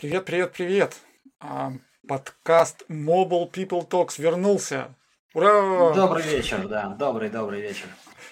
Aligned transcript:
Привет, 0.00 0.26
привет, 0.26 0.52
привет. 0.52 0.96
А, 1.40 1.72
подкаст 2.06 2.84
Mobile 2.88 3.50
People 3.50 3.84
Talks 3.84 4.22
вернулся. 4.22 4.94
Ура! 5.34 5.92
Добрый 5.92 6.22
вечер, 6.22 6.68
да, 6.68 6.90
добрый, 6.90 7.30
добрый 7.30 7.62
вечер. 7.62 7.86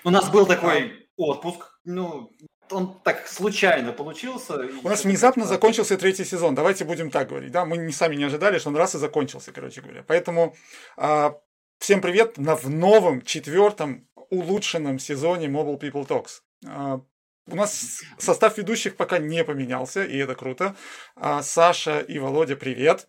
У 0.05 0.11
нас 0.11 0.31
был 0.31 0.47
такой 0.47 1.09
отпуск, 1.17 1.77
ну, 1.85 2.31
он 2.71 3.01
так 3.03 3.27
случайно 3.27 3.93
получился. 3.93 4.61
У 4.85 4.89
нас 4.89 5.03
внезапно 5.03 5.45
закончился 5.45 5.99
третий 5.99 6.25
сезон, 6.25 6.55
давайте 6.55 6.85
будем 6.85 7.11
так 7.11 7.31
говорить, 7.31 7.51
да, 7.51 7.65
мы 7.65 7.79
не 7.79 7.93
сами 7.93 8.15
не 8.15 8.23
ожидали, 8.23 8.61
что 8.61 8.69
он 8.69 8.77
раз 8.77 8.95
и 8.95 8.99
закончился, 8.99 9.51
короче 9.51 9.81
говоря. 9.81 10.05
Поэтому 10.07 10.55
а, 10.97 11.35
всем 11.81 12.01
привет 12.01 12.39
на, 12.39 12.55
в 12.55 12.71
новом 12.71 13.23
четвертом 13.23 14.07
улучшенном 14.31 15.01
сезоне 15.01 15.49
Mobile 15.49 15.81
People 15.81 16.07
Talks. 16.07 16.43
А, 16.65 17.01
у 17.49 17.55
нас 17.55 18.03
состав 18.19 18.59
ведущих 18.59 18.97
пока 18.97 19.19
не 19.19 19.45
поменялся, 19.45 20.05
и 20.05 20.17
это 20.19 20.35
круто. 20.35 20.77
А, 21.15 21.43
Саша 21.43 22.01
и 22.01 22.19
Володя, 22.19 22.57
привет. 22.57 23.09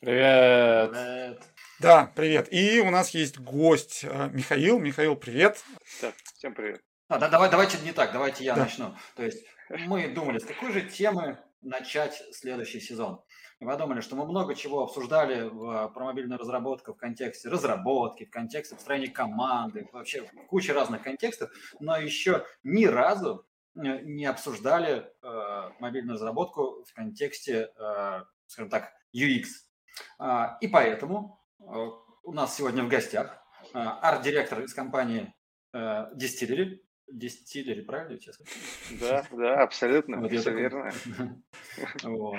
Привет. 0.00 0.90
привет. 0.90 1.42
Да, 1.80 2.12
привет. 2.14 2.48
И 2.52 2.80
у 2.80 2.90
нас 2.90 3.10
есть 3.10 3.38
гость 3.38 4.04
а, 4.04 4.28
Михаил. 4.28 4.78
Михаил, 4.78 5.16
привет. 5.16 5.62
Да, 6.00 6.12
всем 6.34 6.54
привет. 6.54 6.82
А, 7.08 7.18
да, 7.18 7.28
давай, 7.28 7.50
давайте 7.50 7.78
не 7.78 7.92
так, 7.92 8.12
давайте 8.12 8.44
я 8.44 8.54
да. 8.54 8.62
начну. 8.62 8.94
То 9.16 9.24
есть 9.24 9.44
мы 9.86 10.08
думали, 10.08 10.38
с 10.38 10.44
какой 10.44 10.72
же 10.72 10.82
темы 10.82 11.38
начать 11.62 12.22
следующий 12.32 12.80
сезон. 12.80 13.20
И 13.60 13.64
мы 13.64 13.72
подумали, 13.72 14.00
что 14.00 14.14
мы 14.14 14.24
много 14.24 14.54
чего 14.54 14.84
обсуждали 14.84 15.48
в, 15.48 15.88
про 15.88 16.04
мобильную 16.04 16.38
разработку 16.38 16.94
в 16.94 16.96
контексте 16.96 17.48
разработки, 17.48 18.24
в 18.24 18.30
контексте 18.30 18.76
построения 18.76 19.08
команды, 19.08 19.88
вообще 19.92 20.30
куча 20.48 20.72
разных 20.72 21.02
контекстов, 21.02 21.50
но 21.80 21.96
еще 21.96 22.46
ни 22.62 22.84
разу 22.84 23.47
не 23.78 24.26
обсуждали 24.26 25.06
э, 25.22 25.70
мобильную 25.78 26.14
разработку 26.14 26.84
в 26.84 26.92
контексте, 26.92 27.70
э, 27.78 28.22
скажем 28.46 28.70
так, 28.70 28.92
UX. 29.14 29.44
Э, 30.20 30.56
и 30.60 30.68
поэтому 30.68 31.40
э, 31.60 31.64
у 32.24 32.32
нас 32.32 32.56
сегодня 32.56 32.82
в 32.82 32.88
гостях 32.88 33.40
э, 33.72 33.78
арт-директор 33.78 34.60
из 34.60 34.74
компании 34.74 35.32
э, 35.72 35.78
Distillery. 36.14 36.80
Distillery, 37.12 37.82
правильно 37.82 38.18
я 38.20 38.32
сказал? 38.32 38.52
Да, 39.00 39.26
да, 39.30 39.62
абсолютно, 39.62 40.20
вот 40.20 40.32
все 40.32 40.52
верно. 40.52 40.92
Вот. 42.02 42.36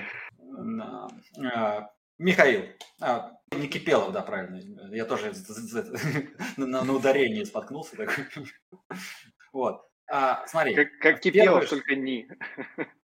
Э, 1.37 1.87
Михаил, 2.19 2.65
а, 2.99 3.31
не 3.55 3.67
Кипелов, 3.67 4.11
да, 4.11 4.21
правильно. 4.21 4.93
Я 4.93 5.05
тоже 5.05 5.33
на 6.57 6.93
ударении 6.93 7.43
споткнулся. 7.45 7.95
Вот. 9.51 9.88
А, 10.09 10.45
смотри. 10.47 10.75
Как, 10.75 10.97
как 10.99 11.19
Кипелов, 11.19 11.61
первый... 11.61 11.67
только 11.67 11.95
не. 11.95 12.27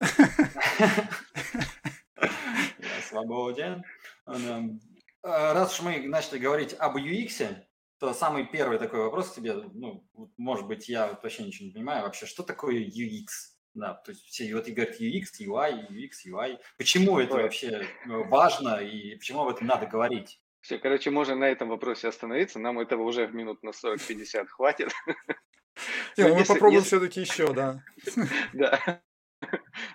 Я 2.20 3.02
свободен. 3.08 3.84
Э, 4.26 5.52
раз 5.52 5.74
уж 5.74 5.84
мы 5.84 5.98
начали 6.06 6.38
говорить 6.38 6.74
об 6.78 6.96
UX, 6.96 7.56
то 7.98 8.12
самый 8.14 8.46
первый 8.46 8.78
такой 8.78 9.00
вопрос 9.00 9.30
к 9.30 9.34
тебе, 9.34 9.54
ну, 9.54 10.06
может 10.36 10.66
быть, 10.66 10.88
я 10.88 11.08
вообще 11.08 11.44
ничего 11.44 11.66
не 11.66 11.72
понимаю 11.72 12.04
вообще, 12.04 12.26
что 12.26 12.42
такое 12.42 12.84
UX? 12.84 13.26
Да, 13.74 13.94
то 13.94 14.10
есть 14.10 14.24
все 14.26 14.52
вот 14.54 14.66
и 14.66 14.72
говорят 14.72 15.00
UX, 15.00 15.26
UI, 15.40 15.88
UX, 15.90 16.10
UI. 16.26 16.58
Почему 16.76 17.18
это 17.20 17.34
вообще 17.34 17.68
э, 17.68 17.86
важно 18.06 18.76
и 18.76 19.14
почему 19.16 19.42
об 19.42 19.48
этом 19.54 19.66
надо 19.66 19.86
говорить? 19.86 20.40
Все, 20.60 20.78
короче, 20.78 21.10
можно 21.10 21.34
на 21.36 21.48
этом 21.48 21.68
вопросе 21.68 22.08
остановиться. 22.08 22.58
Нам 22.58 22.78
этого 22.78 23.02
уже 23.02 23.26
в 23.26 23.34
минут 23.34 23.62
на 23.62 23.70
40-50 23.70 24.46
хватит. 24.46 24.90
Ну, 26.16 26.34
мы 26.34 26.44
попробуем 26.44 26.82
все-таки 26.82 27.20
еще, 27.20 27.52
да. 27.52 27.82
Да. 28.52 29.00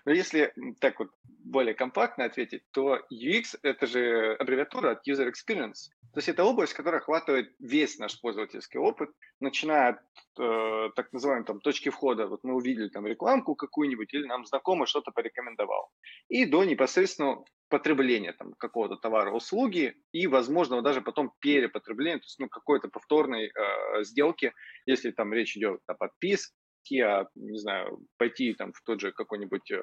Но 0.05 0.11
если 0.11 0.53
так 0.79 0.99
вот 0.99 1.11
более 1.45 1.75
компактно 1.75 2.25
ответить, 2.25 2.63
то 2.71 2.99
UX– 3.11 3.57
это 3.63 3.85
же 3.85 4.35
аббревиатура 4.39 4.91
от 4.91 5.07
User 5.07 5.31
Experience. 5.31 5.91
То 6.13 6.19
есть 6.19 6.29
это 6.29 6.43
область, 6.43 6.73
которая 6.73 7.01
охватывает 7.01 7.53
весь 7.59 7.99
наш 7.99 8.19
пользовательский 8.19 8.79
опыт, 8.79 9.09
начиная 9.39 9.89
от 9.89 9.99
э, 10.39 10.89
так 10.95 11.13
называемой 11.13 11.45
там, 11.45 11.59
точки 11.59 11.89
входа. 11.89 12.27
Вот 12.27 12.43
мы 12.43 12.55
увидели 12.55 12.89
там 12.89 13.05
рекламку 13.05 13.55
какую-нибудь 13.55 14.13
или 14.13 14.25
нам 14.25 14.45
знакомый 14.45 14.87
что-то 14.87 15.11
порекомендовал. 15.11 15.89
И 16.29 16.45
до 16.45 16.63
непосредственно 16.63 17.43
потребления 17.69 18.33
там, 18.33 18.53
какого-то 18.53 18.95
товара, 18.95 19.31
услуги 19.31 19.95
и, 20.11 20.27
возможно, 20.27 20.81
даже 20.81 21.01
потом 21.01 21.31
перепотребления, 21.39 22.19
то 22.19 22.25
есть 22.25 22.39
ну, 22.39 22.47
какой-то 22.47 22.87
повторной 22.87 23.47
э, 23.47 24.03
сделки, 24.03 24.53
если 24.85 25.11
там 25.11 25.33
речь 25.33 25.57
идет 25.57 25.81
о 25.87 25.93
подписке, 25.93 27.05
о, 27.05 27.29
не 27.35 27.57
знаю, 27.57 27.99
пойти 28.17 28.53
там 28.53 28.71
в 28.73 28.81
тот 28.83 29.01
же 29.01 29.11
какой-нибудь 29.11 29.71
э, 29.71 29.81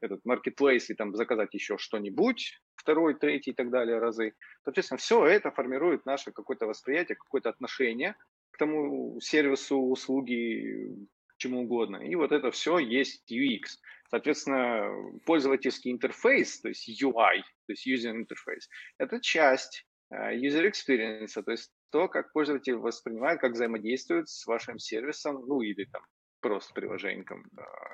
этот 0.00 0.20
marketplace 0.26 0.86
и 0.88 0.94
там 0.94 1.14
заказать 1.14 1.54
еще 1.54 1.78
что-нибудь, 1.78 2.60
второй, 2.76 3.14
третий 3.14 3.50
и 3.50 3.54
так 3.54 3.70
далее 3.70 3.98
разы. 3.98 4.34
Соответственно, 4.62 4.98
все 4.98 5.24
это 5.26 5.50
формирует 5.50 6.06
наше 6.06 6.32
какое-то 6.32 6.66
восприятие, 6.66 7.16
какое-то 7.16 7.50
отношение 7.50 8.16
к 8.50 8.58
тому 8.58 9.20
сервису, 9.20 9.78
услуги, 9.78 11.08
чему 11.38 11.62
угодно. 11.62 11.96
И 11.96 12.14
вот 12.14 12.32
это 12.32 12.50
все 12.50 12.78
есть 12.78 13.30
UX. 13.30 13.78
Соответственно, 14.10 14.88
пользовательский 15.26 15.90
интерфейс, 15.90 16.60
то 16.60 16.68
есть 16.68 16.88
UI, 17.02 17.40
то 17.66 17.72
есть 17.72 17.86
user 17.88 18.14
interface, 18.14 18.68
это 18.98 19.20
часть 19.20 19.86
э, 20.10 20.36
user 20.36 20.70
experience, 20.70 21.42
то 21.42 21.50
есть 21.50 21.72
то, 21.90 22.08
как 22.08 22.32
пользователь 22.32 22.76
воспринимает, 22.76 23.40
как 23.40 23.52
взаимодействует 23.52 24.28
с 24.28 24.46
вашим 24.46 24.78
сервисом, 24.78 25.44
ну 25.46 25.62
или 25.62 25.84
там 25.84 26.02
просто 26.40 26.74
приложением, 26.74 27.24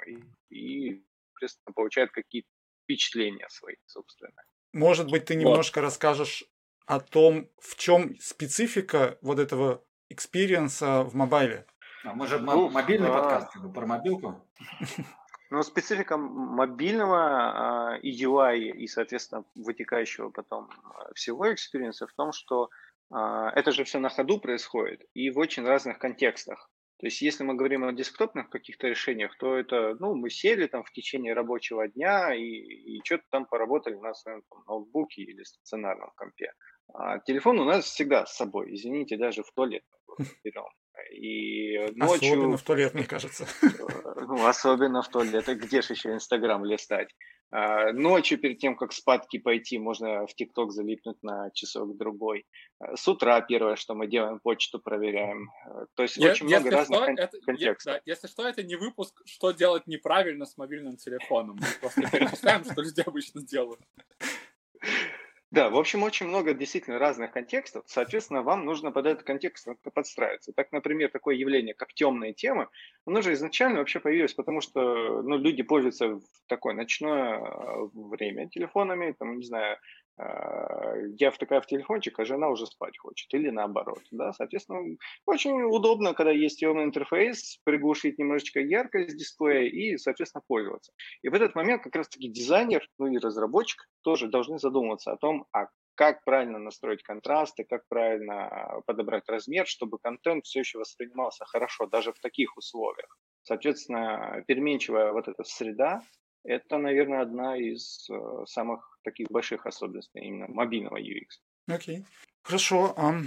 и, 0.06 0.54
и 0.54 1.04
получает 1.74 2.10
какие-то 2.10 2.48
впечатления 2.84 3.46
свои 3.48 3.76
собственные. 3.86 4.44
Может 4.72 5.10
быть, 5.10 5.26
ты 5.26 5.34
немножко 5.34 5.80
вот. 5.80 5.86
расскажешь 5.86 6.44
о 6.86 7.00
том, 7.00 7.48
в 7.60 7.76
чем 7.76 8.18
специфика 8.18 9.18
вот 9.22 9.38
этого 9.38 9.84
experience 10.08 10.94
а 10.94 11.02
в 11.02 11.14
mobile 11.14 11.53
е? 11.53 11.66
А 12.04 12.14
мы 12.14 12.26
же 12.26 12.38
ну, 12.38 12.68
мобильный 12.68 13.08
а... 13.08 13.12
подкаст, 13.12 13.52
как 13.52 13.62
бы, 13.62 13.72
про 13.72 13.86
мобилку. 13.86 14.46
Ну, 15.52 15.64
специфика 15.64 16.16
мобильного 16.16 17.96
э, 17.96 18.00
и 18.02 18.24
UI, 18.24 18.70
и, 18.70 18.86
соответственно, 18.86 19.44
вытекающего 19.56 20.30
потом 20.30 20.70
а, 20.70 21.12
всего 21.14 21.52
experience 21.52 22.01
а 22.01 22.06
в 22.06 22.12
том, 22.12 22.30
что 22.30 22.70
э, 23.12 23.16
это 23.56 23.72
же 23.72 23.82
все 23.82 23.98
на 23.98 24.10
ходу 24.10 24.38
происходит 24.38 25.02
и 25.12 25.28
в 25.30 25.38
очень 25.38 25.64
разных 25.64 25.98
контекстах. 25.98 26.70
То 27.00 27.06
есть, 27.06 27.22
если 27.22 27.44
мы 27.44 27.54
говорим 27.54 27.84
о 27.84 27.94
десктопных 27.94 28.50
каких-то 28.50 28.86
решениях, 28.86 29.34
то 29.38 29.56
это, 29.56 29.96
ну, 29.98 30.14
мы 30.14 30.28
сели 30.28 30.66
там 30.66 30.84
в 30.84 30.92
течение 30.92 31.32
рабочего 31.32 31.88
дня 31.88 32.34
и, 32.34 32.42
и 32.42 33.00
что-то 33.02 33.24
там 33.30 33.46
поработали 33.46 33.94
на 33.94 34.12
своем 34.12 34.42
там, 34.50 34.62
ноутбуке 34.68 35.22
или 35.22 35.42
стационарном 35.42 36.10
компе. 36.14 36.52
А 36.92 37.18
телефон 37.20 37.58
у 37.58 37.64
нас 37.64 37.86
всегда 37.86 38.26
с 38.26 38.36
собой, 38.36 38.74
извините, 38.74 39.16
даже 39.16 39.42
в 39.42 39.50
туалет 39.52 39.82
берем. 40.44 40.64
И 41.12 41.78
ночью... 41.96 42.32
Особенно 42.32 42.56
в 42.56 42.62
туалет, 42.62 42.94
мне 42.94 43.04
кажется. 43.04 43.46
Ну, 44.16 44.46
особенно 44.46 45.02
в 45.02 45.08
туалет. 45.08 45.46
Где 45.46 45.82
же 45.82 45.94
еще 45.94 46.12
Инстаграм 46.12 46.64
листать? 46.64 47.14
А, 47.52 47.92
ночью, 47.92 48.38
перед 48.38 48.58
тем, 48.58 48.76
как 48.76 48.92
спадки 48.92 49.38
пойти, 49.38 49.78
можно 49.78 50.26
в 50.26 50.34
ТикТок 50.34 50.70
залипнуть 50.70 51.20
на 51.22 51.50
часок-другой. 51.52 52.46
А, 52.78 52.96
с 52.96 53.08
утра 53.08 53.40
первое, 53.40 53.74
что 53.74 53.94
мы 53.94 54.06
делаем, 54.06 54.38
почту 54.38 54.78
проверяем. 54.78 55.50
А, 55.66 55.86
то 55.94 56.04
есть 56.04 56.16
я, 56.16 56.30
очень 56.30 56.46
много 56.46 56.70
разных 56.70 56.98
что, 56.98 57.06
кон- 57.06 57.18
это, 57.18 57.40
контекстов. 57.40 57.94
да, 57.94 58.00
если 58.04 58.28
что, 58.28 58.46
это 58.46 58.62
не 58.62 58.76
выпуск 58.76 59.20
«Что 59.24 59.50
делать 59.50 59.88
неправильно 59.88 60.46
с 60.46 60.56
мобильным 60.56 60.96
телефоном». 60.96 61.56
Мы 61.56 61.66
просто 61.80 62.02
перечисляем, 62.08 62.64
что 62.64 62.82
люди 62.82 63.00
обычно 63.04 63.42
делают. 63.42 63.80
Да, 65.50 65.68
в 65.68 65.76
общем, 65.76 66.04
очень 66.04 66.26
много 66.28 66.54
действительно 66.54 67.00
разных 67.00 67.32
контекстов. 67.32 67.82
Соответственно, 67.88 68.42
вам 68.42 68.64
нужно 68.64 68.92
под 68.92 69.06
этот 69.06 69.24
контекст 69.24 69.66
подстраиваться. 69.94 70.52
Так, 70.52 70.70
например, 70.70 71.10
такое 71.10 71.34
явление, 71.34 71.74
как 71.74 71.92
темные 71.92 72.32
темы, 72.34 72.68
оно 73.04 73.20
же 73.20 73.32
изначально 73.32 73.80
вообще 73.80 73.98
появилось, 73.98 74.32
потому 74.32 74.60
что 74.60 75.22
ну, 75.22 75.36
люди 75.38 75.64
пользуются 75.64 76.06
в 76.08 76.22
такое 76.46 76.74
ночное 76.74 77.38
э, 77.38 77.88
время 77.94 78.48
телефонами, 78.48 79.12
там, 79.18 79.38
не 79.38 79.44
знаю, 79.44 79.74
а, 79.74 79.78
я 81.18 81.30
втыкаю 81.30 81.62
в 81.62 81.66
телефончик, 81.66 82.18
а 82.18 82.24
жена 82.24 82.48
уже 82.48 82.66
спать 82.66 82.98
хочет, 82.98 83.32
или 83.34 83.50
наоборот, 83.50 84.02
да, 84.10 84.32
соответственно, 84.32 84.96
очень 85.26 85.62
удобно, 85.62 86.14
когда 86.14 86.32
есть 86.32 86.60
темный 86.60 86.84
интерфейс, 86.84 87.58
приглушить 87.64 88.18
немножечко 88.18 88.60
яркость 88.60 89.16
дисплея 89.16 89.68
и, 89.68 89.96
соответственно, 89.96 90.42
пользоваться. 90.46 90.92
И 91.22 91.28
в 91.28 91.34
этот 91.34 91.54
момент 91.54 91.82
как 91.82 91.96
раз-таки 91.96 92.28
дизайнер, 92.28 92.86
ну 92.98 93.06
и 93.06 93.18
разработчик 93.18 93.88
тоже 94.02 94.28
должны 94.28 94.58
задумываться 94.58 95.12
о 95.12 95.16
том, 95.16 95.46
а 95.52 95.68
как 95.94 96.24
правильно 96.24 96.58
настроить 96.58 97.02
контрасты, 97.02 97.64
как 97.64 97.82
правильно 97.88 98.80
подобрать 98.86 99.28
размер, 99.28 99.66
чтобы 99.66 99.98
контент 99.98 100.46
все 100.46 100.60
еще 100.60 100.78
воспринимался 100.78 101.44
хорошо, 101.44 101.86
даже 101.86 102.12
в 102.12 102.20
таких 102.20 102.56
условиях. 102.56 103.18
Соответственно, 103.42 104.42
переменчивая 104.46 105.12
вот 105.12 105.28
эта 105.28 105.44
среда, 105.44 106.02
это, 106.44 106.78
наверное, 106.78 107.22
одна 107.22 107.56
из 107.56 108.08
э, 108.10 108.44
самых 108.46 108.98
таких 109.04 109.28
больших 109.30 109.66
особенностей 109.66 110.20
именно 110.20 110.46
мобильного 110.48 110.98
UX. 110.98 111.28
Окей. 111.66 111.98
Okay. 111.98 112.04
Хорошо. 112.42 112.94
Um, 112.96 113.26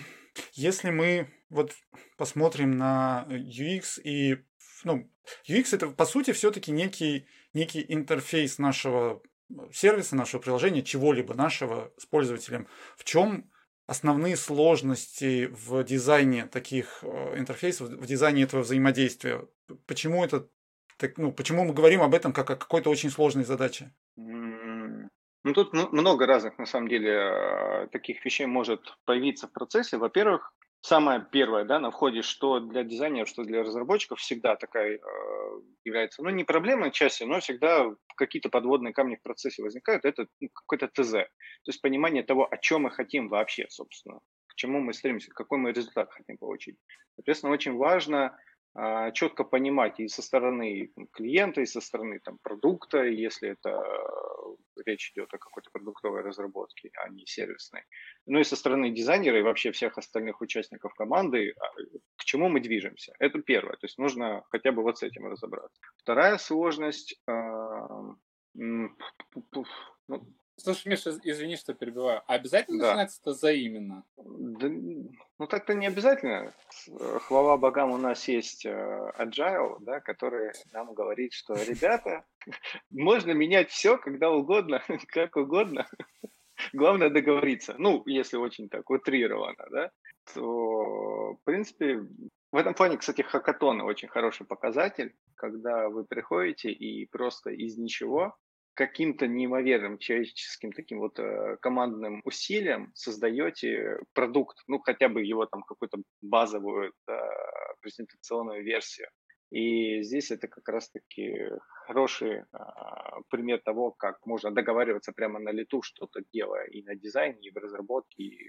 если 0.54 0.90
мы 0.90 1.28
вот 1.50 1.74
посмотрим 2.18 2.78
на 2.78 3.26
UX 3.30 4.02
и 4.04 4.44
ну, 4.84 5.10
UX 5.48 5.76
это 5.76 5.88
по 5.88 6.06
сути 6.06 6.32
все-таки 6.34 6.72
некий, 6.72 7.28
некий 7.54 7.86
интерфейс 7.88 8.58
нашего 8.58 9.22
сервиса, 9.72 10.16
нашего 10.16 10.42
приложения, 10.42 10.82
чего-либо 10.82 11.34
нашего 11.36 11.94
с 11.98 12.06
пользователем. 12.06 12.68
В 12.98 13.04
чем 13.04 13.52
основные 13.86 14.36
сложности 14.36 15.50
в 15.52 15.84
дизайне 15.84 16.48
таких 16.48 17.00
э, 17.04 17.38
интерфейсов, 17.38 17.90
в 17.90 18.06
дизайне 18.06 18.44
этого 18.44 18.62
взаимодействия? 18.62 19.48
Почему 19.86 20.24
это 20.24 20.50
так, 20.98 21.18
ну, 21.18 21.32
почему 21.32 21.66
мы 21.66 21.74
говорим 21.74 22.02
об 22.02 22.14
этом 22.14 22.34
как 22.34 22.50
о 22.50 22.56
какой-то 22.56 22.90
очень 22.90 23.10
сложной 23.10 23.44
задаче? 23.44 23.92
Ну, 24.16 25.54
тут 25.54 25.74
много 25.74 26.26
разных, 26.26 26.58
на 26.58 26.66
самом 26.66 26.88
деле, 26.88 27.12
э, 27.12 27.88
таких 27.92 28.24
вещей 28.24 28.46
может 28.46 28.96
появиться 29.04 29.48
в 29.48 29.52
процессе. 29.52 29.98
Во-первых, 29.98 30.54
самое 30.80 31.26
первое, 31.32 31.66
да, 31.66 31.80
на 31.80 31.92
входе, 31.92 32.22
что 32.22 32.62
для 32.62 32.84
дизайнеров, 32.84 33.28
что 33.28 33.44
для 33.44 33.64
разработчиков 33.64 34.20
всегда 34.20 34.56
такая 34.56 34.98
э, 34.98 35.00
является, 35.84 36.24
ну, 36.24 36.30
не 36.30 36.46
проблемой 36.46 36.92
части, 36.92 37.24
но 37.24 37.42
всегда 37.42 37.88
какие-то 38.16 38.50
подводные 38.50 38.94
камни 38.94 39.16
в 39.16 39.22
процессе 39.22 39.64
возникают, 39.64 40.06
это 40.06 40.28
ну, 40.40 40.50
какой-то 40.54 40.88
ТЗ, 40.88 41.12
то 41.12 41.28
есть 41.68 41.82
понимание 41.82 42.24
того, 42.24 42.48
о 42.50 42.58
чем 42.58 42.84
мы 42.84 42.92
хотим 42.92 43.30
вообще, 43.30 43.66
собственно, 43.70 44.20
к 44.48 44.56
чему 44.56 44.80
мы 44.80 44.94
стремимся, 44.94 45.32
какой 45.32 45.58
мы 45.58 45.72
результат 45.72 46.12
хотим 46.12 46.38
получить. 46.38 46.78
Соответственно, 47.16 47.54
очень 47.54 47.76
важно 47.76 48.26
а, 48.26 48.38
четко 49.14 49.44
понимать 49.44 50.00
и 50.00 50.08
со 50.08 50.22
стороны 50.22 50.92
клиента, 51.12 51.62
и 51.62 51.66
со 51.66 51.80
стороны 51.80 52.20
там, 52.20 52.40
продукта, 52.42 53.04
если 53.04 53.50
это 53.50 53.70
э, 53.70 54.82
речь 54.86 55.12
идет 55.12 55.34
о 55.34 55.38
какой-то 55.38 55.70
продуктовой 55.72 56.22
разработке, 56.22 56.90
а 56.96 57.10
не 57.10 57.26
сервисной. 57.26 57.84
Ну 58.26 58.40
и 58.40 58.44
со 58.44 58.56
стороны 58.56 58.90
дизайнера 58.90 59.38
и 59.38 59.44
вообще 59.44 59.72
всех 59.72 59.98
остальных 59.98 60.42
участников 60.42 60.94
команды, 60.96 61.54
а, 61.60 61.66
к 62.16 62.24
чему 62.24 62.50
мы 62.50 62.62
движемся. 62.62 63.14
Это 63.20 63.42
первое. 63.42 63.74
То 63.74 63.86
есть 63.86 64.00
нужно 64.00 64.44
хотя 64.50 64.72
бы 64.72 64.82
вот 64.82 64.98
с 64.98 65.04
этим 65.04 65.28
разобраться. 65.28 65.80
Вторая 65.98 66.38
сложность, 66.38 67.22
а, 67.28 68.16
ну, 68.56 68.90
Слушай, 70.64 70.88
Миша, 70.88 71.20
извини, 71.24 71.58
что 71.58 71.74
перебиваю. 71.74 72.22
А 72.26 72.36
обязательно 72.36 72.80
да. 72.80 72.86
начинается 72.86 73.20
это 73.20 73.32
взаимно? 73.32 74.06
Да, 74.16 74.70
ну, 74.70 75.48
так-то 75.48 75.74
не 75.74 75.88
обязательно. 75.88 76.54
Хвала 77.24 77.58
богам, 77.58 77.92
у 77.92 77.98
нас 77.98 78.30
есть 78.30 78.66
э, 78.66 79.12
Agile, 79.20 79.80
да, 79.82 80.00
который 80.00 80.54
нам 80.72 80.94
говорит, 80.94 81.34
что, 81.34 81.54
ребята, 81.56 82.24
можно 82.92 83.32
менять 83.32 83.72
все, 83.72 83.98
когда 83.98 84.32
угодно, 84.32 84.82
как 85.10 85.36
угодно. 85.36 85.86
Главное 86.72 87.10
договориться. 87.10 87.76
Ну, 87.78 88.02
если 88.06 88.38
очень 88.38 88.70
так 88.70 88.90
утрированно, 88.90 89.68
да, 89.70 89.92
то, 90.34 91.34
в 91.34 91.40
принципе, 91.44 92.08
в 92.54 92.56
этом 92.56 92.74
плане, 92.74 92.96
кстати, 92.96 93.22
хакатоны 93.22 93.84
очень 93.84 94.08
хороший 94.08 94.46
показатель, 94.46 95.14
когда 95.36 95.90
вы 95.90 96.06
приходите 96.06 96.72
и 96.72 97.06
просто 97.08 97.50
из 97.50 97.78
ничего 97.78 98.38
каким-то 98.74 99.28
неимоверным 99.28 99.98
человеческим 99.98 100.72
таким 100.72 101.00
вот 101.00 101.20
э, 101.20 101.58
командным 101.62 102.22
усилием 102.26 102.92
создаете 102.96 104.00
продукт, 104.14 104.58
ну 104.68 104.80
хотя 104.80 105.10
бы 105.10 105.22
его 105.24 105.46
там 105.46 105.64
какую-то 105.64 105.98
базовую 106.22 106.94
э, 107.08 107.14
презентационную 107.82 108.64
версию. 108.64 109.08
И 109.52 110.02
здесь 110.02 110.32
это 110.32 110.48
как 110.48 110.68
раз-таки 110.68 111.52
хороший 111.86 112.40
э, 112.40 112.44
пример 113.30 113.62
того, 113.64 113.92
как 113.92 114.26
можно 114.26 114.50
договариваться 114.52 115.12
прямо 115.12 115.40
на 115.40 115.52
лету, 115.52 115.84
что-то 115.84 116.22
делая 116.34 116.66
и 116.66 116.82
на 116.82 116.96
дизайне, 116.96 117.48
и 117.48 117.52
в 117.52 117.58
разработке, 117.58 118.24
и 118.24 118.48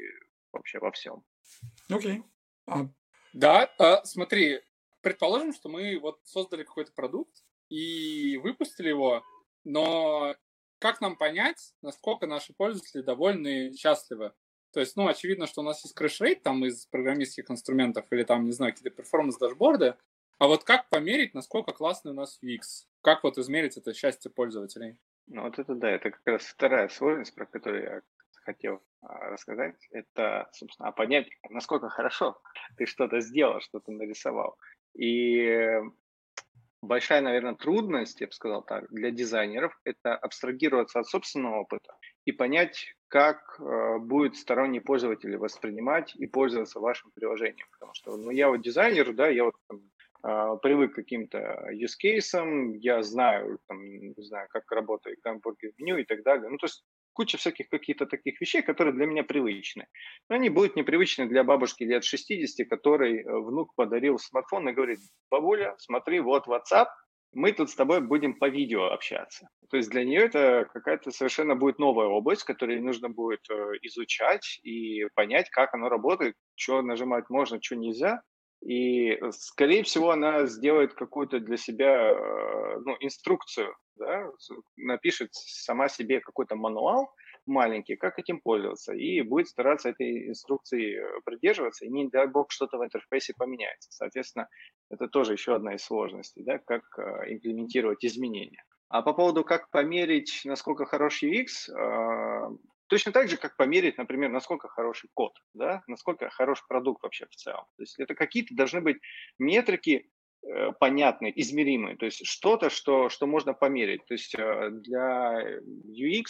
вообще 0.53 0.79
во 0.79 0.91
всем. 0.93 1.23
Окей. 1.91 2.19
Okay. 2.19 2.23
А... 2.67 2.89
Да, 3.35 3.71
а, 3.79 4.05
смотри, 4.05 4.61
предположим, 5.03 5.53
что 5.53 5.69
мы 5.69 5.99
вот 6.01 6.21
создали 6.25 6.63
какой-то 6.63 6.93
продукт 6.93 7.45
и 7.69 8.39
выпустили 8.39 8.89
его, 8.89 9.25
но 9.65 10.37
как 10.79 11.01
нам 11.01 11.17
понять, 11.17 11.73
насколько 11.83 12.27
наши 12.27 12.53
пользователи 12.53 13.03
довольны 13.03 13.69
и 13.69 13.77
счастливы? 13.77 14.33
То 14.73 14.81
есть, 14.81 14.97
ну, 14.97 15.07
очевидно, 15.07 15.47
что 15.47 15.61
у 15.61 15.65
нас 15.65 15.85
есть 15.85 15.95
crash 15.95 16.21
rate 16.21 16.43
там 16.43 16.65
из 16.65 16.87
программистских 16.87 17.51
инструментов 17.51 18.07
или 18.11 18.25
там, 18.25 18.45
не 18.45 18.53
знаю, 18.53 18.73
какие-то 18.73 18.97
performance 18.97 19.49
дашборды, 19.49 19.97
а 20.39 20.47
вот 20.49 20.65
как 20.65 20.89
померить, 20.89 21.35
насколько 21.35 21.73
классный 21.73 22.11
у 22.11 22.15
нас 22.15 22.39
UX? 22.43 22.87
Как 23.03 23.23
вот 23.23 23.39
измерить 23.39 23.77
это 23.77 23.95
счастье 23.95 24.31
пользователей? 24.31 24.99
Ну, 25.27 25.43
вот 25.43 25.59
это 25.59 25.75
да, 25.75 25.91
это 25.91 26.11
как 26.11 26.23
раз 26.27 26.43
вторая 26.43 26.89
сложность, 26.89 27.35
про 27.35 27.47
которую 27.47 27.83
я 27.85 28.03
хотел 28.45 28.83
а, 29.01 29.31
рассказать. 29.31 29.77
Это, 29.91 30.51
собственно, 30.53 30.93
понять, 30.93 31.29
насколько 31.49 31.89
хорошо 31.89 32.41
ты 32.77 32.87
что-то 32.87 33.21
сделал, 33.21 33.61
что-то 33.61 33.93
нарисовал. 33.93 34.59
И 34.95 35.81
большая, 36.85 37.21
наверное, 37.21 37.55
трудность, 37.55 38.21
я 38.21 38.27
бы 38.27 38.33
сказал 38.33 38.63
так, 38.63 38.87
для 38.91 39.11
дизайнеров– 39.11 39.79
это 39.85 40.15
абстрагироваться 40.15 41.01
от 41.01 41.07
собственного 41.07 41.61
опыта 41.61 41.95
и 42.25 42.33
понять, 42.33 42.95
как 43.09 43.59
э, 43.61 43.99
будет 43.99 44.37
сторонний 44.37 44.81
пользователь 44.81 45.37
воспринимать 45.37 46.15
и 46.17 46.27
пользоваться 46.27 46.81
вашим 46.81 47.11
приложением. 47.15 47.67
Потому 47.73 47.95
что 47.95 48.17
ну, 48.17 48.31
я 48.31 48.49
вот 48.49 48.63
дизайнер, 48.63 49.13
да, 49.13 49.29
я 49.29 49.45
вот 49.45 49.55
э, 49.71 50.57
привык 50.63 50.93
к 50.93 50.97
каким-то 50.97 51.69
use 51.73 51.95
cases, 52.03 52.77
я 52.81 53.03
знаю, 53.03 53.59
там, 53.69 53.85
не 53.85 54.23
знаю, 54.23 54.49
как 54.51 54.71
работает 54.71 55.19
гамбургер 55.23 55.73
меню 55.79 55.99
и 55.99 56.05
так 56.05 56.23
далее. 56.23 56.49
Ну, 56.49 56.57
то 56.57 56.67
есть 56.67 56.85
куча 57.15 57.39
всяких 57.39 57.69
каких-то 57.69 58.07
таких 58.07 58.41
вещей, 58.41 58.63
которые 58.63 58.95
для 58.95 59.07
меня 59.07 59.25
привычны. 59.25 59.87
Но 60.29 60.37
они 60.37 60.51
будут 60.51 60.77
непривычны 60.77 61.27
для 61.27 61.45
бабушки 61.45 61.85
лет 61.85 62.05
60, 62.05 62.69
которой 62.69 63.23
э, 63.23 63.25
внук 63.25 63.75
подарил 63.75 64.19
смартфон 64.19 64.69
и 64.69 64.73
говорит, 64.73 64.99
бабуля, 65.31 65.75
смотри, 65.79 66.21
вот 66.21 66.47
WhatsApp, 66.47 66.89
мы 67.33 67.53
тут 67.53 67.71
с 67.71 67.75
тобой 67.75 68.01
будем 68.01 68.39
по 68.39 68.49
видео 68.49 68.93
общаться. 68.93 69.49
То 69.71 69.77
есть 69.77 69.91
для 69.91 70.05
нее 70.05 70.23
это 70.23 70.69
какая-то 70.73 71.11
совершенно 71.11 71.57
будет 71.57 71.79
новая 71.79 72.07
область, 72.07 72.45
которую 72.45 72.83
нужно 72.83 73.09
будет 73.09 73.41
э, 73.51 73.55
изучать 73.83 74.61
и 74.63 75.07
понять, 75.15 75.51
как 75.51 75.75
оно 75.75 75.89
работает, 75.89 76.35
что 76.55 76.83
нажимать 76.83 77.29
можно, 77.31 77.61
что 77.61 77.77
нельзя. 77.77 78.23
И, 78.65 79.11
э, 79.11 79.31
скорее 79.33 79.83
всего, 79.83 80.11
она 80.11 80.47
сделает 80.47 80.95
какую-то 80.95 81.41
для 81.41 81.57
себя 81.57 82.15
ну, 82.85 82.97
инструкцию 83.01 83.75
да, 83.97 84.31
напишет 84.77 85.31
сама 85.33 85.89
себе 85.89 86.21
какой-то 86.21 86.57
мануал 86.57 87.09
маленький, 87.47 87.97
как 87.97 88.19
этим 88.19 88.41
пользоваться, 88.41 88.95
и 88.95 89.21
будет 89.21 89.49
стараться 89.49 89.91
этой 89.91 90.29
инструкции 90.29 90.97
э, 90.97 91.21
придерживаться, 91.25 91.85
и 91.85 91.91
не 91.91 92.09
дай 92.09 92.27
бог 92.27 92.51
что-то 92.51 92.79
в 92.79 92.85
интерфейсе 92.85 93.35
поменяется. 93.37 93.91
Соответственно, 93.93 94.49
это 94.91 95.09
тоже 95.09 95.33
еще 95.33 95.55
одна 95.55 95.75
из 95.75 95.85
сложностей, 95.85 96.43
да, 96.43 96.59
как 96.59 96.83
э, 96.99 97.33
имплементировать 97.33 98.05
изменения. 98.05 98.65
А 98.89 99.03
по 99.03 99.13
поводу, 99.13 99.45
как 99.45 99.71
померить, 99.71 100.43
насколько 100.45 100.87
хорош 100.87 101.23
UX, 101.23 101.69
э, 101.69 102.57
точно 102.89 103.13
так 103.13 103.29
же, 103.29 103.37
как 103.37 103.57
померить, 103.57 103.99
например, 103.99 104.31
насколько 104.31 104.69
хороший 104.69 105.11
код, 105.15 105.33
да, 105.55 105.83
насколько 105.87 106.29
хороший 106.31 106.65
продукт 106.69 107.03
вообще 107.03 107.27
в 107.27 107.35
целом. 107.37 107.65
То 107.77 107.83
есть 107.83 107.99
это 107.99 108.15
какие-то 108.15 108.55
должны 108.55 108.81
быть 108.81 108.99
метрики, 109.39 110.11
Э, 110.47 110.73
понятные, 110.79 111.33
измеримые, 111.41 111.97
то 111.97 112.05
есть 112.05 112.27
что-то, 112.27 112.69
что, 112.69 113.09
что 113.09 113.27
можно 113.27 113.55
померить. 113.55 114.05
То 114.07 114.15
есть 114.15 114.35
э, 114.35 114.71
для 114.71 115.43
UX 115.89 116.25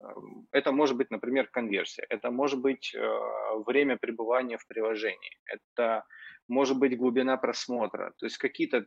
эм, 0.00 0.46
это 0.52 0.72
может 0.72 0.96
быть, 0.96 1.10
например, 1.10 1.48
конверсия, 1.48 2.06
это 2.08 2.30
может 2.30 2.60
быть 2.60 2.94
э, 2.94 2.98
время 3.66 3.98
пребывания 3.98 4.56
в 4.56 4.66
приложении, 4.66 5.38
это 5.44 6.04
может 6.48 6.78
быть 6.78 6.96
глубина 6.96 7.36
просмотра, 7.36 8.12
то 8.18 8.26
есть 8.26 8.38
какие-то 8.38 8.86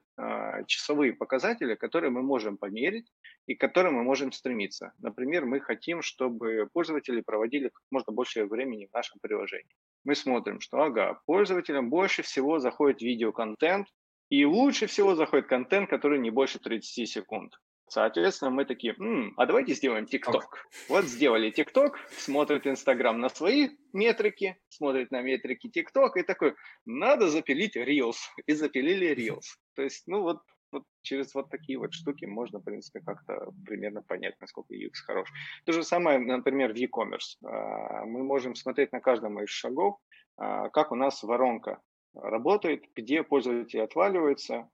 часовые 0.67 1.13
показатели, 1.13 1.75
которые 1.75 2.09
мы 2.09 2.21
можем 2.23 2.57
померить 2.57 3.11
и 3.45 3.55
к 3.55 3.61
которым 3.61 3.95
мы 3.95 4.03
можем 4.03 4.31
стремиться. 4.31 4.93
Например, 4.99 5.45
мы 5.45 5.59
хотим, 5.59 6.01
чтобы 6.01 6.67
пользователи 6.73 7.21
проводили 7.21 7.69
как 7.69 7.83
можно 7.91 8.13
больше 8.13 8.45
времени 8.45 8.87
в 8.91 8.93
нашем 8.93 9.19
приложении. 9.21 9.75
Мы 10.03 10.15
смотрим, 10.15 10.59
что 10.59 10.81
ага, 10.81 11.21
пользователям 11.25 11.89
больше 11.89 12.23
всего 12.23 12.59
заходит 12.59 13.01
видеоконтент, 13.01 13.87
и 14.29 14.45
лучше 14.45 14.87
всего 14.87 15.15
заходит 15.15 15.47
контент, 15.47 15.89
который 15.89 16.17
не 16.17 16.31
больше 16.31 16.57
30 16.57 17.09
секунд. 17.09 17.53
Соответственно, 17.91 18.51
мы 18.51 18.63
такие, 18.63 18.95
М, 18.99 19.33
а 19.35 19.45
давайте 19.45 19.73
сделаем 19.73 20.05
ТикТок. 20.05 20.65
Вот 20.87 21.03
сделали 21.03 21.51
ТикТок, 21.51 21.97
смотрит 22.11 22.65
Инстаграм 22.65 23.19
на 23.19 23.27
свои 23.27 23.71
метрики, 23.91 24.55
смотрит 24.69 25.11
на 25.11 25.21
метрики 25.21 25.69
ТикТок 25.69 26.15
и 26.15 26.23
такой, 26.23 26.55
надо 26.85 27.27
запилить 27.27 27.75
Reels. 27.75 28.15
И 28.45 28.53
запилили 28.53 29.13
Reels. 29.13 29.57
То 29.75 29.81
есть, 29.81 30.07
ну 30.07 30.21
вот, 30.21 30.39
вот 30.71 30.83
через 31.01 31.35
вот 31.35 31.49
такие 31.49 31.77
вот 31.77 31.93
штуки 31.93 32.23
можно, 32.23 32.59
в 32.59 32.63
принципе, 32.63 33.01
как-то 33.01 33.51
примерно 33.65 34.01
понять, 34.03 34.35
насколько 34.39 34.73
UX 34.73 34.93
хорош. 35.05 35.27
То 35.65 35.73
же 35.73 35.83
самое, 35.83 36.17
например, 36.17 36.71
в 36.71 36.77
e-commerce. 36.77 37.45
А, 37.45 38.05
мы 38.05 38.23
можем 38.23 38.55
смотреть 38.55 38.93
на 38.93 39.01
каждом 39.01 39.37
из 39.43 39.49
шагов, 39.49 39.97
а, 40.37 40.69
как 40.69 40.93
у 40.93 40.95
нас 40.95 41.23
воронка 41.23 41.81
работает, 42.13 42.85
где 42.95 43.23
пользователи 43.23 43.81
отваливаются 43.81 44.69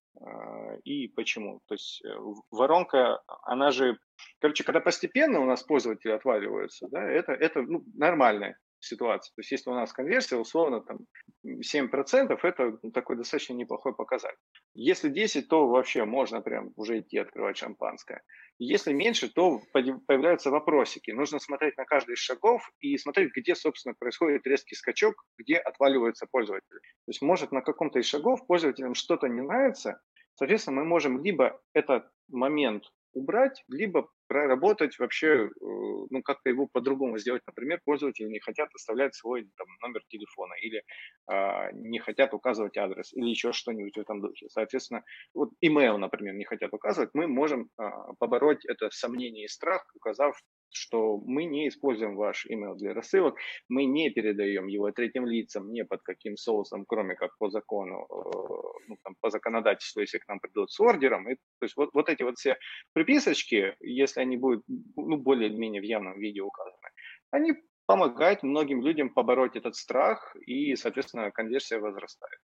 и 0.84 1.08
почему. 1.10 1.62
То 1.68 1.76
есть 1.76 2.04
э, 2.04 2.10
воронка, 2.52 3.22
она 3.44 3.72
же, 3.72 3.98
короче, 4.40 4.64
когда 4.64 4.80
постепенно 4.80 5.40
у 5.40 5.46
нас 5.46 5.64
пользователи 5.64 6.12
отваливаются, 6.12 6.88
да, 6.90 7.04
это, 7.04 7.34
это 7.34 7.62
ну, 7.62 7.84
нормальная 7.94 8.58
ситуации. 8.88 9.32
То 9.36 9.40
есть 9.42 9.52
если 9.52 9.70
у 9.70 9.74
нас 9.74 9.94
конверсия 9.94 10.38
условно 10.38 10.82
там 10.82 11.00
7%, 11.46 12.40
это 12.42 12.78
такой 12.94 13.18
достаточно 13.18 13.54
неплохой 13.54 13.96
показатель. 13.96 14.38
Если 14.74 15.10
10, 15.10 15.48
то 15.48 15.68
вообще 15.68 16.06
можно 16.06 16.42
прям 16.42 16.72
уже 16.76 17.00
идти 17.00 17.18
открывать 17.18 17.58
шампанское. 17.58 18.22
Если 18.60 18.92
меньше, 18.94 19.32
то 19.32 19.62
появляются 19.72 20.50
вопросики. 20.50 21.12
Нужно 21.12 21.40
смотреть 21.40 21.78
на 21.78 21.86
каждый 21.86 22.14
из 22.14 22.20
шагов 22.20 22.68
и 22.80 22.98
смотреть, 22.98 23.32
где, 23.36 23.54
собственно, 23.54 23.94
происходит 23.98 24.48
резкий 24.48 24.76
скачок, 24.76 25.14
где 25.38 25.58
отваливаются 25.58 26.26
пользователи. 26.32 26.80
То 26.80 27.10
есть, 27.10 27.22
может, 27.22 27.52
на 27.52 27.62
каком-то 27.62 28.00
из 28.00 28.06
шагов 28.06 28.46
пользователям 28.48 28.96
что-то 28.96 29.28
не 29.28 29.42
нравится, 29.42 30.02
соответственно, 30.36 30.82
мы 30.82 30.86
можем 30.86 31.24
либо 31.24 31.62
этот 31.74 32.10
момент 32.30 32.86
убрать, 33.14 33.64
либо 33.70 34.10
проработать 34.28 35.00
вообще, 35.00 35.28
э, 35.28 35.50
ну, 35.60 36.22
как-то 36.22 36.50
его 36.50 36.68
по-другому 36.68 37.18
сделать. 37.18 37.42
Например, 37.48 37.80
пользователи 37.84 38.28
не 38.28 38.40
хотят 38.40 38.70
оставлять 38.74 39.16
свой 39.16 39.50
там, 39.58 39.68
номер 39.82 40.02
телефона 40.10 40.54
или 40.62 40.84
а, 41.28 41.72
не 41.72 42.00
хотят 42.00 42.34
указывать 42.34 42.78
адрес 42.78 43.14
или 43.14 43.30
еще 43.30 43.54
что-нибудь 43.54 43.96
в 43.96 44.00
этом 44.02 44.22
духе. 44.22 44.50
Соответственно, 44.50 45.04
вот 45.34 45.52
email, 45.64 45.98
например, 45.98 46.36
не 46.36 46.46
хотят 46.46 46.74
указывать, 46.74 47.12
мы 47.14 47.28
можем 47.28 47.70
а, 47.78 48.14
побороть 48.20 48.66
это 48.66 48.90
сомнение 48.92 49.46
и 49.46 49.48
страх, 49.48 49.86
указав, 49.96 50.38
что 50.72 51.18
мы 51.26 51.46
не 51.46 51.68
используем 51.68 52.16
ваш 52.16 52.46
email 52.46 52.76
для 52.76 52.94
рассылок, 52.94 53.36
мы 53.70 53.86
не 53.86 54.10
передаем 54.10 54.68
его 54.68 54.92
третьим 54.92 55.26
лицам, 55.26 55.72
не 55.72 55.84
под 55.86 56.02
каким 56.04 56.38
соусом, 56.38 56.86
кроме 56.88 57.16
как 57.16 57.38
по 57.38 57.50
закону, 57.50 58.06
э, 58.10 58.84
ну, 58.88 58.98
там, 59.04 59.16
по 59.22 59.30
законодательству, 59.30 60.02
если 60.02 60.20
к 60.20 60.28
нам 60.28 60.40
придут 60.40 60.72
с 60.72 60.80
ордером. 60.80 61.30
И, 61.30 61.36
то 61.36 61.64
есть 61.64 61.76
вот, 61.78 61.90
вот 61.94 62.10
эти 62.10 62.24
вот 62.24 62.38
все 62.38 62.58
приписочки, 62.94 63.76
если 63.80 64.22
они 64.22 64.38
будут 64.38 64.64
ну, 64.68 65.18
более-менее 65.18 65.82
в 65.82 65.86
явном 65.86 66.20
виде 66.20 66.42
указаны, 66.42 66.90
они 67.32 67.54
помогают 67.86 68.44
многим 68.44 68.82
людям 68.82 69.10
побороть 69.10 69.56
этот 69.56 69.76
страх, 69.76 70.36
и, 70.46 70.76
соответственно, 70.76 71.32
конверсия 71.32 71.80
возрастает. 71.80 72.40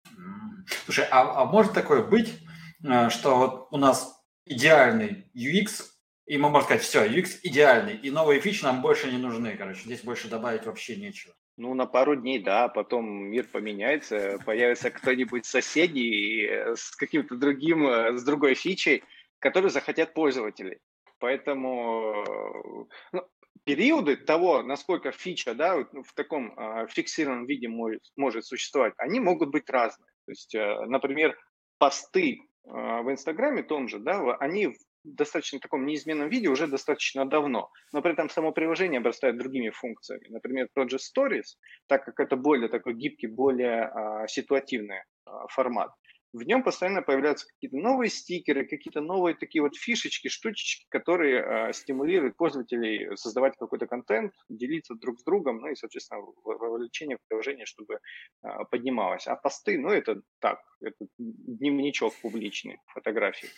Слушай, 0.85 1.07
а, 1.11 1.43
а 1.43 1.45
может 1.47 1.73
такое 1.73 2.03
быть, 2.03 2.39
э, 2.85 3.09
что 3.09 3.37
вот 3.37 3.69
у 3.71 3.79
нас 3.79 4.23
идеальный 4.45 5.31
UX 5.35 5.90
и 6.31 6.39
мы 6.39 6.49
можем 6.49 6.67
сказать, 6.67 6.83
все, 6.85 7.07
UX 7.09 7.41
идеальный, 7.43 7.97
и 7.97 8.09
новые 8.09 8.41
фичи 8.41 8.63
нам 8.63 8.83
больше 8.83 9.11
не 9.11 9.19
нужны, 9.19 9.57
короче, 9.57 9.81
здесь 9.81 10.05
больше 10.05 10.29
добавить 10.29 10.65
вообще 10.65 10.95
нечего. 10.95 11.35
Ну, 11.57 11.75
на 11.75 11.87
пару 11.87 12.15
дней, 12.15 12.39
да, 12.39 12.69
потом 12.69 13.05
мир 13.05 13.49
поменяется, 13.49 14.39
появится 14.47 14.93
кто-нибудь 14.93 15.45
соседний 15.45 16.47
с 16.77 16.95
каким-то 16.95 17.35
другим, 17.35 18.17
с 18.17 18.23
другой 18.23 18.55
фичей, 18.55 19.03
которые 19.41 19.71
захотят 19.71 20.15
пользователи. 20.15 20.79
Поэтому 21.19 22.87
ну, 23.11 23.27
периоды 23.65 24.17
того, 24.17 24.63
насколько 24.63 25.11
фича 25.11 25.55
да, 25.55 25.79
в 25.79 26.15
таком 26.15 26.57
э, 26.57 26.87
фиксированном 26.91 27.47
виде 27.47 27.67
может, 27.67 28.03
может 28.17 28.45
существовать, 28.45 28.95
они 28.99 29.19
могут 29.19 29.51
быть 29.51 29.69
разные. 29.69 30.07
То 30.27 30.31
есть, 30.31 30.55
э, 30.55 30.87
например, 30.87 31.37
посты 31.79 32.39
э, 32.39 32.69
в 32.69 33.11
Инстаграме 33.11 33.65
том 33.65 33.89
же, 33.89 33.99
да, 33.99 34.37
они 34.37 34.77
достаточно 35.05 35.61
таком 35.61 35.87
неизменном 35.87 36.29
виде 36.29 36.49
уже 36.49 36.67
достаточно 36.67 37.25
давно, 37.25 37.71
но 37.93 38.03
при 38.03 38.13
этом 38.13 38.29
само 38.29 38.53
приложение 38.53 38.99
обрастает 38.99 39.39
другими 39.39 39.71
функциями. 39.71 40.29
Например, 40.29 40.69
Project 40.77 41.01
Stories, 41.17 41.57
так 41.87 42.05
как 42.05 42.21
это 42.21 42.37
более 42.37 42.69
такой 42.69 42.95
гибкий, 42.95 43.27
более 43.27 43.85
а, 43.85 44.27
ситуативный 44.27 45.03
а, 45.25 45.47
формат, 45.49 45.91
в 46.33 46.43
нем 46.45 46.63
постоянно 46.63 47.03
появляются 47.03 47.47
какие-то 47.47 47.77
новые 47.77 48.09
стикеры, 48.09 48.65
какие-то 48.65 49.01
новые 49.01 49.35
такие 49.35 49.63
вот 49.63 49.77
фишечки, 49.77 50.29
штучечки, 50.29 50.87
которые 50.89 51.43
э, 51.43 51.73
стимулируют 51.73 52.37
пользователей 52.37 53.17
создавать 53.17 53.57
какой-то 53.59 53.87
контент, 53.87 54.33
делиться 54.49 54.95
друг 54.95 55.19
с 55.19 55.25
другом, 55.25 55.59
ну 55.59 55.69
и, 55.69 55.75
соответственно, 55.75 56.23
вовлечение 56.45 57.17
в 57.17 57.29
приложение, 57.29 57.67
чтобы 57.67 57.95
э, 57.95 58.49
поднималось. 58.71 59.27
А 59.27 59.35
посты, 59.35 59.77
ну 59.79 59.89
это 59.91 60.21
так, 60.41 60.61
это 60.81 61.05
дневничок 61.19 62.15
публичный, 62.23 62.79
фотографии. 62.87 63.49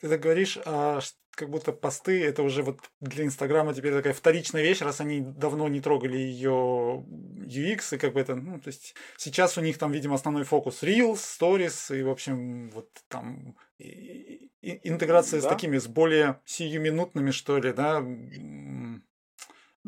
Ты 0.00 0.08
так 0.08 0.20
говоришь, 0.20 0.58
а 0.64 1.00
как 1.38 1.50
будто 1.50 1.72
посты 1.72 2.24
это 2.24 2.42
уже 2.42 2.62
вот 2.62 2.80
для 3.00 3.24
Инстаграма 3.24 3.72
теперь 3.72 3.92
такая 3.92 4.12
вторичная 4.12 4.62
вещь, 4.62 4.80
раз 4.80 5.00
они 5.00 5.20
давно 5.20 5.68
не 5.68 5.80
трогали 5.80 6.16
ее 6.16 7.04
UX, 7.46 7.94
и 7.94 7.98
как 7.98 8.12
бы 8.12 8.20
это, 8.20 8.34
ну, 8.34 8.58
то 8.58 8.68
есть 8.68 8.94
сейчас 9.16 9.56
у 9.56 9.60
них 9.60 9.78
там, 9.78 9.92
видимо, 9.92 10.16
основной 10.16 10.42
фокус 10.42 10.82
Reels, 10.82 11.20
Stories, 11.40 11.96
и, 11.96 12.02
в 12.02 12.10
общем, 12.10 12.70
вот 12.70 12.88
там 13.06 13.56
и, 13.78 14.50
и, 14.60 14.88
интеграция 14.88 15.40
да. 15.40 15.46
с 15.46 15.48
такими, 15.48 15.78
с 15.78 15.86
более 15.86 16.40
сиюминутными, 16.44 17.30
что 17.30 17.58
ли, 17.58 17.72
да, 17.72 18.04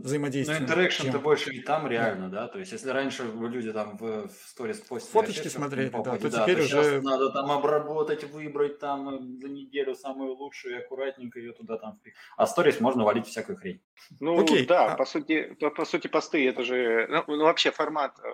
взаимодействие. 0.03 0.59
Но 0.59 0.65
интеракшн 0.65 1.09
это 1.09 1.19
больше 1.19 1.51
и 1.53 1.61
там 1.61 1.87
реально, 1.87 2.29
да. 2.29 2.43
да? 2.43 2.49
То 2.49 2.59
есть, 2.59 2.73
если 2.73 2.91
раньше 2.91 3.25
люди 3.25 3.73
там 3.73 3.97
в, 3.97 4.29
в 4.29 4.33
сторис 4.47 4.79
постили... 4.81 5.13
Фоточки 5.13 5.49
смотрели, 5.49 5.89
да, 5.89 6.17
то 6.17 6.31
да, 6.31 6.43
теперь 6.43 6.69
то 6.69 6.81
уже... 6.81 7.01
надо 7.03 7.31
там 7.31 7.51
обработать, 7.51 8.25
выбрать 8.25 8.79
там 8.79 9.09
э, 9.09 9.19
за 9.41 9.49
неделю 9.49 9.95
самую 9.95 10.35
лучшую 10.35 10.75
и 10.75 10.79
аккуратненько 10.79 11.39
ее 11.39 11.53
туда 11.53 11.79
там 11.79 11.99
А 12.37 12.47
сторис 12.47 12.81
можно 12.81 13.05
валить 13.05 13.27
всякую 13.27 13.57
хрень. 13.57 13.81
Ну, 14.21 14.43
Окей. 14.43 14.67
да, 14.67 14.93
а... 14.93 14.97
по, 14.97 15.05
сути, 15.05 15.57
по, 15.61 15.71
по 15.71 15.85
сути, 15.85 16.09
посты, 16.09 16.49
это 16.49 16.65
же... 16.65 17.07
Ну, 17.09 17.37
ну 17.37 17.45
вообще 17.45 17.71
формат 17.71 18.19
э, 18.19 18.29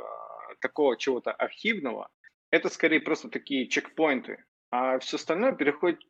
такого 0.61 0.97
чего-то 0.97 1.33
архивного, 1.33 2.09
это 2.51 2.69
скорее 2.69 3.01
просто 3.01 3.29
такие 3.29 3.69
чекпоинты. 3.69 4.45
А 4.71 4.99
все 4.99 5.17
остальное 5.17 5.53
переходит... 5.53 6.01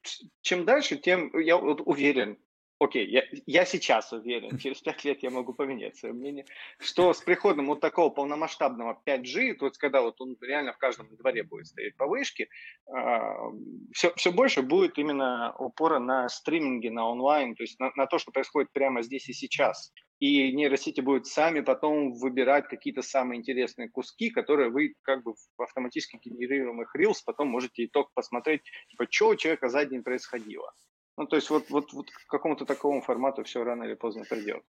Чем 0.40 0.64
дальше, 0.64 0.96
тем, 0.96 1.36
я 1.38 1.56
вот 1.56 1.82
уверен, 1.84 2.38
окей, 2.78 3.08
я, 3.08 3.22
я 3.46 3.64
сейчас 3.64 4.12
уверен, 4.12 4.58
через 4.58 4.80
пять 4.80 5.04
лет 5.04 5.22
я 5.22 5.30
могу 5.30 5.54
поменять 5.54 5.96
свое 5.96 6.14
мнение, 6.14 6.44
что 6.78 7.12
с 7.12 7.20
приходом 7.20 7.66
вот 7.66 7.80
такого 7.80 8.10
полномасштабного 8.10 9.02
5G, 9.06 9.54
то 9.54 9.66
есть 9.66 9.78
когда 9.78 10.02
вот 10.02 10.20
он 10.20 10.36
реально 10.40 10.72
в 10.72 10.78
каждом 10.78 11.14
дворе 11.16 11.42
будет 11.42 11.66
стоять 11.66 11.96
по 11.96 12.06
вышке, 12.06 12.44
э, 12.44 12.48
а, 12.92 13.50
все, 13.92 14.12
все 14.16 14.32
больше 14.32 14.62
будет 14.62 14.98
именно 14.98 15.54
упора 15.58 15.98
на 15.98 16.28
стриминге, 16.28 16.90
на 16.90 17.08
онлайн, 17.08 17.54
то 17.54 17.62
есть 17.62 17.78
на, 17.80 17.90
на 17.96 18.06
то, 18.06 18.18
что 18.18 18.32
происходит 18.32 18.72
прямо 18.72 19.02
здесь 19.02 19.28
и 19.28 19.32
сейчас. 19.32 19.92
И 20.18 20.50
нейросети 20.52 21.02
будут 21.02 21.26
сами 21.26 21.60
потом 21.60 22.14
выбирать 22.14 22.68
какие-то 22.68 23.02
самые 23.02 23.38
интересные 23.38 23.90
куски, 23.90 24.30
которые 24.30 24.70
вы 24.70 24.94
как 25.02 25.22
бы 25.22 25.34
в 25.34 25.62
автоматически 25.62 26.18
генерируемых 26.24 26.96
Reels 26.96 27.20
потом 27.24 27.48
можете 27.48 27.84
итог 27.84 28.10
посмотреть, 28.14 28.62
типа, 28.88 29.06
что 29.10 29.28
у 29.28 29.36
человека 29.36 29.68
за 29.68 29.84
день 29.84 30.02
происходило. 30.02 30.72
Ну, 31.16 31.26
то 31.26 31.36
есть 31.36 31.50
вот, 31.50 31.70
вот, 31.70 31.92
вот 31.92 32.10
к 32.10 32.30
какому-то 32.30 32.66
такому 32.66 33.00
формату 33.00 33.42
все 33.44 33.64
рано 33.64 33.84
или 33.84 33.94
поздно 33.94 34.24
придет. 34.28 34.62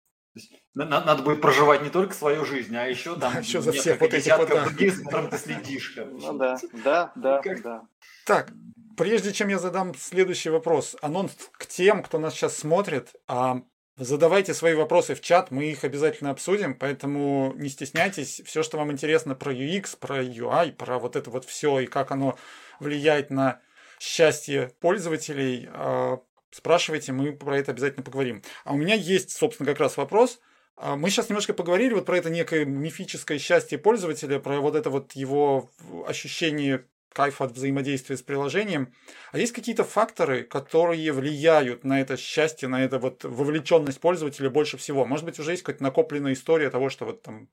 Надо, 0.74 1.06
надо 1.06 1.24
будет 1.24 1.42
проживать 1.42 1.82
не 1.82 1.90
только 1.90 2.14
свою 2.14 2.44
жизнь, 2.46 2.76
а 2.76 2.86
еще 2.86 3.18
там 3.18 3.34
да, 3.34 3.40
еще 3.40 3.62
за 3.62 3.72
всех 3.72 4.00
вот 4.02 4.14
этих 4.14 4.38
вот, 4.38 4.50
да. 4.50 4.66
других, 4.66 4.96
с 4.96 5.02
которым 5.02 5.30
ты 5.30 5.38
следишь. 5.38 5.98
Ну 5.98 6.38
да, 6.38 6.58
да, 6.84 7.12
да, 7.16 7.42
как... 7.42 7.62
да. 7.62 7.88
Так, 8.26 8.52
прежде 8.98 9.32
чем 9.32 9.48
я 9.48 9.60
задам 9.60 9.96
следующий 9.96 10.50
вопрос, 10.50 10.96
анонс 11.02 11.32
к 11.54 11.66
тем, 11.66 12.04
кто 12.04 12.20
нас 12.20 12.34
сейчас 12.34 12.58
смотрит, 12.58 13.16
а 13.28 13.62
задавайте 13.98 14.54
свои 14.54 14.74
вопросы 14.74 15.16
в 15.16 15.22
чат, 15.22 15.52
мы 15.52 15.66
их 15.66 15.84
обязательно 15.84 16.32
обсудим, 16.32 16.76
поэтому 16.76 17.54
не 17.56 17.70
стесняйтесь, 17.70 18.42
все, 18.46 18.62
что 18.62 18.78
вам 18.78 18.92
интересно 18.92 19.36
про 19.36 19.54
UX, 19.54 19.98
про 19.98 20.22
UI, 20.22 20.74
про 20.74 21.00
вот 21.00 21.16
это 21.16 21.30
вот 21.30 21.46
все 21.46 21.80
и 21.80 21.86
как 21.86 22.12
оно 22.12 22.38
влияет 22.80 23.30
на 23.30 23.62
счастье 24.00 24.72
пользователей, 24.82 25.70
а, 25.72 26.20
спрашивайте, 26.56 27.12
мы 27.12 27.34
про 27.34 27.58
это 27.58 27.72
обязательно 27.72 28.04
поговорим. 28.04 28.42
А 28.64 28.74
у 28.74 28.78
меня 28.78 28.96
есть, 28.96 29.32
собственно, 29.32 29.70
как 29.70 29.80
раз 29.80 29.98
вопрос. 29.98 30.40
А, 30.78 30.96
мы 30.96 31.10
сейчас 31.10 31.30
немножко 31.30 31.54
поговорили 31.54 31.94
вот 31.94 32.06
про 32.06 32.18
это 32.18 32.30
некое 32.30 32.66
мифическое 32.66 33.40
счастье 33.40 33.78
пользователя, 33.78 34.40
про 34.40 34.60
вот 34.62 34.76
это 34.76 34.90
вот 34.90 35.14
его 35.14 35.70
ощущение 36.08 36.86
кайфа 37.14 37.46
от 37.46 37.52
взаимодействия 37.52 38.18
с 38.18 38.22
приложением. 38.22 38.94
А 39.32 39.38
есть 39.38 39.54
какие-то 39.54 39.84
факторы, 39.84 40.44
которые 40.44 41.12
влияют 41.12 41.84
на 41.84 42.02
это 42.02 42.18
счастье, 42.18 42.68
на 42.68 42.84
это 42.84 43.00
вот 43.00 43.24
вовлеченность 43.24 44.00
пользователя 44.00 44.50
больше 44.50 44.78
всего? 44.78 45.06
Может 45.06 45.26
быть, 45.26 45.40
уже 45.40 45.52
есть 45.52 45.64
какая-то 45.64 45.84
накопленная 45.84 46.34
история 46.34 46.70
того, 46.70 46.90
что 46.90 47.06
вот 47.06 47.22
там 47.22 47.50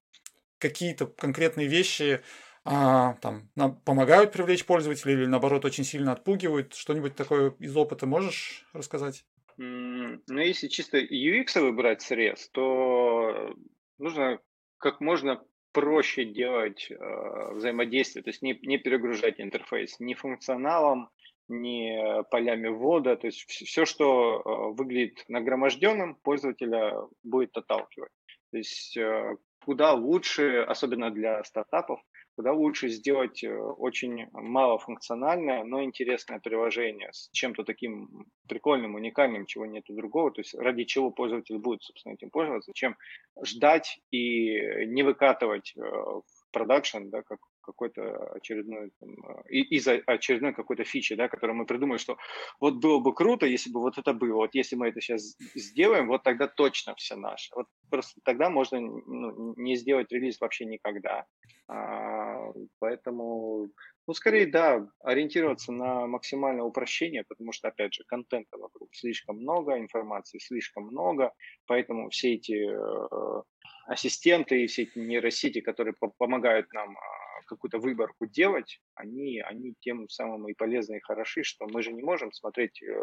какие-то 0.59 1.07
конкретные 1.07 1.67
вещи 1.67 2.21
а, 2.65 3.15
там, 3.15 3.49
нам 3.57 3.77
помогают 3.81 4.33
привлечь 4.33 4.65
пользователей 4.65 5.15
или 5.15 5.27
наоборот 5.27 5.65
очень 5.65 5.85
сильно 5.85 6.13
отпугивают? 6.13 6.75
Что-нибудь 6.75 7.17
такое 7.17 7.55
из 7.59 7.77
опыта 7.77 8.07
можешь 8.07 8.67
рассказать? 8.73 9.25
Ну, 9.57 10.21
если 10.29 10.69
чисто 10.69 10.99
UX 10.99 11.61
выбирать 11.61 12.03
срез, 12.03 12.49
то 12.51 13.55
нужно 13.99 14.39
как 14.79 15.01
можно 15.01 15.43
проще 15.73 16.25
делать 16.25 16.91
э, 16.91 17.53
взаимодействие, 17.53 18.23
то 18.23 18.31
есть 18.31 18.43
не, 18.43 18.59
не 18.63 18.79
перегружать 18.79 19.41
интерфейс 19.41 19.99
ни 20.01 20.15
функционалом, 20.15 21.09
ни 21.49 22.23
полями 22.31 22.69
ввода, 22.69 23.17
то 23.17 23.27
есть 23.27 23.49
все, 23.49 23.85
что 23.85 24.41
э, 24.41 24.77
выглядит 24.77 25.25
нагроможденным, 25.29 26.17
пользователя 26.17 26.95
будет 27.23 27.57
отталкивать. 27.57 28.13
То 28.51 28.59
есть 28.59 28.97
э, 28.97 29.37
куда 29.65 29.93
лучше, 29.93 30.65
особенно 30.69 31.11
для 31.11 31.43
стартапов, 31.45 32.01
куда 32.37 32.53
лучше 32.53 32.89
сделать 32.89 33.45
э, 33.45 33.55
очень 33.55 34.27
малофункциональное, 34.33 35.65
но 35.65 35.83
интересное 35.83 36.41
приложение 36.41 37.13
с 37.13 37.31
чем-то 37.33 37.65
таким 37.65 38.27
прикольным, 38.49 38.95
уникальным, 38.95 39.47
чего 39.47 39.67
нету 39.67 39.95
другого, 39.95 40.31
то 40.31 40.41
есть 40.41 40.55
ради 40.55 40.85
чего 40.85 41.11
пользователь 41.11 41.59
будет, 41.59 41.83
собственно, 41.83 42.15
этим 42.15 42.31
пользоваться, 42.31 42.73
чем 42.75 42.97
ждать 43.45 44.01
и 44.11 44.87
не 44.87 45.03
выкатывать 45.03 45.73
э, 45.77 45.81
в 45.81 46.23
продакшн, 46.53 47.09
да, 47.11 47.23
как 47.23 47.39
какой-то 47.63 48.33
очередной, 48.35 48.91
там, 49.01 49.15
из-за 49.49 50.03
очередной 50.07 50.53
какой-то 50.53 50.85
фичи, 50.85 51.15
да, 51.15 51.29
которую 51.29 51.57
мы 51.57 51.67
придумали, 51.67 51.99
что 51.99 52.19
вот 52.61 52.75
было 52.75 52.99
бы 52.99 53.15
круто, 53.15 53.47
если 53.47 53.71
бы 53.71 53.81
вот 53.81 53.99
это 53.99 54.13
было, 54.13 54.37
вот 54.37 54.55
если 54.55 54.77
мы 54.77 54.89
это 54.89 55.01
сейчас 55.01 55.37
сделаем, 55.55 56.09
вот 56.09 56.23
тогда 56.23 56.49
точно 56.49 56.95
все 56.97 57.17
наше. 57.17 57.51
Вот 57.55 57.67
просто 57.91 58.21
тогда 58.25 58.51
можно 58.51 58.81
ну, 58.81 59.55
не 59.57 59.77
сделать 59.77 60.13
релиз 60.13 60.41
вообще 60.41 60.65
никогда. 60.65 61.27
А, 61.69 62.53
поэтому, 62.81 63.69
ну, 64.07 64.15
скорее, 64.15 64.47
да, 64.47 64.87
ориентироваться 65.01 65.73
на 65.73 66.07
максимальное 66.07 66.65
упрощение, 66.65 67.25
потому 67.27 67.53
что, 67.53 67.69
опять 67.69 67.95
же, 67.95 68.05
контента 68.05 68.59
вокруг 68.59 68.95
слишком 68.95 69.37
много, 69.37 69.79
информации 69.79 70.39
слишком 70.39 70.85
много, 70.87 71.33
поэтому 71.67 72.11
все 72.11 72.35
эти 72.35 72.69
э, 72.69 73.43
ассистенты 73.87 74.63
и 74.63 74.67
все 74.67 74.83
эти 74.83 74.99
нейросети, 74.99 75.61
которые 75.61 75.95
помогают 76.19 76.73
нам 76.73 76.97
а, 76.97 77.32
какую-то 77.45 77.79
выборку 77.79 78.27
делать, 78.27 78.81
они, 78.95 79.41
они 79.41 79.75
тем 79.81 80.09
самым 80.09 80.49
и 80.49 80.55
полезны, 80.55 80.97
и 80.97 81.01
хороши, 81.01 81.43
что 81.43 81.67
мы 81.67 81.83
же 81.83 81.93
не 81.93 82.03
можем 82.03 82.33
смотреть 82.33 82.83
э, 82.83 82.95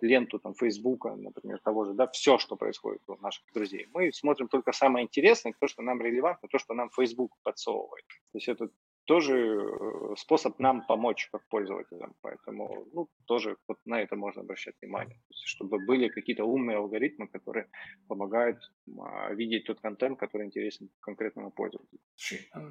ленту 0.00 0.38
там 0.38 0.54
Фейсбука, 0.54 1.14
например, 1.14 1.60
того 1.60 1.84
же, 1.84 1.94
да, 1.94 2.06
все, 2.08 2.38
что 2.38 2.56
происходит 2.56 3.02
у 3.06 3.16
наших 3.16 3.44
друзей. 3.52 3.86
Мы 3.94 4.12
смотрим 4.12 4.48
только 4.48 4.72
самое 4.72 5.04
интересное, 5.04 5.54
то, 5.58 5.66
что 5.68 5.82
нам 5.82 6.00
релевантно, 6.00 6.48
то, 6.48 6.58
что 6.58 6.74
нам 6.74 6.90
Facebook 6.90 7.32
подсовывает. 7.42 8.06
То 8.32 8.38
есть 8.38 8.48
это 8.48 8.70
тоже 9.04 9.34
э, 9.34 10.14
способ 10.16 10.58
нам 10.58 10.86
помочь 10.86 11.28
как 11.32 11.46
пользователям. 11.48 12.14
Поэтому 12.20 12.86
ну, 12.92 13.08
тоже 13.26 13.56
вот 13.68 13.78
на 13.84 14.00
это 14.00 14.16
можно 14.16 14.42
обращать 14.42 14.74
внимание. 14.80 15.20
Есть, 15.30 15.46
чтобы 15.46 15.78
были 15.84 16.08
какие-то 16.08 16.44
умные 16.44 16.76
алгоритмы, 16.76 17.28
которые 17.28 17.68
помогают 18.08 18.58
а, 18.98 19.32
видеть 19.34 19.66
тот 19.66 19.80
контент, 19.80 20.18
который 20.18 20.46
интересен 20.46 20.90
конкретному 21.00 21.50
пользователю. 21.50 22.00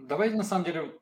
Давайте 0.03 0.35
на 0.35 0.43
самом 0.43 0.65
деле 0.65 0.99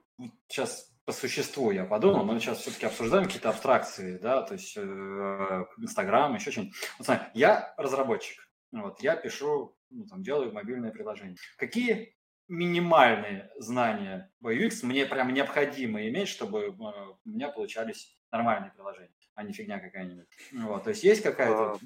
сейчас 0.47 0.91
по 1.05 1.13
существу 1.13 1.71
я 1.71 1.85
подумал, 1.85 2.25
мы 2.25 2.39
сейчас 2.39 2.59
все-таки 2.59 2.85
обсуждаем 2.85 3.25
какие-то 3.25 3.49
абстракции, 3.49 4.17
да, 4.17 4.41
то 4.41 4.55
есть 4.55 4.75
э, 4.75 5.65
Инстаграм, 5.77 6.35
еще 6.35 6.51
что-нибудь. 6.51 6.75
Вот, 6.97 7.05
смотри, 7.05 7.27
я 7.33 7.73
разработчик, 7.77 8.37
вот, 8.73 9.01
я 9.01 9.15
пишу, 9.15 9.77
ну, 9.89 10.05
там, 10.05 10.21
делаю 10.21 10.51
мобильное 10.51 10.91
приложение. 10.91 11.37
Какие 11.57 12.16
минимальные 12.47 13.49
знания 13.57 14.31
по 14.41 14.55
UX 14.55 14.79
мне 14.83 15.05
прям 15.05 15.33
необходимо 15.33 16.07
иметь, 16.07 16.29
чтобы 16.29 16.59
э, 16.59 16.69
у 16.69 17.29
меня 17.29 17.49
получались 17.49 18.17
нормальные 18.31 18.71
приложения, 18.71 19.13
а 19.35 19.43
не 19.43 19.53
фигня 19.53 19.79
какая-нибудь. 19.79 20.27
Вот, 20.53 20.83
то 20.83 20.89
есть 20.89 21.03
есть 21.03 21.23
какая-то... 21.23 21.77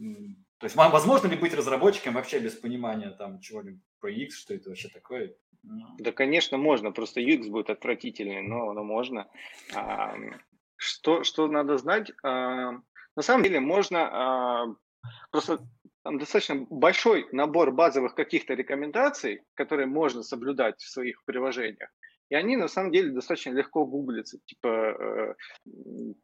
То 0.59 0.65
есть 0.65 0.75
возможно 0.75 1.27
ли 1.27 1.35
быть 1.35 1.55
разработчиком 1.55 2.13
вообще 2.13 2.39
без 2.39 2.53
понимания 2.53 3.09
там 3.09 3.39
чего-нибудь 3.39 3.81
про 3.99 4.11
UX, 4.11 4.29
что 4.31 4.53
это 4.53 4.69
вообще 4.69 4.89
такое? 4.89 5.35
Ну. 5.63 5.95
Да, 5.99 6.11
конечно, 6.11 6.57
можно, 6.57 6.91
просто 6.91 7.21
UX 7.21 7.49
будет 7.49 7.69
отвратительный, 7.69 8.41
но, 8.41 8.73
но 8.73 8.83
можно. 8.83 9.27
А, 9.73 10.15
что, 10.75 11.23
что 11.23 11.47
надо 11.47 11.77
знать? 11.77 12.11
А, 12.23 12.73
на 13.15 13.21
самом 13.21 13.43
деле 13.43 13.59
можно 13.59 14.09
а, 14.11 14.65
просто 15.31 15.59
там 16.03 16.17
достаточно 16.17 16.65
большой 16.69 17.27
набор 17.31 17.71
базовых 17.71 18.15
каких-то 18.15 18.53
рекомендаций, 18.53 19.41
которые 19.53 19.87
можно 19.87 20.23
соблюдать 20.23 20.79
в 20.79 20.89
своих 20.89 21.23
приложениях. 21.25 21.89
И 22.29 22.35
они 22.35 22.55
на 22.55 22.67
самом 22.67 22.91
деле 22.91 23.11
достаточно 23.11 23.51
легко 23.51 23.85
гуглятся. 23.85 24.39
Типа 24.45 24.67
э, 24.67 25.33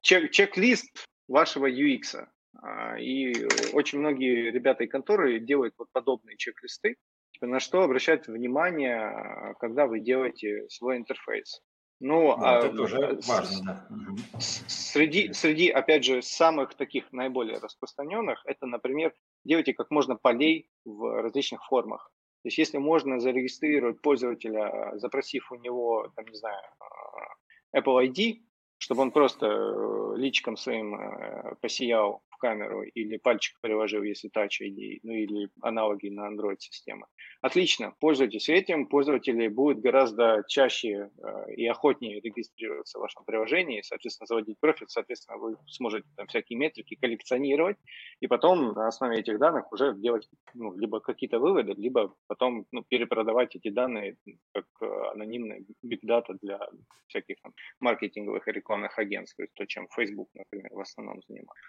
чек- 0.01 0.31
чек-лист 0.31 1.05
вашего 1.27 1.69
UX. 1.69 2.25
А, 2.62 2.98
и 2.98 3.46
очень 3.74 4.00
многие 4.00 4.50
ребята 4.50 4.86
и 4.86 4.88
конторы 4.88 5.39
делают 5.39 5.75
вот 5.77 5.89
подобные 5.91 6.38
чек-листы, 6.38 6.96
типа 7.31 7.46
на 7.46 7.60
что 7.60 7.84
обращать 7.84 8.27
внимание, 8.27 9.53
когда 9.60 9.86
вы 9.86 10.00
делаете 10.00 10.67
свой 10.69 10.98
интерфейс. 10.98 11.62
Ну, 11.99 12.38
да, 12.38 12.60
а, 12.60 12.65
это 12.65 12.78
тоже 12.78 13.19
важно, 13.28 13.63
да. 13.65 14.39
Среди, 14.39 15.34
среди, 15.34 15.69
опять 15.69 16.04
же, 16.04 16.21
самых 16.21 16.75
таких 16.75 17.12
наиболее 17.12 17.58
распространенных, 17.58 18.39
это, 18.45 18.67
например, 18.67 19.13
делайте 19.47 19.73
как 19.73 19.89
можно 19.89 20.15
полей 20.15 20.69
в 20.86 21.21
различных 21.21 21.65
формах. 21.65 22.12
То 22.43 22.49
есть, 22.49 22.57
если 22.57 22.77
можно 22.77 23.19
зарегистрировать 23.19 24.01
пользователя, 24.01 24.91
запросив 24.95 25.51
у 25.51 25.55
него, 25.55 26.12
там, 26.15 26.25
не 26.25 26.36
знаю, 26.36 26.62
а, 26.79 27.79
Apple 27.79 28.07
ID, 28.07 28.41
чтобы 28.77 29.01
он 29.01 29.12
просто 29.12 29.47
э, 29.47 30.17
личиком 30.17 30.55
своим 30.55 30.95
э, 30.95 31.55
посиял 31.62 32.21
камеру 32.38 32.84
или 32.84 33.17
пальчик 33.17 33.58
приложил, 33.62 34.04
если 34.04 34.30
Touch 34.30 34.62
ID, 34.62 35.00
ну 35.04 35.13
или 35.13 35.50
аналоги 35.62 36.10
на 36.10 36.30
Android 36.30 36.58
системы. 36.60 37.06
Отлично, 37.41 37.93
пользуйтесь 38.00 38.50
этим, 38.50 38.88
пользователи 38.88 39.47
будут 39.47 39.80
гораздо 39.80 40.43
чаще 40.47 41.10
э, 41.17 41.54
и 41.56 41.67
охотнее 41.67 42.19
регистрироваться 42.19 42.97
в 42.97 43.02
вашем 43.02 43.23
приложении, 43.26 43.82
соответственно, 43.82 44.28
заводить 44.28 44.60
профиль, 44.60 44.88
соответственно, 44.88 45.38
вы 45.38 45.58
сможете 45.67 46.08
там 46.15 46.28
всякие 46.28 46.58
метрики 46.58 46.95
коллекционировать, 46.95 47.78
и 48.19 48.28
потом 48.28 48.73
на 48.73 48.88
основе 48.88 49.19
этих 49.19 49.39
данных 49.39 49.71
уже 49.71 49.93
делать 49.95 50.28
ну, 50.54 50.76
либо 50.78 51.00
какие-то 51.00 51.39
выводы, 51.39 51.73
либо 51.73 52.13
потом 52.28 52.65
ну, 52.71 52.84
перепродавать 52.84 53.56
эти 53.56 53.69
данные 53.69 54.17
как 54.54 54.65
э, 54.82 54.86
анонимные 55.13 55.63
data 56.04 56.36
для 56.41 56.60
всяких 57.08 57.39
там 57.41 57.54
маркетинговых 57.80 58.47
и 58.47 58.52
рекламных 58.52 58.97
агентств, 58.97 59.39
то, 59.54 59.65
чем 59.65 59.88
Facebook, 59.95 60.30
например, 60.34 60.69
в 60.73 60.80
основном 60.80 61.21
занимается. 61.28 61.63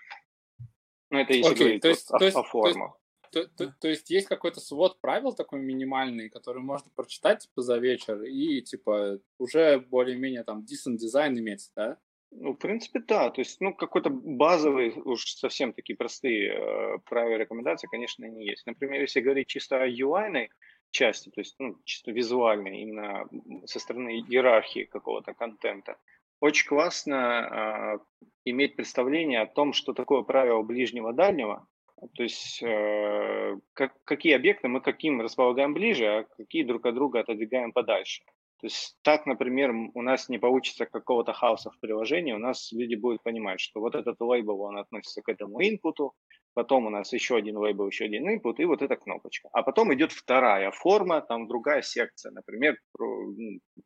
Ну, 1.10 1.18
это 1.18 1.32
если 1.32 1.54
okay, 1.54 1.58
говорить 1.58 1.82
то 1.82 1.88
есть, 1.88 2.10
вот, 2.10 2.18
то 2.18 2.24
есть, 2.24 2.36
о, 2.36 2.40
о 2.40 2.42
формах. 2.44 2.98
То, 3.30 3.46
то, 3.46 3.74
то 3.80 3.88
есть 3.88 4.10
есть 4.10 4.26
какой-то 4.26 4.60
свод 4.60 5.00
правил 5.00 5.32
такой 5.32 5.60
минимальный, 5.60 6.30
который 6.30 6.62
можно 6.62 6.90
прочитать 6.94 7.42
типа 7.42 7.62
за 7.62 7.76
вечер 7.76 8.22
и 8.22 8.62
типа 8.62 9.20
уже 9.38 9.78
более-менее 9.80 10.44
там 10.44 10.60
decent 10.60 10.96
дизайн 10.96 11.38
иметь, 11.38 11.70
да? 11.76 11.98
Ну, 12.30 12.52
в 12.52 12.56
принципе, 12.56 13.00
да. 13.00 13.30
То 13.30 13.40
есть, 13.40 13.60
ну, 13.60 13.72
какой-то 13.72 14.10
базовый, 14.10 14.92
уж 15.04 15.24
совсем 15.34 15.72
такие 15.72 15.96
простые 15.96 16.52
э, 16.52 16.98
правила 17.06 17.36
и 17.36 17.38
рекомендации, 17.38 17.86
конечно, 17.86 18.24
не 18.26 18.46
есть. 18.46 18.66
Например, 18.66 19.00
если 19.00 19.20
говорить 19.20 19.48
чисто 19.48 19.82
о 19.82 19.88
UI 19.88 20.48
части, 20.90 21.30
то 21.30 21.40
есть, 21.40 21.56
ну, 21.58 21.78
чисто 21.84 22.10
визуальной, 22.10 22.80
именно 22.80 23.28
со 23.66 23.78
стороны 23.78 24.20
иерархии 24.20 24.84
какого-то 24.84 25.32
контента, 25.32 25.96
очень 26.40 26.68
классно 26.68 27.98
э, 28.00 28.22
иметь 28.44 28.76
представление 28.76 29.40
о 29.40 29.46
том, 29.46 29.72
что 29.72 29.92
такое 29.92 30.22
правило 30.22 30.62
ближнего-дальнего, 30.62 31.66
то 32.14 32.22
есть 32.22 32.62
э, 32.62 33.56
как, 33.72 33.92
какие 34.04 34.34
объекты 34.34 34.68
мы 34.68 34.80
каким 34.80 35.20
располагаем 35.20 35.74
ближе, 35.74 36.06
а 36.06 36.24
какие 36.36 36.62
друг 36.62 36.86
от 36.86 36.94
друга 36.94 37.20
отодвигаем 37.20 37.72
подальше. 37.72 38.22
То 38.60 38.66
есть 38.66 38.96
так, 39.02 39.26
например, 39.26 39.72
у 39.94 40.02
нас 40.02 40.28
не 40.28 40.38
получится 40.38 40.86
какого-то 40.86 41.32
хаоса 41.32 41.70
в 41.70 41.78
приложении, 41.78 42.32
у 42.32 42.38
нас 42.38 42.72
люди 42.72 42.96
будут 42.96 43.22
понимать, 43.22 43.60
что 43.60 43.80
вот 43.80 43.94
этот 43.94 44.20
лейбл, 44.20 44.60
он 44.62 44.78
относится 44.78 45.22
к 45.22 45.28
этому 45.28 45.60
инпуту, 45.62 46.14
потом 46.58 46.86
у 46.86 46.90
нас 46.90 47.12
еще 47.12 47.36
один 47.36 47.56
лейбл, 47.56 47.86
еще 47.86 48.06
один 48.06 48.28
input, 48.28 48.56
и 48.58 48.64
вот 48.64 48.82
эта 48.82 48.96
кнопочка. 48.96 49.48
А 49.52 49.62
потом 49.62 49.94
идет 49.94 50.10
вторая 50.10 50.72
форма, 50.72 51.20
там 51.20 51.46
другая 51.46 51.82
секция, 51.82 52.32
например, 52.32 52.76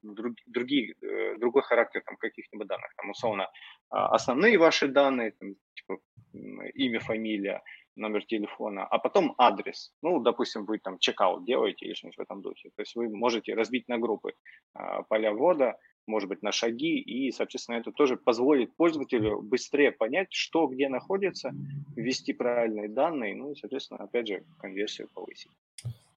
друг, 0.02 0.32
другие, 0.46 0.94
э, 1.02 1.36
другой 1.38 1.62
характер 1.62 2.02
там, 2.06 2.16
каких-нибудь 2.16 2.66
данных, 2.66 2.94
там, 2.96 3.10
условно, 3.10 3.46
а, 3.90 4.14
основные 4.14 4.56
ваши 4.58 4.88
данные, 4.88 5.32
там, 5.32 5.54
типа 5.74 5.98
имя, 6.74 7.00
фамилия, 7.00 7.60
номер 7.96 8.24
телефона, 8.24 8.86
а 8.86 8.98
потом 8.98 9.34
адрес. 9.36 9.92
Ну, 10.02 10.20
допустим, 10.20 10.64
вы 10.64 10.78
там 10.78 10.98
чекаут 10.98 11.44
делаете 11.44 11.84
или 11.84 11.94
что-нибудь 11.94 12.18
в 12.18 12.22
этом 12.22 12.40
духе. 12.40 12.70
То 12.76 12.82
есть 12.82 12.96
вы 12.96 13.08
можете 13.10 13.54
разбить 13.54 13.88
на 13.88 13.98
группы 13.98 14.32
а, 14.74 15.02
поля 15.02 15.30
ввода, 15.32 15.76
может 16.06 16.28
быть, 16.28 16.42
на 16.42 16.52
шаги, 16.52 16.98
и, 16.98 17.30
соответственно, 17.32 17.76
это 17.76 17.92
тоже 17.92 18.16
позволит 18.16 18.74
пользователю 18.74 19.40
быстрее 19.42 19.92
понять, 19.92 20.28
что 20.30 20.66
где 20.66 20.88
находится, 20.88 21.52
ввести 21.96 22.32
правильные 22.32 22.88
данные, 22.88 23.34
ну 23.34 23.52
и, 23.52 23.54
соответственно, 23.54 24.04
опять 24.04 24.28
же, 24.28 24.44
конверсию 24.58 25.08
повысить. 25.12 25.50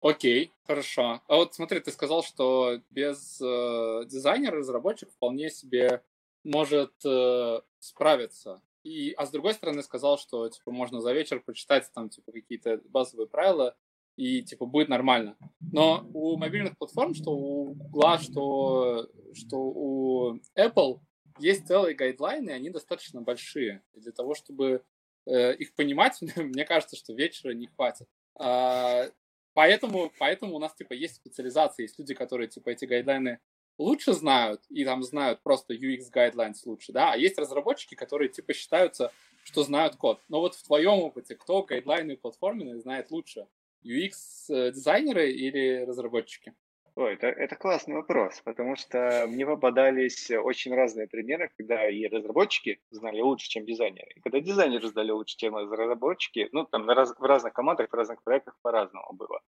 Окей, 0.02 0.52
хорошо. 0.68 1.22
А 1.28 1.36
вот 1.36 1.56
смотри, 1.56 1.80
ты 1.80 1.92
сказал, 1.92 2.24
что 2.24 2.80
без 2.92 3.42
э, 3.42 4.04
дизайнера 4.06 4.58
разработчик 4.58 5.10
вполне 5.10 5.50
себе 5.50 6.04
может 6.44 6.94
э, 7.04 7.62
справиться 7.80 8.62
и, 8.86 9.14
а 9.18 9.26
с 9.26 9.32
другой 9.32 9.56
стороны 9.56 9.82
сказал, 9.82 10.20
что 10.20 10.48
типа 10.48 10.72
можно 10.72 11.02
за 11.02 11.12
вечер 11.12 11.40
почитать 11.40 11.92
там 11.94 12.08
типа 12.08 12.32
какие-то 12.32 12.80
базовые 12.86 13.28
правила 13.28 13.76
и 14.16 14.42
типа 14.44 14.66
будет 14.66 14.90
нормально. 14.90 15.38
Но 15.72 16.08
у 16.14 16.38
мобильных 16.38 16.78
платформ, 16.78 17.14
что 17.14 17.32
у 17.32 17.74
Google, 17.74 18.20
что, 18.20 19.10
что 19.34 19.58
у 19.58 20.36
Apple 20.58 21.00
есть 21.40 21.68
целые 21.68 21.96
гайдлайны, 21.96 22.52
они 22.52 22.70
достаточно 22.70 23.22
большие. 23.22 23.84
И 23.94 24.00
для 24.00 24.12
того, 24.12 24.36
чтобы 24.36 24.84
э, 25.26 25.56
их 25.56 25.76
понимать, 25.76 26.20
мне 26.36 26.66
кажется, 26.66 26.96
что 26.96 27.14
вечера 27.14 27.52
не 27.52 27.68
хватит. 27.68 28.08
А, 28.38 29.10
поэтому, 29.54 30.12
поэтому 30.18 30.56
у 30.56 30.60
нас 30.60 30.74
типа 30.76 30.94
есть 30.94 31.16
специализация, 31.16 31.84
есть 31.84 32.00
люди, 32.00 32.14
которые 32.14 32.48
типа 32.48 32.70
эти 32.70 32.86
гайдлайны 32.86 33.40
лучше 33.78 34.14
знают 34.14 34.62
и 34.70 34.86
там 34.86 35.04
знают 35.04 35.42
просто 35.44 35.74
UX 35.74 36.04
guidelines 36.14 36.60
лучше, 36.66 36.94
да, 36.94 37.14
а 37.14 37.18
есть 37.18 37.38
разработчики, 37.38 37.96
которые 37.96 38.30
типа 38.30 38.54
считаются, 38.54 39.12
что 39.44 39.64
знают 39.64 39.96
код. 39.98 40.22
Но 40.30 40.40
вот 40.40 40.56
в 40.56 40.64
твоем 40.64 41.00
опыте 41.00 41.36
кто 41.36 41.64
гайдлайны 41.64 42.18
платформенные 42.18 42.80
знает 42.80 43.12
лучше? 43.12 43.48
UX-дизайнеры 43.86 45.32
или 45.32 45.86
разработчики? 45.86 46.54
Ой, 46.96 47.16
это, 47.16 47.28
это 47.28 47.58
классный 47.58 47.96
вопрос, 47.96 48.42
потому 48.46 48.78
что 48.78 49.26
мне 49.28 49.46
попадались 49.46 50.32
очень 50.32 50.74
разные 50.74 51.08
примеры, 51.08 51.52
когда 51.58 51.90
и 51.90 52.08
разработчики 52.08 52.80
знали 52.90 53.20
лучше, 53.20 53.50
чем 53.50 53.66
дизайнеры, 53.66 54.08
и 54.16 54.22
когда 54.22 54.40
дизайнеры 54.40 54.88
знали 54.88 55.12
лучше, 55.12 55.36
чем 55.36 55.58
разработчики, 55.58 56.48
ну, 56.54 56.64
там 56.66 56.86
на 56.86 56.96
раз, 56.96 57.14
в 57.18 57.24
разных 57.24 57.52
командах, 57.52 57.90
в 57.90 57.94
разных 57.94 58.24
проектах 58.24 58.56
по-разному 58.62 59.12
было. 59.12 59.42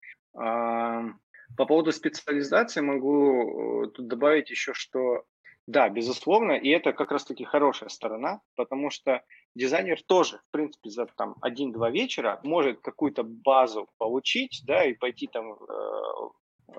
По 1.56 1.64
поводу 1.64 1.92
специализации 1.92 2.80
могу 2.80 3.84
э, 3.84 3.90
тут 3.90 4.08
добавить 4.08 4.50
еще, 4.50 4.74
что 4.74 5.24
да, 5.66 5.88
безусловно, 5.88 6.52
и 6.52 6.68
это 6.68 6.92
как 6.92 7.10
раз-таки 7.10 7.44
хорошая 7.44 7.88
сторона, 7.88 8.40
потому 8.54 8.90
что 8.90 9.22
дизайнер 9.54 10.00
тоже, 10.02 10.38
в 10.48 10.50
принципе, 10.52 10.90
за 10.90 11.06
там 11.16 11.34
один-два 11.40 11.90
вечера 11.90 12.40
может 12.44 12.80
какую-то 12.80 13.24
базу 13.24 13.88
получить, 13.98 14.62
да, 14.64 14.84
и 14.84 14.94
пойти 14.94 15.26
там 15.26 15.54
э, 15.54 16.76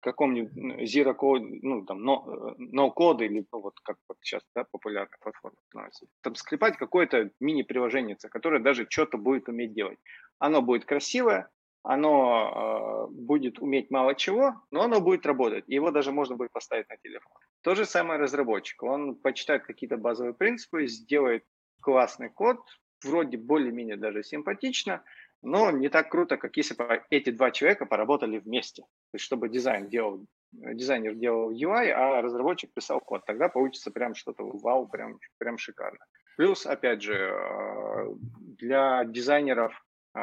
каком-нибудь 0.00 0.52
Zero 0.82 1.16
Code, 1.16 1.58
ну, 1.62 1.84
там, 1.84 2.08
no, 2.08 2.56
no 2.58 2.92
Code 2.94 3.24
или 3.24 3.44
ну, 3.52 3.60
вот 3.60 3.74
как 3.82 3.96
вот 4.08 4.18
сейчас, 4.20 4.42
да, 4.54 4.64
популярная 4.70 5.18
платформа 5.20 5.56
становится, 5.68 6.06
там 6.22 6.34
склепать 6.34 6.76
какое-то 6.76 7.30
мини-приложение, 7.40 8.16
которое 8.30 8.60
даже 8.60 8.86
что-то 8.88 9.18
будет 9.18 9.48
уметь 9.48 9.74
делать. 9.74 9.98
Оно 10.38 10.62
будет 10.62 10.84
красивое, 10.84 11.50
оно 11.82 13.08
э, 13.08 13.12
будет 13.12 13.58
уметь 13.60 13.90
мало 13.90 14.14
чего, 14.14 14.54
но 14.70 14.82
оно 14.82 15.00
будет 15.00 15.26
работать. 15.26 15.64
Его 15.68 15.90
даже 15.90 16.12
можно 16.12 16.36
будет 16.36 16.52
поставить 16.52 16.88
на 16.88 16.96
телефон. 16.96 17.32
То 17.62 17.74
же 17.74 17.84
самое 17.84 18.20
разработчик. 18.20 18.82
Он 18.82 19.14
почитает 19.14 19.64
какие-то 19.64 19.96
базовые 19.96 20.34
принципы, 20.34 20.86
сделает 20.86 21.44
классный 21.80 22.28
код, 22.28 22.58
вроде 23.04 23.36
более-менее 23.36 23.96
даже 23.96 24.22
симпатично, 24.22 25.02
но 25.42 25.70
не 25.70 25.88
так 25.88 26.10
круто, 26.10 26.36
как 26.36 26.56
если 26.56 26.74
бы 26.74 27.02
эти 27.10 27.30
два 27.30 27.50
человека 27.50 27.86
поработали 27.86 28.38
вместе. 28.38 28.82
То 28.82 29.14
есть, 29.14 29.24
чтобы 29.24 29.48
дизайн 29.48 29.88
делал, 29.88 30.26
дизайнер 30.52 31.14
делал 31.14 31.52
UI, 31.52 31.90
а 31.90 32.20
разработчик 32.22 32.72
писал 32.72 33.00
код. 33.00 33.24
Тогда 33.24 33.48
получится 33.48 33.90
прям 33.90 34.14
что-то 34.14 34.44
вау, 34.44 34.88
прям, 34.88 35.18
прям 35.38 35.58
шикарно. 35.58 36.04
Плюс, 36.36 36.66
опять 36.66 37.02
же, 37.02 37.14
э, 37.14 38.14
для 38.58 39.04
дизайнеров 39.04 39.72
э, 40.14 40.20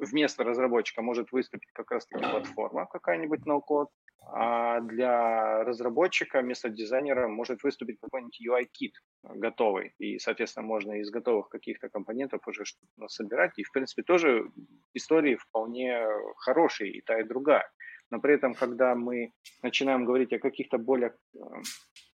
вместо 0.00 0.44
разработчика 0.44 1.02
может 1.02 1.32
выступить 1.32 1.70
как 1.72 1.90
раз-таки 1.90 2.24
платформа 2.24 2.86
какая-нибудь 2.86 3.40
no-code, 3.46 3.88
а 4.32 4.80
для 4.80 5.64
разработчика 5.64 6.40
вместо 6.40 6.68
дизайнера 6.68 7.28
может 7.28 7.62
выступить 7.62 7.98
какой-нибудь 8.00 8.40
UI-кит 8.40 8.92
готовый. 9.22 9.94
И, 9.98 10.18
соответственно, 10.18 10.66
можно 10.66 11.00
из 11.00 11.10
готовых 11.10 11.48
каких-то 11.48 11.88
компонентов 11.88 12.46
уже 12.46 12.64
что-то 12.64 13.08
собирать. 13.08 13.58
И, 13.58 13.64
в 13.64 13.72
принципе, 13.72 14.02
тоже 14.02 14.50
истории 14.94 15.36
вполне 15.36 16.06
хорошие 16.36 16.92
и 16.92 17.00
та, 17.00 17.20
и 17.20 17.24
другая. 17.24 17.70
Но 18.10 18.20
при 18.20 18.34
этом, 18.34 18.54
когда 18.54 18.94
мы 18.94 19.32
начинаем 19.62 20.04
говорить 20.04 20.32
о 20.32 20.38
каких-то 20.38 20.78
более 20.78 21.14
э, 21.34 21.38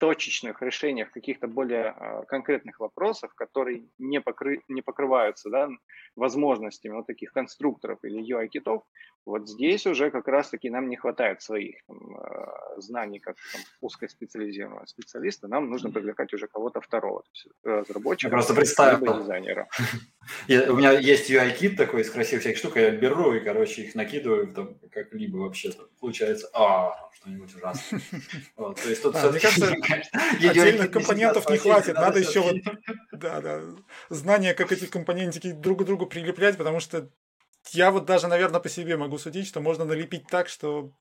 точечных 0.02 0.64
решениях 0.64 1.12
каких-то 1.12 1.48
более 1.48 1.94
э, 1.96 2.24
конкретных 2.28 2.80
вопросов, 2.80 3.36
которые 3.36 3.84
не, 4.00 4.20
покры, 4.20 4.64
не 4.68 4.82
покрываются 4.82 5.52
да, 5.52 5.70
возможностями 6.16 6.94
вот 6.94 7.06
таких 7.06 7.32
конструкторов 7.32 8.00
или 8.02 8.20
UI-китов, 8.20 8.82
вот 9.26 9.48
здесь 9.48 9.86
уже 9.86 10.10
как 10.10 10.28
раз-таки 10.28 10.72
нам 10.72 10.90
не 10.90 10.96
хватает 10.96 11.44
своих 11.44 11.76
там, 11.88 11.98
э, 12.18 12.82
знаний 12.82 13.20
как 13.20 13.36
там, 13.54 13.62
узкоспециализированного 13.82 14.88
специалиста, 14.88 15.48
нам 15.48 15.70
нужно 15.70 15.92
привлекать 15.92 16.34
уже 16.34 16.48
кого-то 16.48 16.82
второго, 16.82 17.22
то 17.22 17.30
есть 17.34 17.48
разработчика, 17.64 18.30
Я 18.30 18.32
просто 18.32 18.56
представил. 18.56 19.00
либо 19.00 19.14
У 20.48 20.76
меня 20.76 20.92
есть 20.92 21.30
UI-кит 21.30 21.76
такой 21.76 22.02
из 22.02 22.10
красивых 22.10 22.42
всяких 22.42 22.60
штук, 22.60 22.78
я 22.78 22.92
беру 22.92 23.34
и, 23.34 23.40
короче, 23.40 23.84
их 23.84 23.96
накидываю 23.96 24.54
там 24.54 24.76
как-либо 24.92 25.38
вообще. 25.38 25.72
Получается, 26.00 26.50
а, 26.54 27.10
что-нибудь 27.16 27.54
ужасное. 27.56 28.02
Вот, 28.56 28.82
то 28.82 28.90
есть 28.90 29.02
тут 29.02 29.16
а, 29.16 29.32
мне 29.32 29.40
кажется, 29.40 29.76
отдельных 30.50 30.92
компонентов 30.92 31.50
не 31.50 31.58
хватит, 31.58 31.96
надо 31.96 32.20
еще 32.20 32.42
вот, 32.42 32.56
да, 33.12 33.42
да, 33.42 33.62
знание, 34.10 34.54
как 34.54 34.72
эти 34.72 34.86
компонентики 34.86 35.52
друг 35.52 35.82
к 35.82 35.86
другу 35.86 36.06
прилеплять, 36.06 36.58
потому 36.58 36.80
что 36.80 37.10
я 37.72 37.92
вот 37.92 38.06
даже, 38.06 38.28
наверное, 38.28 38.60
по 38.60 38.70
себе 38.70 38.98
могу 38.98 39.18
судить, 39.18 39.48
что 39.48 39.62
можно 39.62 39.86
налепить 39.86 40.28
так, 40.28 40.50
что... 40.50 40.92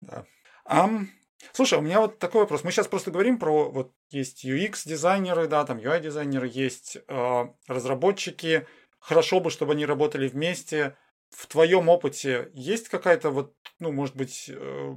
да. 0.00 0.24
Um, 0.64 1.08
слушай, 1.52 1.78
у 1.78 1.82
меня 1.82 2.00
вот 2.00 2.18
такой 2.18 2.42
вопрос. 2.42 2.64
Мы 2.64 2.70
сейчас 2.70 2.86
просто 2.86 3.10
говорим 3.10 3.38
про 3.38 3.70
вот 3.70 3.92
есть 4.10 4.44
UX-дизайнеры, 4.44 5.48
да, 5.48 5.64
там 5.64 5.78
UI-дизайнеры, 5.78 6.48
есть 6.52 6.98
э, 7.08 7.44
разработчики. 7.66 8.66
Хорошо 8.98 9.40
бы, 9.40 9.50
чтобы 9.50 9.72
они 9.72 9.86
работали 9.86 10.28
вместе. 10.28 10.96
В 11.30 11.46
твоем 11.46 11.88
опыте 11.88 12.50
есть 12.54 12.88
какая-то 12.88 13.30
вот, 13.30 13.54
ну, 13.80 13.90
может 13.90 14.16
быть, 14.16 14.48
э, 14.48 14.96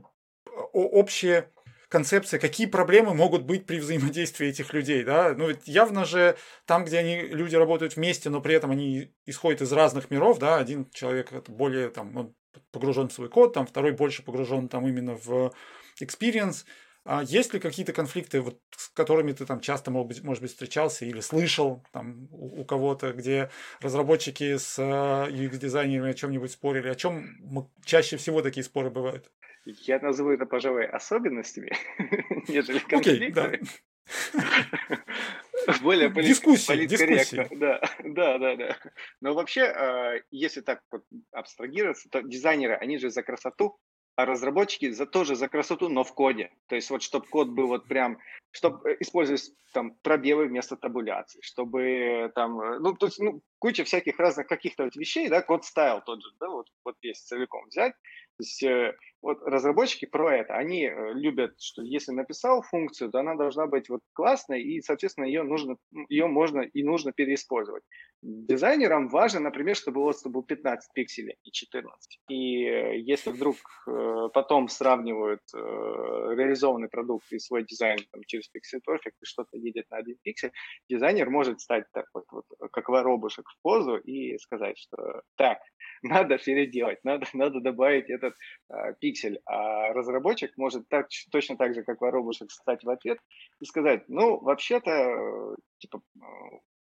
общая 0.74 1.52
концепция, 1.90 2.40
какие 2.40 2.68
проблемы 2.68 3.14
могут 3.14 3.44
быть 3.44 3.66
при 3.66 3.80
взаимодействии 3.80 4.50
этих 4.50 4.74
людей, 4.74 5.04
да, 5.04 5.34
ну 5.38 5.48
ведь 5.48 5.68
явно 5.68 6.04
же 6.04 6.36
там, 6.66 6.84
где 6.84 6.98
они, 6.98 7.22
люди 7.22 7.56
работают 7.56 7.96
вместе, 7.96 8.30
но 8.30 8.42
при 8.42 8.56
этом 8.56 8.72
они 8.72 9.14
исходят 9.26 9.62
из 9.62 9.72
разных 9.72 10.12
миров, 10.12 10.40
да, 10.40 10.58
один 10.58 10.90
человек 10.92 11.32
более 11.48 11.90
там, 11.90 12.18
он 12.18 12.36
погружен 12.72 13.10
в 13.10 13.14
свой 13.14 13.30
код, 13.30 13.54
там 13.54 13.66
второй 13.66 13.92
больше 13.92 14.24
погружен 14.24 14.68
там 14.68 14.88
именно 14.88 15.16
в 15.16 15.54
experience, 16.02 16.66
а 17.06 17.22
есть 17.24 17.54
ли 17.54 17.60
какие-то 17.60 17.94
конфликты, 17.94 18.42
вот, 18.42 18.60
с 18.76 18.90
которыми 18.90 19.32
ты 19.32 19.46
там 19.46 19.60
часто, 19.60 19.92
может 19.92 20.08
быть, 20.08 20.24
может 20.24 20.42
быть, 20.42 20.52
встречался 20.52 21.06
или 21.06 21.20
слышал 21.20 21.84
там, 21.92 22.28
у, 22.32 22.62
у 22.62 22.66
кого-то, 22.66 23.14
где 23.14 23.52
разработчики 23.80 24.58
с 24.58 24.80
UX-дизайнерами 24.80 26.12
о 26.12 26.16
чем-нибудь 26.16 26.52
спорили? 26.52 26.88
О 26.90 26.96
чем 26.96 27.70
чаще 27.84 28.18
всего 28.18 28.42
такие 28.42 28.64
споры 28.64 28.90
бывают? 28.90 29.32
Я 29.66 30.00
назову 30.00 30.32
это, 30.32 30.46
пожалуй, 30.46 30.86
особенностями, 30.86 31.72
нежели 32.48 32.80
конфликтами. 32.80 33.62
Более 35.82 36.10
политкорректно. 36.10 37.48
Да, 37.58 37.82
да, 38.04 38.38
да, 38.38 38.56
да. 38.56 38.78
Но 39.22 39.34
вообще, 39.34 39.64
а, 39.64 40.16
если 40.32 40.62
так 40.62 40.82
вот 40.92 41.04
абстрагироваться, 41.32 42.10
то 42.10 42.22
дизайнеры, 42.22 42.76
они 42.76 42.98
же 42.98 43.10
за 43.10 43.24
красоту, 43.24 43.78
а 44.16 44.26
разработчики 44.26 44.92
за, 44.92 45.06
тоже 45.06 45.36
за 45.36 45.48
красоту, 45.48 45.90
но 45.90 46.04
в 46.04 46.14
коде. 46.14 46.52
То 46.68 46.76
есть 46.76 46.90
вот 46.90 47.04
чтобы 47.04 47.28
код 47.28 47.50
был 47.50 47.68
вот 47.68 47.88
прям, 47.88 48.18
чтобы 48.52 48.90
э, 48.90 48.98
использовать 49.02 49.52
там 49.74 49.92
пробелы 50.02 50.46
вместо 50.46 50.78
табуляции, 50.78 51.40
чтобы 51.42 52.32
там, 52.34 52.60
э, 52.62 52.80
ну, 52.80 52.94
то 52.94 53.08
есть, 53.08 53.20
ну, 53.20 53.42
куча 53.60 53.84
всяких 53.84 54.18
разных 54.18 54.48
каких-то 54.48 54.86
вот 54.86 54.96
вещей, 54.96 55.28
да, 55.28 55.42
код 55.42 55.66
стайл 55.66 56.02
тот 56.02 56.22
же, 56.24 56.30
да, 56.40 56.50
вот, 56.50 56.68
вот 56.86 56.96
весь 57.02 57.22
целиком 57.22 57.66
взять. 57.68 57.94
То 58.38 58.44
есть 58.44 58.64
э, 58.64 58.96
вот 59.26 59.42
разработчики 59.42 60.06
про 60.06 60.38
это, 60.38 60.54
они 60.54 60.86
э, 60.86 61.14
любят, 61.14 61.60
что 61.60 61.82
если 61.82 62.12
написал 62.12 62.62
функцию, 62.62 63.10
то 63.10 63.20
она 63.20 63.34
должна 63.34 63.66
быть 63.66 63.90
вот 63.90 64.02
классной, 64.14 64.62
и, 64.62 64.82
соответственно, 64.82 65.26
ее, 65.26 65.42
нужно, 65.42 65.78
ее 66.10 66.28
можно 66.28 66.62
и 66.62 66.84
нужно 66.84 67.12
переиспользовать. 67.12 67.82
Дизайнерам 68.22 69.08
важно, 69.08 69.40
например, 69.40 69.76
чтобы 69.76 70.04
вас 70.04 70.24
был 70.24 70.44
15 70.44 70.94
пикселей 70.94 71.38
и 71.44 71.52
14. 71.52 72.20
И 72.30 72.66
э, 72.66 73.00
если 73.00 73.32
вдруг 73.32 73.56
э, 73.88 74.30
потом 74.32 74.68
сравнивают 74.68 75.42
э, 75.56 75.58
реализованный 75.58 76.90
продукт 76.90 77.26
и 77.32 77.40
свой 77.40 77.64
дизайн 77.64 77.98
там, 78.12 78.22
через 78.28 78.46
Pixel 78.56 78.80
Perfect, 78.88 79.16
и 79.22 79.26
что-то 79.26 79.58
едет 79.58 79.90
на 79.90 79.98
один 79.98 80.18
пиксель, 80.22 80.52
дизайнер 80.88 81.32
может 81.32 81.62
стать 81.62 81.86
так 81.94 82.06
вот, 82.14 82.26
вот 82.32 82.46
как 82.72 82.90
воробушек 82.90 83.50
в 83.50 83.62
позу 83.64 83.98
и 83.98 84.38
сказать, 84.38 84.78
что 84.78 85.22
так, 85.36 85.58
надо 86.04 86.38
переделать, 86.38 87.00
надо, 87.04 87.26
надо 87.34 87.60
добавить 87.60 88.12
этот 88.12 88.36
э, 88.70 88.94
пиксель. 89.00 89.15
А 89.46 89.94
разработчик 89.94 90.52
может 90.58 90.88
так, 90.90 91.08
точно 91.32 91.58
так 91.58 91.74
же, 91.74 91.84
как 91.84 92.02
воробушек, 92.02 92.50
встать 92.50 92.84
в 92.84 92.90
ответ 92.90 93.20
и 93.60 93.66
сказать, 93.66 94.04
ну, 94.08 94.40
вообще-то, 94.40 94.92
э, 94.92 95.56
типа, 95.80 96.02
э, 96.18 96.22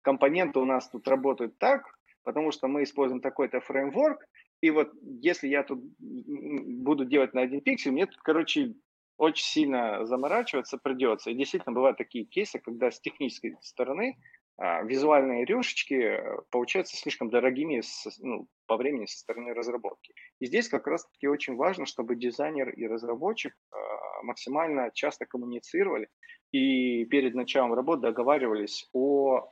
компоненты 0.02 0.58
у 0.58 0.64
нас 0.64 0.88
тут 0.88 1.06
работают 1.08 1.58
так, 1.58 1.84
потому 2.24 2.52
что 2.52 2.68
мы 2.68 2.82
используем 2.82 3.20
такой-то 3.20 3.60
фреймворк, 3.60 4.24
и 4.60 4.70
вот 4.70 4.90
если 5.22 5.48
я 5.48 5.62
тут 5.62 5.80
буду 5.98 7.04
делать 7.04 7.34
на 7.34 7.42
один 7.42 7.60
пиксель, 7.60 7.92
мне 7.92 8.06
тут, 8.06 8.18
короче, 8.22 8.74
очень 9.18 9.44
сильно 9.44 10.04
заморачиваться 10.06 10.78
придется. 10.78 11.30
И 11.30 11.34
действительно 11.34 11.74
бывают 11.74 11.98
такие 11.98 12.24
кейсы, 12.24 12.58
когда 12.58 12.90
с 12.90 13.00
технической 13.00 13.56
стороны 13.60 14.16
визуальные 14.59 15.45
рюшечки 15.45 15.95
э, 15.95 16.40
получаются 16.51 16.97
слишком 16.97 17.29
дорогими 17.29 17.83
ну, 18.21 18.49
по 18.66 18.77
времени 18.77 19.07
со 19.07 19.19
стороны 19.19 19.53
разработки. 19.53 20.14
И 20.40 20.47
здесь 20.47 20.69
как 20.69 20.87
раз-таки 20.87 21.29
очень 21.29 21.57
важно, 21.57 21.85
чтобы 21.85 22.16
дизайнер 22.16 22.71
и 22.71 22.87
разработчик 22.87 23.55
а, 23.71 24.23
максимально 24.23 24.90
часто 24.95 25.27
коммуницировали 25.27 26.09
и 26.53 27.05
перед 27.05 27.35
началом 27.35 27.75
работы 27.75 28.03
договаривались 28.03 28.88
о, 28.95 29.51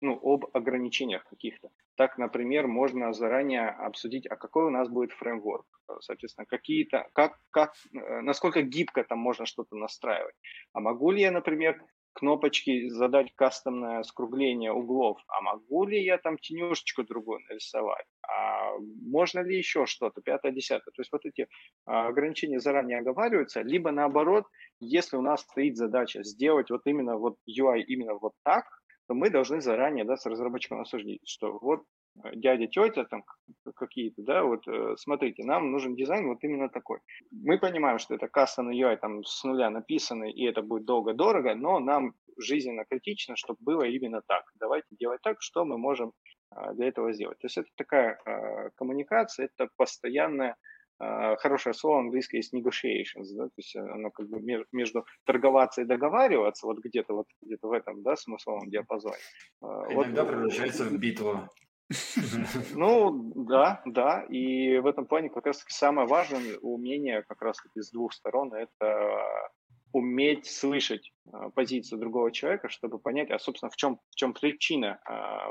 ну, 0.00 0.18
об 0.22 0.46
ограничениях 0.54 1.24
каких-то. 1.24 1.68
так, 1.96 2.16
например, 2.16 2.66
можно 2.66 3.12
заранее 3.12 3.68
обсудить, 3.68 4.26
а 4.26 4.36
какой 4.36 4.64
у 4.64 4.70
нас 4.70 4.88
будет 4.88 5.12
фреймворк, 5.12 5.66
соответственно, 6.00 6.46
какие-то, 6.46 7.08
как, 7.12 7.38
как, 7.50 7.74
э, 7.92 8.20
насколько 8.22 8.62
гибко 8.62 9.04
там 9.04 9.18
можно 9.18 9.44
что-то 9.44 9.76
настраивать. 9.76 10.34
А 10.72 10.80
могу 10.80 11.10
ли 11.10 11.20
я, 11.20 11.30
например, 11.30 11.84
кнопочки 12.12 12.88
задать 12.88 13.34
кастомное 13.34 14.02
скругление 14.02 14.72
углов, 14.72 15.18
а 15.28 15.40
могу 15.40 15.86
ли 15.86 16.02
я 16.02 16.18
там 16.18 16.38
тенюшечку 16.38 17.04
другую 17.04 17.40
нарисовать, 17.48 18.06
а 18.22 18.72
можно 18.78 19.40
ли 19.40 19.56
еще 19.56 19.86
что-то, 19.86 20.20
пятое, 20.20 20.52
десятое. 20.52 20.92
То 20.92 21.00
есть 21.00 21.12
вот 21.12 21.24
эти 21.24 21.48
а, 21.86 22.08
ограничения 22.08 22.60
заранее 22.60 22.98
оговариваются, 22.98 23.62
либо 23.62 23.90
наоборот, 23.90 24.44
если 24.80 25.16
у 25.16 25.22
нас 25.22 25.42
стоит 25.42 25.76
задача 25.76 26.22
сделать 26.22 26.70
вот 26.70 26.82
именно 26.86 27.16
вот 27.16 27.36
UI 27.48 27.82
именно 27.82 28.14
вот 28.14 28.32
так, 28.44 28.64
то 29.08 29.14
мы 29.14 29.30
должны 29.30 29.60
заранее 29.60 30.04
да, 30.04 30.16
с 30.16 30.26
разработчиком 30.26 30.80
обсудить, 30.80 31.20
что 31.26 31.58
вот 31.60 31.82
дядя, 32.34 32.66
тетя 32.66 33.04
там 33.04 33.24
какие-то, 33.74 34.22
да, 34.22 34.42
вот 34.42 34.66
э, 34.68 34.94
смотрите, 34.96 35.44
нам 35.44 35.70
нужен 35.70 35.94
дизайн 35.94 36.28
вот 36.28 36.38
именно 36.42 36.68
такой. 36.68 36.98
Мы 37.30 37.58
понимаем, 37.58 37.98
что 37.98 38.14
это 38.14 38.28
на 38.62 38.70
UI 38.70 38.96
там 38.96 39.24
с 39.24 39.44
нуля 39.44 39.70
написаны, 39.70 40.30
и 40.30 40.44
это 40.44 40.62
будет 40.62 40.84
долго-дорого, 40.84 41.54
но 41.54 41.78
нам 41.78 42.14
жизненно 42.38 42.84
критично, 42.88 43.36
чтобы 43.36 43.58
было 43.60 43.82
именно 43.84 44.22
так. 44.26 44.44
Давайте 44.54 44.88
делать 44.98 45.20
так, 45.22 45.36
что 45.40 45.64
мы 45.64 45.78
можем 45.78 46.12
а, 46.50 46.72
для 46.72 46.88
этого 46.88 47.12
сделать. 47.12 47.38
То 47.38 47.46
есть 47.46 47.58
это 47.58 47.68
такая 47.76 48.18
а, 48.24 48.70
коммуникация, 48.76 49.46
это 49.46 49.68
постоянная 49.76 50.56
а, 50.98 51.36
хорошее 51.36 51.74
слово 51.74 52.00
английское 52.00 52.38
есть 52.38 52.54
negotiations, 52.54 53.28
да, 53.34 53.44
то 53.44 53.54
есть 53.56 53.76
оно 53.76 54.10
как 54.10 54.28
бы 54.28 54.40
между 54.72 55.04
торговаться 55.24 55.82
и 55.82 55.86
договариваться, 55.86 56.66
вот 56.66 56.78
где-то 56.78 57.14
вот 57.14 57.26
где-то 57.42 57.68
в 57.68 57.72
этом, 57.72 58.02
да, 58.02 58.16
смысловом 58.16 58.68
диапазоне. 58.68 59.16
Иногда 59.62 60.24
вот, 60.24 60.32
превращается 60.32 60.84
в 60.84 60.98
битву. 60.98 61.48
Ну, 62.74 63.32
да, 63.34 63.82
да. 63.84 64.22
И 64.28 64.78
в 64.78 64.86
этом 64.86 65.06
плане 65.06 65.28
как 65.28 65.46
раз-таки 65.46 65.72
самое 65.72 66.06
важное 66.06 66.58
умение 66.58 67.22
как 67.22 67.42
раз-таки 67.42 67.80
с 67.80 67.90
двух 67.90 68.12
сторон– 68.12 68.54
это 68.54 69.12
уметь 69.92 70.46
слышать 70.46 71.12
а, 71.32 71.50
позицию 71.50 71.98
другого 71.98 72.30
человека, 72.30 72.68
чтобы 72.68 72.98
понять, 72.98 73.30
а, 73.30 73.38
собственно, 73.38 73.70
в 73.70 73.76
чем, 73.76 73.98
в 74.10 74.14
чем 74.14 74.32
причина 74.34 75.00
а, 75.04 75.50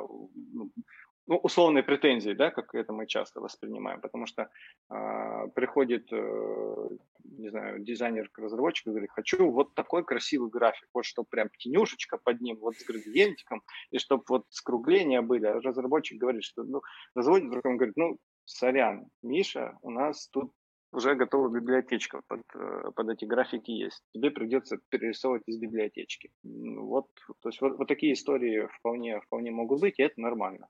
ну, 1.29 1.37
условные 1.37 1.83
претензии, 1.83 2.31
да, 2.31 2.49
как 2.49 2.73
это 2.73 2.91
мы 2.91 3.05
часто 3.05 3.39
воспринимаем, 3.39 4.01
потому 4.01 4.25
что 4.25 4.49
э, 4.89 5.47
приходит, 5.53 6.11
э, 6.11 6.89
не 7.23 7.49
знаю, 7.49 7.79
дизайнер 7.79 8.29
к 8.29 8.39
разработчику 8.39 8.89
и 8.89 8.93
говорит, 8.93 9.11
хочу 9.11 9.51
вот 9.51 9.75
такой 9.75 10.03
красивый 10.03 10.49
график, 10.49 10.89
вот 10.91 11.05
чтобы 11.05 11.27
прям 11.29 11.49
тенюшечка 11.59 12.17
под 12.17 12.41
ним, 12.41 12.57
вот 12.57 12.77
с 12.77 12.83
градиентиком, 12.83 13.61
и 13.91 13.99
чтобы 13.99 14.23
вот 14.27 14.45
скругления 14.49 15.21
были. 15.21 15.45
А 15.45 15.61
разработчик 15.61 16.17
говорит, 16.17 16.43
что, 16.43 16.63
ну, 16.63 16.81
разводит, 17.13 17.47
вдруг 17.47 17.65
он 17.65 17.77
говорит, 17.77 17.95
ну, 17.95 18.17
сорян, 18.45 19.05
Миша, 19.21 19.77
у 19.83 19.91
нас 19.91 20.29
тут 20.29 20.51
уже 20.91 21.15
готова 21.15 21.49
библиотечка 21.49 22.21
под, 22.28 22.41
э, 22.56 22.91
под 22.95 23.10
эти 23.10 23.25
графики 23.25 23.71
есть. 23.71 24.04
Тебе 24.13 24.32
придется 24.32 24.78
перерисовывать 24.89 25.43
из 25.45 25.58
библиотечки. 25.58 26.32
Вот, 26.43 27.08
то 27.41 27.49
есть 27.49 27.62
вот, 27.62 27.78
вот 27.78 27.88
такие 27.88 28.13
истории 28.13 28.67
вполне, 28.80 29.19
вполне 29.21 29.52
могут 29.52 29.82
быть, 29.82 29.99
и 29.99 30.04
это 30.04 30.19
нормально. 30.19 30.67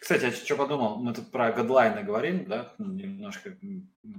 Кстати, 0.00 0.24
я 0.24 0.30
что 0.30 0.56
подумал, 0.56 1.02
мы 1.02 1.14
тут 1.14 1.30
про 1.30 1.52
гадлайны 1.52 2.02
говорим, 2.02 2.44
да, 2.46 2.74
немножко 2.78 3.56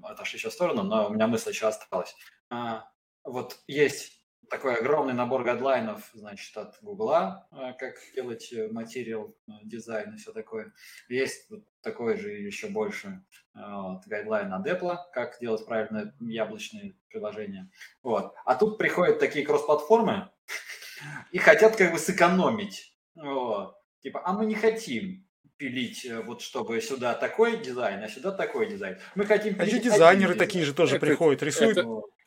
отошли 0.03 0.39
сейчас 0.39 0.53
в 0.53 0.55
сторону, 0.55 0.83
но 0.83 1.07
у 1.07 1.13
меня 1.13 1.27
мысль 1.27 1.49
еще 1.49 1.67
осталась. 1.67 2.15
А, 2.49 2.89
вот 3.23 3.57
есть 3.67 4.18
такой 4.49 4.75
огромный 4.75 5.13
набор 5.13 5.43
гадлайнов, 5.43 6.09
значит, 6.13 6.55
от 6.57 6.75
Гугла, 6.81 7.47
а, 7.51 7.73
как 7.73 7.95
делать 8.15 8.51
э, 8.51 8.67
материал, 8.69 9.35
э, 9.47 9.51
дизайн 9.63 10.13
и 10.13 10.17
все 10.17 10.31
такое. 10.31 10.73
Есть 11.07 11.49
вот 11.49 11.63
такой 11.81 12.17
же 12.17 12.31
еще 12.31 12.67
больше 12.67 13.23
а, 13.53 13.93
вот, 13.93 14.07
гайдлайн 14.07 14.51
от 14.53 14.67
Apple, 14.67 14.97
как 15.13 15.37
делать 15.39 15.65
правильно 15.65 16.13
яблочные 16.19 16.95
приложения. 17.09 17.69
Вот. 18.03 18.33
А 18.45 18.55
тут 18.55 18.77
приходят 18.77 19.19
такие 19.19 19.45
кросс-платформы 19.45 20.29
и 21.31 21.37
хотят 21.37 21.75
как 21.75 21.91
бы 21.91 21.99
сэкономить. 21.99 22.95
Вот. 23.15 23.75
Типа, 24.01 24.21
а 24.25 24.33
мы 24.33 24.45
не 24.45 24.55
хотим 24.55 25.27
пилить, 25.57 26.05
э, 26.05 26.21
вот 26.21 26.41
чтобы 26.41 26.81
сюда 26.81 27.13
такой 27.13 27.57
дизайн, 27.57 28.03
а 28.03 28.09
сюда 28.09 28.31
такой 28.31 28.67
дизайн. 28.67 28.97
Мы 29.15 29.25
хотим 29.25 29.55
пилить 29.55 29.73
А 29.73 29.75
еще 29.75 29.83
дизайнеры 29.83 30.35
такие 30.35 30.65
же 30.65 30.73
тоже 30.73 30.95
это, 30.95 31.05
приходят, 31.05 31.43
рисуют. 31.43 31.77
Это, 31.77 31.87
Э, 31.87 31.91
э, 31.91 32.18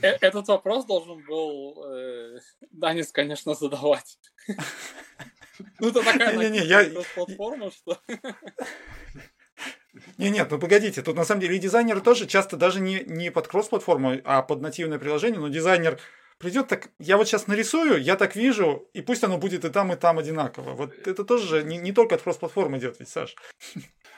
этот 0.00 0.48
вопрос 0.48 0.84
должен 0.84 1.24
был 1.24 1.84
э, 1.84 2.38
Данис, 2.70 3.12
конечно, 3.12 3.54
задавать. 3.54 4.18
Ну, 5.78 5.88
это 5.88 6.02
такая 6.02 6.36
не, 6.36 6.50
не, 6.50 6.64
я... 6.64 6.84
платформа, 7.14 7.70
что... 7.70 7.98
Не, 10.16 10.30
нет, 10.30 10.50
ну 10.50 10.58
погодите, 10.58 11.02
тут 11.02 11.16
на 11.16 11.24
самом 11.24 11.40
деле 11.40 11.56
и 11.56 11.58
дизайнеры 11.58 12.00
тоже 12.00 12.26
часто 12.26 12.56
даже 12.56 12.80
не, 12.80 13.02
не 13.04 13.30
под 13.30 13.48
кросс-платформу, 13.48 14.20
а 14.24 14.42
под 14.42 14.62
нативное 14.62 14.98
приложение, 14.98 15.40
но 15.40 15.48
дизайнер 15.48 15.98
придет 16.38 16.68
так, 16.68 16.88
я 16.98 17.16
вот 17.16 17.28
сейчас 17.28 17.46
нарисую, 17.46 18.02
я 18.02 18.16
так 18.16 18.34
вижу, 18.36 18.88
и 18.94 19.02
пусть 19.02 19.22
оно 19.24 19.36
будет 19.36 19.64
и 19.64 19.68
там, 19.70 19.92
и 19.92 19.96
там 19.96 20.18
одинаково. 20.18 20.72
Вот 20.72 21.06
это 21.06 21.24
тоже 21.24 21.62
не, 21.62 21.76
не 21.76 21.92
только 21.92 22.14
от 22.14 22.22
кросс-платформы 22.22 22.78
идет, 22.78 22.98
ведь, 22.98 23.10
Саш. 23.10 23.36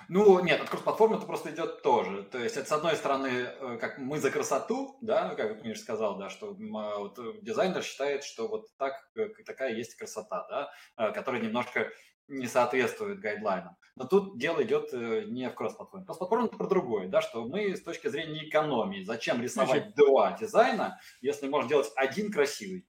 Ну, 0.09 0.41
нет, 0.41 0.61
от 0.61 0.69
кросс-платформы 0.69 1.17
это 1.17 1.27
просто 1.27 1.51
идет 1.51 1.83
тоже. 1.83 2.23
То 2.25 2.39
есть, 2.39 2.57
это, 2.57 2.69
с 2.69 2.73
одной 2.73 2.97
стороны, 2.97 3.29
э, 3.29 3.79
как 3.81 3.99
мы 3.99 4.19
за 4.19 4.31
красоту, 4.31 4.97
да, 5.01 5.35
как 5.35 5.63
Миша 5.65 5.81
сказал, 5.81 6.17
да, 6.17 6.31
что 6.31 6.57
а, 6.75 6.99
вот, 6.99 7.19
дизайнер 7.43 7.83
считает, 7.83 8.25
что 8.25 8.49
вот 8.49 8.67
так, 8.77 8.95
э, 9.17 9.29
такая 9.45 9.75
есть 9.75 9.95
красота, 9.95 10.47
да, 10.49 10.71
э, 10.97 11.13
которая 11.13 11.41
немножко 11.41 11.91
не 12.29 12.47
соответствует 12.47 13.21
гайдлайнам. 13.21 13.77
Но 13.97 14.05
тут 14.05 14.39
дело 14.39 14.63
идет 14.63 14.93
не 14.93 15.51
в 15.51 15.55
кросс-платформе. 15.55 16.07
Кросс-платформа 16.07 16.47
это 16.47 16.57
про 16.57 16.67
другое, 16.67 17.09
да, 17.09 17.21
что 17.21 17.45
мы 17.45 17.77
с 17.77 17.83
точки 17.83 18.09
зрения 18.09 18.49
экономии, 18.49 19.03
зачем 19.03 19.43
рисовать 19.43 19.83
Значит... 19.83 19.95
два 19.97 20.33
дизайна, 20.39 20.99
если 21.21 21.49
можно 21.49 21.69
делать 21.69 21.91
один 21.97 22.33
красивый 22.33 22.87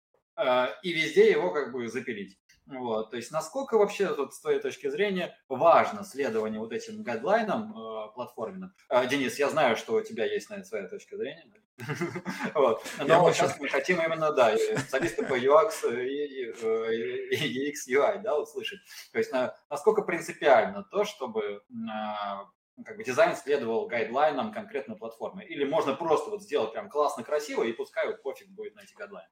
и 0.82 0.94
везде 0.94 1.30
его 1.30 1.52
как 1.52 1.74
бы 1.74 1.88
запилить. 1.88 2.40
Вот, 2.66 3.12
то 3.12 3.18
есть 3.18 3.32
насколько 3.32 3.78
вообще 3.78 4.14
вот, 4.14 4.34
с 4.34 4.40
твоей 4.40 4.60
точки 4.60 4.90
зрения 4.90 5.38
важно 5.50 6.04
следование 6.04 6.60
вот 6.60 6.72
этим 6.72 7.04
гайдлайнам 7.04 7.74
э, 7.78 8.14
платформенным? 8.14 8.74
Э, 8.90 9.06
Денис, 9.08 9.38
я 9.38 9.50
знаю, 9.50 9.76
что 9.76 9.96
у 9.96 10.02
тебя 10.02 10.26
есть 10.26 10.50
на 10.50 10.56
это 10.56 10.66
своя 10.66 10.88
точка 10.88 11.18
зрения. 11.18 11.52
Вот. 12.54 12.86
Но 13.00 13.32
сейчас 13.34 13.60
мы 13.60 13.68
хотим 13.68 14.00
именно, 14.00 14.32
да, 14.32 14.56
специалисты 14.56 15.26
по 15.26 15.34
UX 15.34 15.72
и 15.92 16.52
UX 16.52 17.74
UI, 17.90 18.22
да, 18.22 18.38
услышать. 18.38 18.80
То 19.12 19.18
есть 19.18 19.32
насколько 19.70 20.04
принципиально 20.04 20.84
то, 20.84 21.04
чтобы 21.04 21.64
а, 21.90 22.46
как 22.86 22.98
бы 22.98 23.04
дизайн 23.04 23.36
следовал 23.36 23.88
гайдлайнам 23.88 24.52
конкретной 24.52 24.96
платформы? 24.96 25.44
Или 25.44 25.64
можно 25.64 25.96
просто 25.96 26.30
вот 26.30 26.44
сделать 26.44 26.74
прям 26.74 26.90
классно, 26.90 27.24
красиво, 27.24 27.64
и 27.64 27.74
пускай 27.74 28.08
вот 28.08 28.22
пофиг 28.22 28.50
будет 28.50 28.76
на 28.76 28.82
эти 28.82 28.94
гайдлайны? 28.94 29.30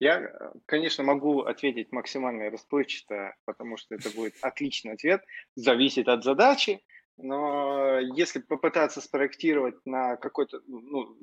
Я, 0.00 0.30
конечно, 0.66 1.02
могу 1.02 1.42
ответить 1.42 1.90
максимально 1.90 2.50
расплывчато, 2.50 3.34
потому 3.44 3.76
что 3.76 3.96
это 3.96 4.10
будет 4.10 4.34
отличный 4.42 4.92
ответ. 4.92 5.22
Зависит 5.56 6.08
от 6.08 6.22
задачи. 6.22 6.80
Но 7.16 7.98
если 7.98 8.38
попытаться 8.38 9.00
спроектировать 9.00 9.74
на 9.84 10.16
какой-то, 10.16 10.60
ну, 10.68 11.16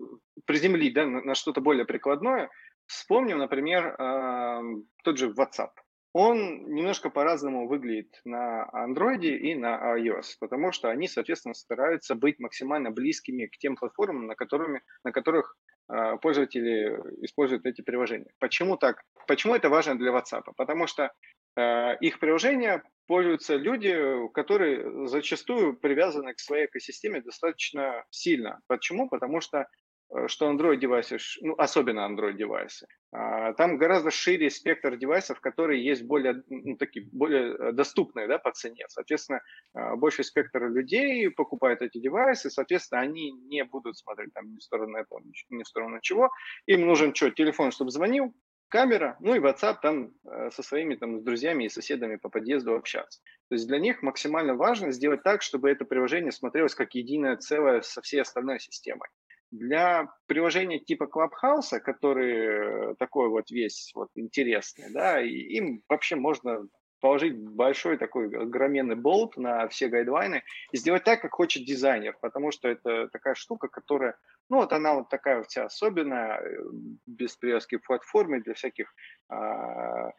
приземлить 0.45 0.93
да, 0.93 1.05
на, 1.05 1.21
на 1.21 1.35
что-то 1.35 1.61
более 1.61 1.85
прикладное, 1.85 2.49
вспомним, 2.85 3.37
например, 3.37 3.95
э, 3.97 4.61
тот 5.03 5.17
же 5.17 5.31
WhatsApp. 5.31 5.71
Он 6.17 6.73
немножко 6.73 7.09
по-разному 7.09 7.67
выглядит 7.67 8.21
на 8.23 8.69
Android 8.73 9.19
и 9.19 9.53
на 9.53 9.97
iOS, 9.97 10.37
потому 10.39 10.71
что 10.71 10.89
они, 10.89 11.09
соответственно, 11.09 11.53
стараются 11.53 12.15
быть 12.15 12.39
максимально 12.39 12.89
близкими 12.89 13.47
к 13.47 13.57
тем 13.57 13.75
платформам, 13.75 14.25
на, 14.25 14.35
которыми, 14.35 14.81
на 15.03 15.11
которых 15.11 15.57
а, 15.89 16.15
пользователи 16.15 16.97
используют 17.21 17.65
эти 17.65 17.81
приложения. 17.81 18.31
Почему 18.39 18.77
так? 18.77 19.03
Почему 19.27 19.55
это 19.55 19.67
важно 19.67 19.97
для 19.97 20.13
WhatsApp? 20.13 20.43
Потому 20.55 20.87
что 20.87 21.11
э, 21.57 21.97
их 21.99 22.19
приложения 22.19 22.81
пользуются 23.07 23.57
люди, 23.57 23.93
которые 24.33 25.07
зачастую 25.07 25.75
привязаны 25.75 26.33
к 26.33 26.39
своей 26.39 26.67
экосистеме 26.67 27.19
достаточно 27.19 28.05
сильно. 28.09 28.61
Почему? 28.67 29.09
Потому 29.09 29.41
что 29.41 29.65
Э, 29.65 29.84
что 30.27 30.51
Android 30.51 30.77
девайсы, 30.77 31.17
ну, 31.41 31.55
особенно 31.57 32.07
Android 32.07 32.33
девайсы, 32.33 32.87
а, 33.11 33.53
там 33.53 33.77
гораздо 33.77 34.11
шире 34.11 34.49
спектр 34.49 34.97
девайсов, 34.97 35.39
которые 35.39 35.83
есть 35.83 36.03
более, 36.03 36.43
ну, 36.49 36.75
такие, 36.77 37.07
более 37.11 37.55
э, 37.55 37.71
доступные 37.71 38.27
да, 38.27 38.37
по 38.37 38.51
цене. 38.51 38.85
Соответственно, 38.89 39.41
а, 39.73 39.95
больший 39.95 40.23
спектр 40.23 40.67
людей 40.67 41.29
покупают 41.29 41.81
эти 41.81 41.97
девайсы, 41.97 42.49
соответственно, 42.49 43.01
они 43.01 43.31
не 43.31 43.63
будут 43.63 43.97
смотреть 43.97 44.33
там 44.33 44.51
ни 44.53 44.57
в 44.57 44.63
сторону 44.63 44.99
Apple, 44.99 45.21
ни 45.49 45.63
в 45.63 45.67
сторону 45.67 45.99
чего. 46.01 46.29
Им 46.65 46.85
нужен 46.85 47.13
что, 47.15 47.29
телефон, 47.31 47.71
чтобы 47.71 47.91
звонил, 47.91 48.33
камера, 48.69 49.15
ну 49.19 49.35
и 49.35 49.39
WhatsApp 49.39 49.77
там 49.81 50.11
э, 50.25 50.49
со 50.51 50.63
своими 50.63 50.95
там, 50.95 51.19
с 51.19 51.23
друзьями 51.23 51.65
и 51.65 51.69
соседами 51.69 52.17
по 52.17 52.29
подъезду 52.29 52.75
общаться. 52.75 53.21
То 53.49 53.55
есть 53.55 53.67
для 53.67 53.79
них 53.79 54.01
максимально 54.01 54.55
важно 54.55 54.91
сделать 54.91 55.23
так, 55.23 55.41
чтобы 55.41 55.69
это 55.69 55.85
приложение 55.85 56.31
смотрелось 56.31 56.75
как 56.75 56.95
единое 56.95 57.37
целое 57.37 57.81
со 57.81 58.01
всей 58.01 58.21
остальной 58.21 58.59
системой. 58.59 59.07
Для 59.57 60.13
приложения 60.27 60.79
типа 60.79 61.05
Clubhouse, 61.05 61.79
который 61.79 62.95
такой 62.95 63.29
вот 63.29 63.49
весь 63.51 63.91
вот 63.95 64.09
интересный, 64.15 64.91
да, 64.91 65.21
им 65.21 65.81
вообще 65.87 66.15
можно 66.15 66.67
положить 67.05 67.37
большой 67.37 67.97
такой 67.97 68.35
огроменный 68.35 68.95
болт 68.95 69.37
на 69.37 69.67
все 69.67 69.87
гайдлайны 69.87 70.43
и 70.71 70.77
сделать 70.77 71.03
так, 71.03 71.21
как 71.21 71.33
хочет 71.33 71.63
дизайнер, 71.63 72.17
потому 72.19 72.51
что 72.51 72.67
это 72.67 73.09
такая 73.09 73.35
штука, 73.35 73.67
которая, 73.67 74.17
ну 74.49 74.57
вот 74.57 74.73
она 74.73 74.95
вот 74.95 75.09
такая 75.09 75.43
вся 75.43 75.65
особенная, 75.65 76.39
э, 76.39 76.63
без 77.05 77.35
привязки 77.35 77.77
к 77.77 77.85
платформе 77.85 78.39
для 78.39 78.55
всяких 78.55 78.91
а, 79.29 80.13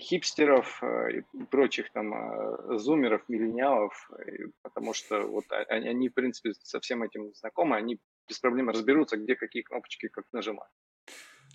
хипстеров 0.00 0.82
э, 0.82 1.18
и 1.18 1.44
прочих 1.50 1.90
там 1.92 2.12
а, 2.12 2.78
зумеров, 2.78 3.22
миллениалов, 3.28 4.10
потому 4.62 4.92
что 4.92 5.22
вот 5.26 5.44
они, 5.68 5.88
они, 5.88 6.08
в 6.10 6.14
принципе, 6.14 6.52
со 6.62 6.78
всем 6.80 7.02
этим 7.02 7.32
знакомы, 7.34 7.76
они 7.76 7.98
без 8.28 8.38
проблем 8.38 8.68
разберутся, 8.68 9.16
где 9.16 9.34
какие 9.34 9.62
кнопочки 9.62 10.08
как 10.08 10.24
нажимать. 10.32 10.70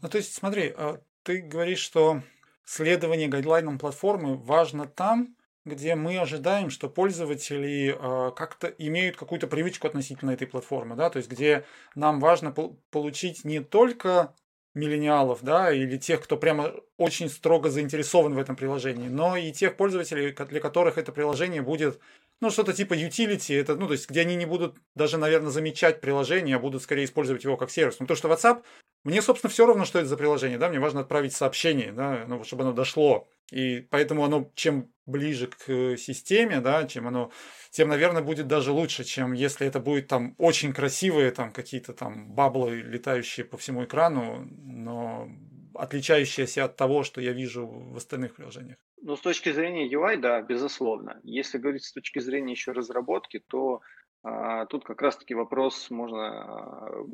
Ну, 0.01 0.09
то 0.09 0.17
есть, 0.17 0.33
смотри, 0.33 0.73
а 0.75 1.01
ты 1.23 1.41
говоришь, 1.41 1.79
что 1.79 2.21
следование 2.65 3.27
гайдлайнам 3.27 3.79
платформы 3.79 4.35
важно 4.35 4.85
там, 4.85 5.35
где 5.65 5.95
мы 5.95 6.17
ожидаем, 6.17 6.69
что 6.69 6.89
пользователи 6.89 7.95
э, 7.97 8.31
как-то 8.35 8.67
имеют 8.67 9.15
какую-то 9.15 9.47
привычку 9.47 9.87
относительно 9.87 10.31
этой 10.31 10.47
платформы, 10.47 10.95
да, 10.95 11.09
то 11.09 11.17
есть 11.17 11.29
где 11.29 11.65
нам 11.95 12.19
важно 12.19 12.51
по- 12.51 12.75
получить 12.89 13.45
не 13.45 13.61
только 13.61 14.35
миллениалов, 14.73 15.43
да, 15.43 15.71
или 15.71 15.97
тех, 15.97 16.21
кто 16.21 16.35
прямо 16.35 16.73
очень 16.97 17.29
строго 17.29 17.69
заинтересован 17.69 18.33
в 18.33 18.39
этом 18.39 18.55
приложении, 18.55 19.07
но 19.07 19.37
и 19.37 19.51
тех 19.51 19.77
пользователей, 19.77 20.31
для 20.31 20.59
которых 20.59 20.97
это 20.97 21.11
приложение 21.11 21.61
будет, 21.61 21.99
ну, 22.43 22.51
что-то 22.51 22.73
типа 22.73 22.93
utility, 22.93 23.59
это, 23.59 23.75
ну, 23.75 23.87
то 23.87 23.93
есть, 23.93 24.09
где 24.09 24.21
они 24.21 24.35
не 24.35 24.45
будут 24.45 24.75
даже, 24.95 25.17
наверное, 25.17 25.49
замечать 25.49 26.01
приложение, 26.01 26.57
а 26.57 26.59
будут 26.59 26.83
скорее 26.83 27.05
использовать 27.05 27.43
его 27.43 27.57
как 27.57 27.71
сервис. 27.71 27.97
Ну, 27.99 28.05
то, 28.05 28.15
что 28.15 28.29
WhatsApp 28.29 28.63
мне, 29.03 29.21
собственно, 29.21 29.49
все 29.49 29.65
равно, 29.65 29.85
что 29.85 29.99
это 29.99 30.07
за 30.07 30.17
приложение, 30.17 30.57
да, 30.57 30.69
мне 30.69 30.79
важно 30.79 31.01
отправить 31.01 31.33
сообщение, 31.33 31.91
да, 31.91 32.25
ну, 32.27 32.43
чтобы 32.43 32.63
оно 32.63 32.73
дошло. 32.73 33.27
И 33.51 33.81
поэтому 33.89 34.25
оно, 34.25 34.51
чем 34.55 34.91
ближе 35.05 35.47
к 35.47 35.69
э, 35.69 35.97
системе, 35.97 36.61
да, 36.61 36.85
чем 36.87 37.07
оно, 37.07 37.31
тем, 37.71 37.89
наверное, 37.89 38.21
будет 38.21 38.47
даже 38.47 38.71
лучше, 38.71 39.03
чем 39.03 39.33
если 39.33 39.67
это 39.67 39.79
будет 39.79 40.07
там 40.07 40.35
очень 40.37 40.73
красивые 40.73 41.31
там 41.31 41.51
какие-то 41.51 41.93
там 41.93 42.31
баблы, 42.31 42.81
летающие 42.81 43.45
по 43.45 43.57
всему 43.57 43.83
экрану, 43.83 44.47
но 44.63 45.29
отличающиеся 45.75 46.65
от 46.65 46.75
того, 46.75 47.03
что 47.03 47.21
я 47.21 47.33
вижу 47.33 47.67
в 47.67 47.97
остальных 47.97 48.35
приложениях. 48.35 48.77
Ну, 49.01 49.15
с 49.15 49.21
точки 49.21 49.51
зрения 49.51 49.89
UI, 49.89 50.17
да, 50.17 50.41
безусловно. 50.41 51.19
Если 51.23 51.57
говорить 51.57 51.83
с 51.83 51.91
точки 51.91 52.19
зрения 52.19 52.51
еще 52.51 52.71
разработки, 52.71 53.43
то 53.47 53.81
а, 54.25 54.65
тут 54.67 54.85
как 54.85 55.01
раз-таки 55.01 55.35
вопрос 55.35 55.89
можно 55.89 56.27
а, 56.29 57.05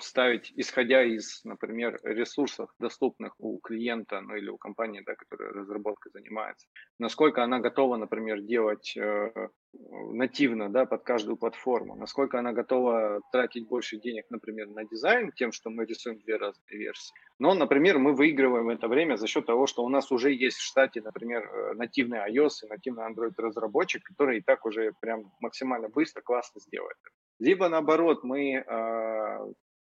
ставить, 0.00 0.52
исходя 0.56 1.04
из, 1.04 1.44
например, 1.44 2.00
ресурсов, 2.02 2.70
доступных 2.80 3.34
у 3.38 3.58
клиента, 3.58 4.20
ну 4.20 4.34
или 4.34 4.48
у 4.48 4.58
компании, 4.58 5.02
да, 5.06 5.14
которая 5.14 5.52
разработкой 5.52 6.10
занимается. 6.12 6.66
Насколько 6.98 7.44
она 7.44 7.60
готова, 7.60 7.96
например, 7.96 8.40
делать 8.40 8.96
э, 8.96 9.30
нативно 9.72 10.68
да, 10.68 10.84
под 10.84 11.02
каждую 11.02 11.36
платформу, 11.36 11.94
насколько 11.94 12.38
она 12.38 12.52
готова 12.52 13.20
тратить 13.32 13.68
больше 13.68 13.98
денег, 13.98 14.24
например, 14.30 14.68
на 14.68 14.84
дизайн, 14.84 15.32
тем, 15.32 15.52
что 15.52 15.70
мы 15.70 15.84
рисуем 15.84 16.18
две 16.18 16.36
разные 16.36 16.78
версии. 16.78 17.14
Но, 17.38 17.54
например, 17.54 17.98
мы 17.98 18.12
выигрываем 18.12 18.70
это 18.70 18.88
время 18.88 19.16
за 19.16 19.26
счет 19.26 19.46
того, 19.46 19.66
что 19.66 19.84
у 19.84 19.88
нас 19.88 20.10
уже 20.10 20.32
есть 20.32 20.58
в 20.58 20.64
штате, 20.64 21.00
например, 21.00 21.44
э, 21.44 21.74
нативный 21.74 22.18
iOS 22.18 22.64
и 22.64 22.68
нативный 22.68 23.04
Android 23.04 23.32
разработчик, 23.36 24.02
который 24.02 24.38
и 24.38 24.42
так 24.42 24.66
уже 24.66 24.92
прям 25.00 25.32
максимально 25.40 25.88
быстро, 25.88 26.20
классно 26.20 26.60
сделает. 26.60 26.96
Либо 27.38 27.68
наоборот, 27.68 28.24
мы 28.24 28.56
э, 28.56 29.52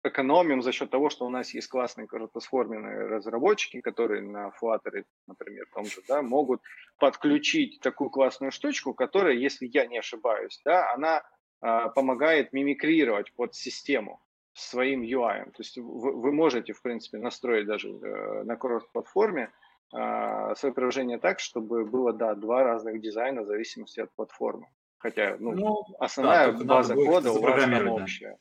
экономим 0.07 0.61
за 0.61 0.71
счет 0.71 0.89
того, 0.89 1.09
что 1.09 1.25
у 1.25 1.29
нас 1.29 1.53
есть 1.53 1.67
классные 1.67 2.07
короткосформенные 2.07 3.07
разработчики, 3.07 3.81
которые 3.81 4.21
на 4.21 4.51
Flutter, 4.61 5.03
например, 5.27 5.65
том 5.73 5.85
же, 5.85 6.01
да, 6.07 6.21
могут 6.21 6.61
подключить 6.99 7.79
такую 7.81 8.09
классную 8.09 8.51
штучку, 8.51 8.93
которая, 8.93 9.33
если 9.33 9.65
я 9.65 9.85
не 9.85 9.97
ошибаюсь, 9.97 10.61
да, 10.63 10.93
она 10.93 11.23
э, 11.61 11.89
помогает 11.93 12.53
мимикрировать 12.53 13.33
под 13.33 13.55
систему 13.55 14.21
своим 14.53 15.01
UI. 15.01 15.45
То 15.45 15.59
есть 15.59 15.77
вы, 15.77 16.13
вы 16.13 16.31
можете, 16.31 16.73
в 16.73 16.81
принципе, 16.81 17.17
настроить 17.17 17.67
даже 17.67 17.89
э, 17.89 18.43
на 18.43 18.55
кросс-платформе 18.55 19.51
э, 19.93 20.55
свое 20.55 20.73
приложение 20.73 21.17
так, 21.17 21.39
чтобы 21.39 21.85
было, 21.85 22.13
да, 22.13 22.35
два 22.35 22.63
разных 22.63 23.01
дизайна 23.01 23.41
в 23.41 23.47
зависимости 23.47 23.99
от 23.99 24.11
платформы. 24.15 24.67
Хотя, 24.97 25.35
ну, 25.39 25.51
ну 25.51 25.85
основная 25.99 26.51
да, 26.51 26.63
база 26.63 26.95
кода 26.95 27.31
у 27.31 27.41
вас 27.41 27.63
общая. 27.87 28.37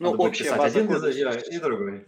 Ну, 0.00 0.12
Надо 0.12 0.22
общая 0.22 0.56
база 0.56 0.80
один 0.80 0.88
кода 0.88 1.10
и 1.10 1.58
другой. 1.58 2.04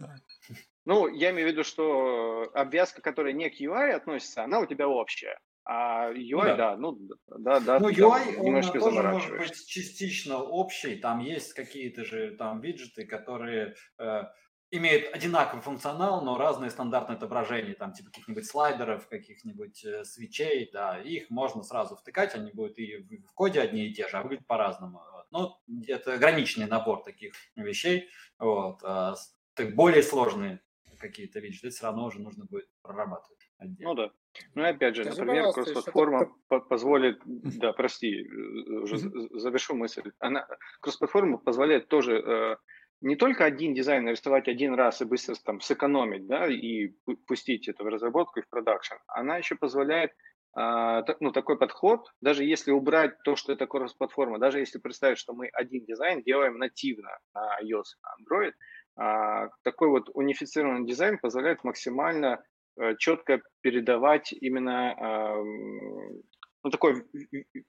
Ну, 0.85 1.07
я 1.07 1.29
имею 1.29 1.47
в 1.47 1.51
виду, 1.51 1.63
что 1.63 2.49
обвязка, 2.53 3.01
которая 3.01 3.33
не 3.33 3.49
к 3.49 3.61
UI 3.61 3.91
относится, 3.91 4.43
она 4.43 4.59
у 4.59 4.65
тебя 4.65 4.87
общая. 4.89 5.39
А 5.63 6.11
UI, 6.11 6.45
да, 6.45 6.55
да 6.55 6.77
ну 6.77 6.99
да, 7.27 7.59
да. 7.61 7.79
Ну, 7.79 7.89
UI, 7.89 8.35
он 8.37 8.61
тоже 8.61 9.03
может 9.03 9.37
быть 9.37 9.65
частично 9.67 10.39
общий. 10.39 10.97
Там 10.97 11.19
есть 11.19 11.53
какие-то 11.53 12.03
же 12.03 12.35
там 12.35 12.59
виджеты, 12.59 13.05
которые 13.05 13.75
э, 13.97 14.23
имеют 14.71 15.15
одинаковый 15.15 15.61
функционал, 15.61 16.21
но 16.25 16.37
разные 16.37 16.71
стандартные 16.71 17.15
отображения, 17.15 17.75
там 17.75 17.93
типа 17.93 18.09
каких-нибудь 18.09 18.45
слайдеров, 18.45 19.07
каких-нибудь 19.07 19.85
э, 19.85 20.03
свечей, 20.03 20.69
да, 20.73 20.99
их 20.99 21.29
можно 21.29 21.63
сразу 21.63 21.95
втыкать, 21.95 22.35
они 22.35 22.51
будут 22.51 22.77
и 22.79 22.97
в, 22.97 23.29
в 23.29 23.33
коде 23.33 23.61
одни 23.61 23.85
и 23.87 23.93
те 23.93 24.09
же, 24.09 24.17
а 24.17 24.23
выглядят 24.23 24.47
по-разному. 24.47 24.99
Ну, 25.33 25.83
это 25.87 26.13
ограниченный 26.13 26.67
набор 26.67 27.03
таких 27.03 27.33
вещей, 27.55 28.09
вот. 28.39 28.79
А, 28.83 29.15
более 29.75 30.03
сложные 30.03 30.61
какие-то 30.99 31.39
виджеты 31.39 31.69
все 31.69 31.85
равно 31.85 32.05
уже 32.05 32.21
нужно 32.21 32.45
будет 32.45 32.67
прорабатывать. 32.81 33.49
Отдельно. 33.57 33.89
Ну 33.89 33.95
да. 33.95 34.11
Ну 34.55 34.63
и 34.63 34.67
опять 34.67 34.95
же, 34.95 35.03
Скажи, 35.03 35.19
например, 35.19 35.51
кросс-платформа 35.51 36.29
это... 36.49 36.59
позволит, 36.61 37.21
да, 37.25 37.73
прости, 37.73 38.21
э, 38.21 38.79
уже 38.81 38.97
завершу 38.97 39.75
мысль. 39.75 40.11
Она, 40.19 40.47
кросс-платформа 40.81 41.37
позволяет 41.37 41.87
тоже 41.87 42.19
э, 42.19 42.55
не 43.01 43.15
только 43.15 43.45
один 43.45 43.73
дизайн 43.73 44.05
нарисовать 44.05 44.47
один 44.47 44.73
раз 44.75 45.01
и 45.01 45.05
быстро 45.05 45.35
там 45.35 45.59
сэкономить, 45.59 46.25
да, 46.25 46.47
и 46.47 46.93
пустить 47.27 47.67
это 47.67 47.83
в 47.83 47.87
разработку 47.87 48.39
и 48.39 48.43
в 48.43 48.49
продакшн. 48.49 48.95
Она 49.07 49.37
еще 49.37 49.55
позволяет 49.55 50.11
э, 50.11 50.15
ну, 50.55 51.31
такой 51.31 51.57
подход, 51.57 52.11
даже 52.21 52.43
если 52.43 52.71
убрать 52.71 53.17
то, 53.23 53.35
что 53.35 53.53
это 53.53 53.65
кросс-платформа, 53.65 54.37
даже 54.37 54.59
если 54.59 54.77
представить, 54.77 55.17
что 55.17 55.33
мы 55.33 55.47
один 55.47 55.83
дизайн 55.85 56.21
делаем 56.21 56.59
нативно 56.59 57.09
на 57.33 57.59
iOS, 57.63 57.85
на 58.03 58.15
Android, 58.19 58.53
э, 58.99 59.49
такой 59.63 59.89
вот 59.89 60.09
унифицированный 60.13 60.85
дизайн 60.85 61.17
позволяет 61.17 61.63
максимально 61.63 62.43
Э, 62.75 62.95
четко 62.97 63.41
передавать 63.61 64.33
именно 64.33 64.95
ну, 66.63 66.69
такое 66.69 67.05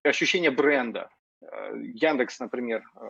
ощущение 0.03 0.51
бренда. 0.51 1.11
Э, 1.43 1.73
Яндекс, 1.77 2.41
например, 2.41 2.83
э, 2.83 3.01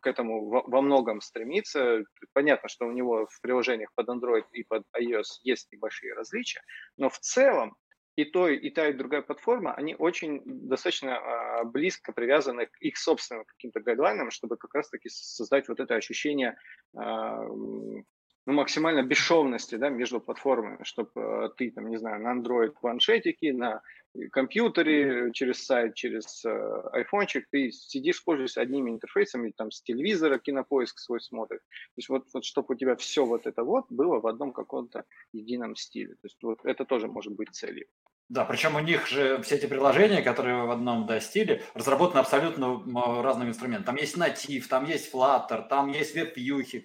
к 0.00 0.06
этому 0.06 0.44
во 0.48 0.82
многом 0.82 1.20
стремится. 1.22 2.04
Понятно, 2.34 2.68
что 2.68 2.86
у 2.86 2.92
него 2.92 3.26
в 3.30 3.40
приложениях 3.40 3.90
под 3.94 4.08
Android 4.08 4.44
и 4.52 4.64
под 4.64 4.82
iOS 4.98 5.40
есть 5.44 5.72
небольшие 5.72 6.12
различия, 6.14 6.60
но 6.98 7.08
в 7.08 7.18
целом 7.18 7.74
и 8.16 8.24
то, 8.24 8.48
и 8.48 8.70
та, 8.70 8.88
и 8.88 8.92
другая 8.92 9.22
платформа, 9.22 9.74
они 9.74 9.94
очень 9.98 10.42
достаточно 10.44 11.16
а, 11.16 11.64
близко 11.64 12.12
привязаны 12.12 12.66
к 12.66 12.76
их 12.80 12.96
собственным 12.96 13.44
каким-то 13.44 13.80
гайдлайнам, 13.80 14.30
чтобы 14.30 14.56
как 14.56 14.74
раз-таки 14.74 15.08
создать 15.08 15.68
вот 15.68 15.80
это 15.80 15.94
ощущение 15.96 16.56
а, 16.96 17.44
ну, 18.46 18.52
максимально 18.52 19.02
бесшовности 19.02 19.76
да, 19.76 19.88
между 19.88 20.20
платформами, 20.20 20.82
чтобы 20.82 21.10
э, 21.16 21.48
ты, 21.56 21.70
там, 21.70 21.88
не 21.88 21.96
знаю, 21.96 22.22
на 22.22 22.34
Android 22.34 22.74
планшетике, 22.78 23.54
на 23.54 23.80
компьютере, 24.32 25.32
через 25.32 25.64
сайт, 25.64 25.94
через 25.94 26.44
э, 26.44 26.50
айфончик, 26.92 27.46
ты 27.50 27.72
сидишь, 27.72 28.22
пользуешься 28.22 28.60
одними 28.60 28.90
интерфейсами, 28.90 29.52
там, 29.56 29.70
с 29.70 29.82
телевизора 29.82 30.38
кинопоиск 30.38 30.98
свой 30.98 31.20
смотришь. 31.20 31.60
То 31.60 31.96
есть 31.96 32.08
вот, 32.08 32.26
вот 32.34 32.44
чтобы 32.44 32.74
у 32.74 32.76
тебя 32.76 32.96
все 32.96 33.24
вот 33.24 33.46
это 33.46 33.64
вот 33.64 33.86
было 33.88 34.20
в 34.20 34.26
одном 34.26 34.52
каком-то 34.52 35.04
едином 35.32 35.74
стиле. 35.74 36.14
То 36.14 36.24
есть 36.24 36.42
вот 36.42 36.58
это 36.64 36.84
тоже 36.84 37.08
может 37.08 37.32
быть 37.32 37.48
целью. 37.50 37.86
Да, 38.34 38.44
причем 38.44 38.74
у 38.74 38.80
них 38.80 39.06
же 39.06 39.40
все 39.42 39.54
эти 39.54 39.66
приложения, 39.66 40.20
которые 40.20 40.64
в 40.64 40.70
одном 40.72 41.06
да, 41.06 41.20
стиле, 41.20 41.62
разработаны 41.72 42.18
абсолютно 42.18 42.82
разным 43.22 43.48
инструментом. 43.48 43.84
Там 43.84 43.94
есть 43.94 44.16
натив, 44.16 44.66
там 44.66 44.86
есть 44.86 45.14
Flutter, 45.14 45.68
там 45.68 45.92
есть 45.92 46.14
веб-вьюхи. 46.16 46.84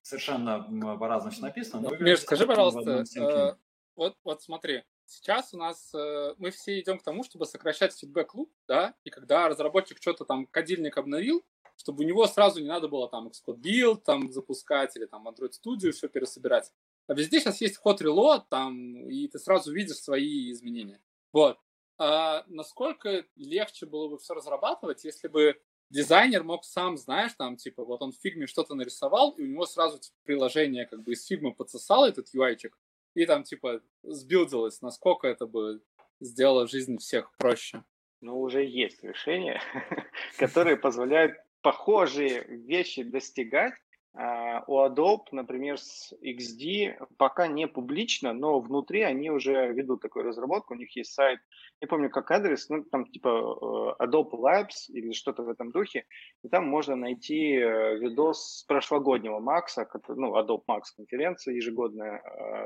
Совершенно 0.00 0.62
по-разному 0.96 1.32
все 1.32 1.42
написано. 1.42 1.86
Миш, 2.00 2.20
скажи, 2.20 2.46
пожалуйста, 2.46 3.04
э, 3.20 3.56
вот, 3.94 4.16
вот 4.24 4.42
смотри, 4.42 4.84
сейчас 5.04 5.52
у 5.52 5.58
нас 5.58 5.92
э, 5.94 6.34
мы 6.38 6.50
все 6.50 6.80
идем 6.80 6.98
к 6.98 7.02
тому, 7.02 7.22
чтобы 7.22 7.44
сокращать 7.44 7.92
фидбэк-луп, 7.92 8.50
да, 8.66 8.94
и 9.04 9.10
когда 9.10 9.50
разработчик 9.50 9.98
что-то 10.00 10.24
там 10.24 10.46
кодильник 10.46 10.96
обновил, 10.96 11.44
чтобы 11.76 12.04
у 12.04 12.06
него 12.06 12.26
сразу 12.26 12.60
не 12.60 12.68
надо 12.68 12.88
было 12.88 13.06
там 13.08 13.28
Xcode 13.28 13.60
Build 13.60 14.00
там 14.02 14.32
запускать 14.32 14.96
или 14.96 15.04
там 15.04 15.28
Android 15.28 15.50
Studio 15.50 15.90
все 15.90 16.08
пересобирать. 16.08 16.72
А 17.08 17.14
везде 17.14 17.40
сейчас 17.40 17.60
есть 17.62 17.78
ход 17.78 18.02
reload, 18.02 18.44
там, 18.50 19.08
и 19.08 19.26
ты 19.28 19.38
сразу 19.38 19.72
видишь 19.72 19.96
свои 19.96 20.52
изменения. 20.52 21.00
Вот. 21.32 21.58
А 21.98 22.44
насколько 22.46 23.24
легче 23.34 23.86
было 23.86 24.08
бы 24.08 24.18
все 24.18 24.34
разрабатывать, 24.34 25.04
если 25.04 25.26
бы 25.26 25.58
дизайнер 25.90 26.44
мог 26.44 26.64
сам, 26.64 26.98
знаешь, 26.98 27.32
там, 27.32 27.56
типа, 27.56 27.82
вот 27.84 28.02
он 28.02 28.12
в 28.12 28.20
фигме 28.20 28.46
что-то 28.46 28.74
нарисовал, 28.74 29.32
и 29.32 29.42
у 29.42 29.46
него 29.46 29.66
сразу 29.66 29.98
типа, 29.98 30.16
приложение 30.24 30.86
как 30.86 31.02
бы 31.02 31.12
из 31.12 31.26
фигмы 31.26 31.54
подсосало 31.54 32.06
этот 32.06 32.32
UI-чик, 32.34 32.74
и 33.14 33.24
там, 33.24 33.42
типа, 33.42 33.80
сбилдилось, 34.02 34.82
насколько 34.82 35.26
это 35.26 35.46
бы 35.46 35.82
сделало 36.20 36.66
жизнь 36.66 36.98
всех 36.98 37.32
проще. 37.38 37.82
Ну, 38.20 38.40
уже 38.40 38.64
есть 38.64 39.02
решения, 39.02 39.62
которые 40.38 40.76
позволяют 40.76 41.38
похожие 41.62 42.44
вещи 42.44 43.02
достигать, 43.02 43.74
у 44.14 44.80
Adobe, 44.80 45.26
например, 45.32 45.78
с 45.78 46.12
XD 46.24 47.06
пока 47.18 47.46
не 47.46 47.68
публично, 47.68 48.32
но 48.32 48.58
внутри 48.58 49.02
они 49.02 49.30
уже 49.30 49.72
ведут 49.72 50.02
такую 50.02 50.24
разработку. 50.24 50.74
У 50.74 50.76
них 50.76 50.94
есть 50.96 51.12
сайт, 51.12 51.40
не 51.80 51.86
помню 51.86 52.10
как 52.10 52.30
адрес, 52.30 52.68
ну 52.68 52.82
там 52.84 53.06
типа 53.06 53.28
э, 53.28 54.04
Adobe 54.04 54.32
Labs 54.32 54.88
или 54.88 55.12
что-то 55.12 55.42
в 55.44 55.48
этом 55.48 55.70
духе. 55.70 56.04
И 56.42 56.48
там 56.48 56.66
можно 56.66 56.96
найти 56.96 57.54
э, 57.54 57.98
видос 57.98 58.58
с 58.58 58.64
прошлогоднего 58.64 59.38
Макса, 59.38 59.88
ну 60.08 60.36
Adobe 60.36 60.64
Max 60.68 60.82
конференция 60.96 61.54
ежегодная 61.54 62.20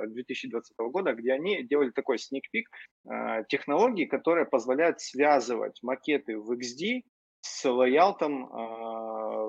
2020 0.06 0.74
э, 0.78 0.84
года, 0.84 1.12
где 1.12 1.32
они 1.32 1.62
делали 1.62 1.90
такой 1.90 2.16
sneak 2.16 2.42
peek 2.54 3.44
технологии, 3.48 4.04
которая 4.06 4.44
позволяет 4.44 5.00
связывать 5.00 5.78
макеты 5.82 6.38
в 6.38 6.52
XD 6.52 7.02
с 7.40 7.68
лоялтом, 7.68 8.48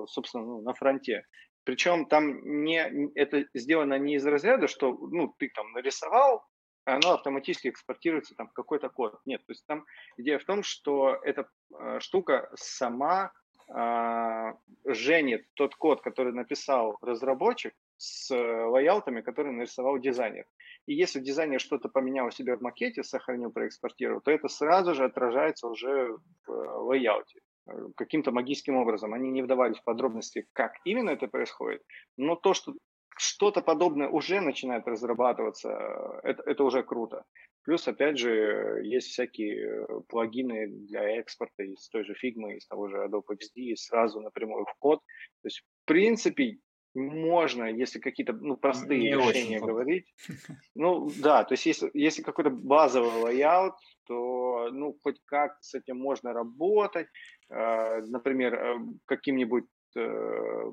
собственно, 0.08 0.46
ну, 0.46 0.62
на 0.62 0.74
фронте. 0.74 1.24
Причем 1.64 2.06
там 2.06 2.64
не, 2.64 3.10
это 3.16 3.46
сделано 3.54 3.98
не 3.98 4.16
из 4.16 4.26
разряда, 4.26 4.68
что 4.68 4.92
ну, 4.94 5.34
ты 5.38 5.50
там 5.50 5.72
нарисовал, 5.72 6.46
а 6.86 6.96
оно 6.96 7.14
автоматически 7.14 7.70
экспортируется 7.70 8.36
там 8.36 8.50
в 8.50 8.54
какой-то 8.54 8.90
код. 8.90 9.20
Нет, 9.26 9.46
то 9.46 9.52
есть 9.52 9.66
там 9.66 9.86
идея 10.18 10.40
в 10.40 10.46
том, 10.46 10.64
что 10.64 11.18
эта 11.24 11.50
э, 11.80 12.00
штука 12.02 12.50
сама 12.56 13.32
э, 13.74 14.54
женит 14.86 15.46
тот 15.54 15.76
код, 15.76 16.02
который 16.02 16.34
написал 16.34 16.98
разработчик, 17.02 17.74
с 17.98 18.36
лайаутами, 18.36 19.22
которые 19.22 19.54
нарисовал 19.54 19.98
дизайнер. 19.98 20.46
И 20.88 20.94
если 20.94 21.22
дизайнер 21.22 21.62
что-то 21.62 21.88
поменял 21.88 22.28
у 22.28 22.32
себя 22.32 22.58
в 22.58 22.62
макете, 22.62 23.02
сохранил, 23.02 23.52
проэкспортировал, 23.52 24.20
то 24.20 24.32
это 24.32 24.50
сразу 24.50 24.94
же 24.94 25.06
отражается 25.06 25.68
уже 25.68 26.18
в 26.46 26.52
лайауте. 26.88 27.40
Э, 27.66 27.72
каким-то 27.96 28.32
магическим 28.32 28.76
образом. 28.76 29.14
Они 29.14 29.30
не 29.30 29.42
вдавались 29.42 29.78
в 29.78 29.84
подробности, 29.84 30.48
как 30.54 30.74
именно 30.84 31.12
это 31.12 31.28
происходит, 31.28 31.82
но 32.18 32.36
то, 32.36 32.54
что 32.54 32.74
что-то 33.16 33.62
подобное 33.62 34.10
уже 34.10 34.42
начинает 34.42 34.88
разрабатываться, 34.88 35.70
э, 35.70 36.30
это, 36.30 36.44
это 36.44 36.64
уже 36.64 36.84
круто. 36.84 37.24
Плюс, 37.64 37.88
опять 37.88 38.18
же, 38.18 38.82
есть 38.84 39.08
всякие 39.08 39.88
плагины 40.10 40.68
для 40.68 41.18
экспорта 41.20 41.64
из 41.64 41.88
той 41.88 42.04
же 42.04 42.14
Figma, 42.14 42.54
из 42.54 42.68
того 42.68 42.90
же 42.90 42.98
Adobe 42.98 43.38
XD, 43.38 43.76
сразу 43.78 44.20
напрямую 44.20 44.66
в 44.66 44.74
код. 44.80 45.00
То 45.42 45.48
есть, 45.48 45.60
в 45.60 45.86
принципе, 45.86 46.58
можно, 46.96 47.66
если 47.66 48.00
какие-то 48.00 48.34
ну, 48.34 48.58
простые 48.58 49.02
не 49.02 49.12
решения 49.12 49.60
говорить. 49.60 50.14
Ну 50.76 51.10
да, 51.22 51.44
то 51.44 51.54
есть 51.54 51.66
если, 51.66 51.90
если 51.94 52.22
какой-то 52.22 52.50
базовый 52.50 53.22
layout, 53.22 53.76
то 54.06 54.70
ну 54.72 54.98
хоть 55.04 55.20
как 55.26 55.58
с 55.62 55.74
этим 55.74 55.98
можно 55.98 56.34
работать. 56.34 57.08
Э, 57.50 58.02
например, 58.02 58.54
э, 58.54 58.78
каким-нибудь 59.06 59.66
э, 59.96 60.72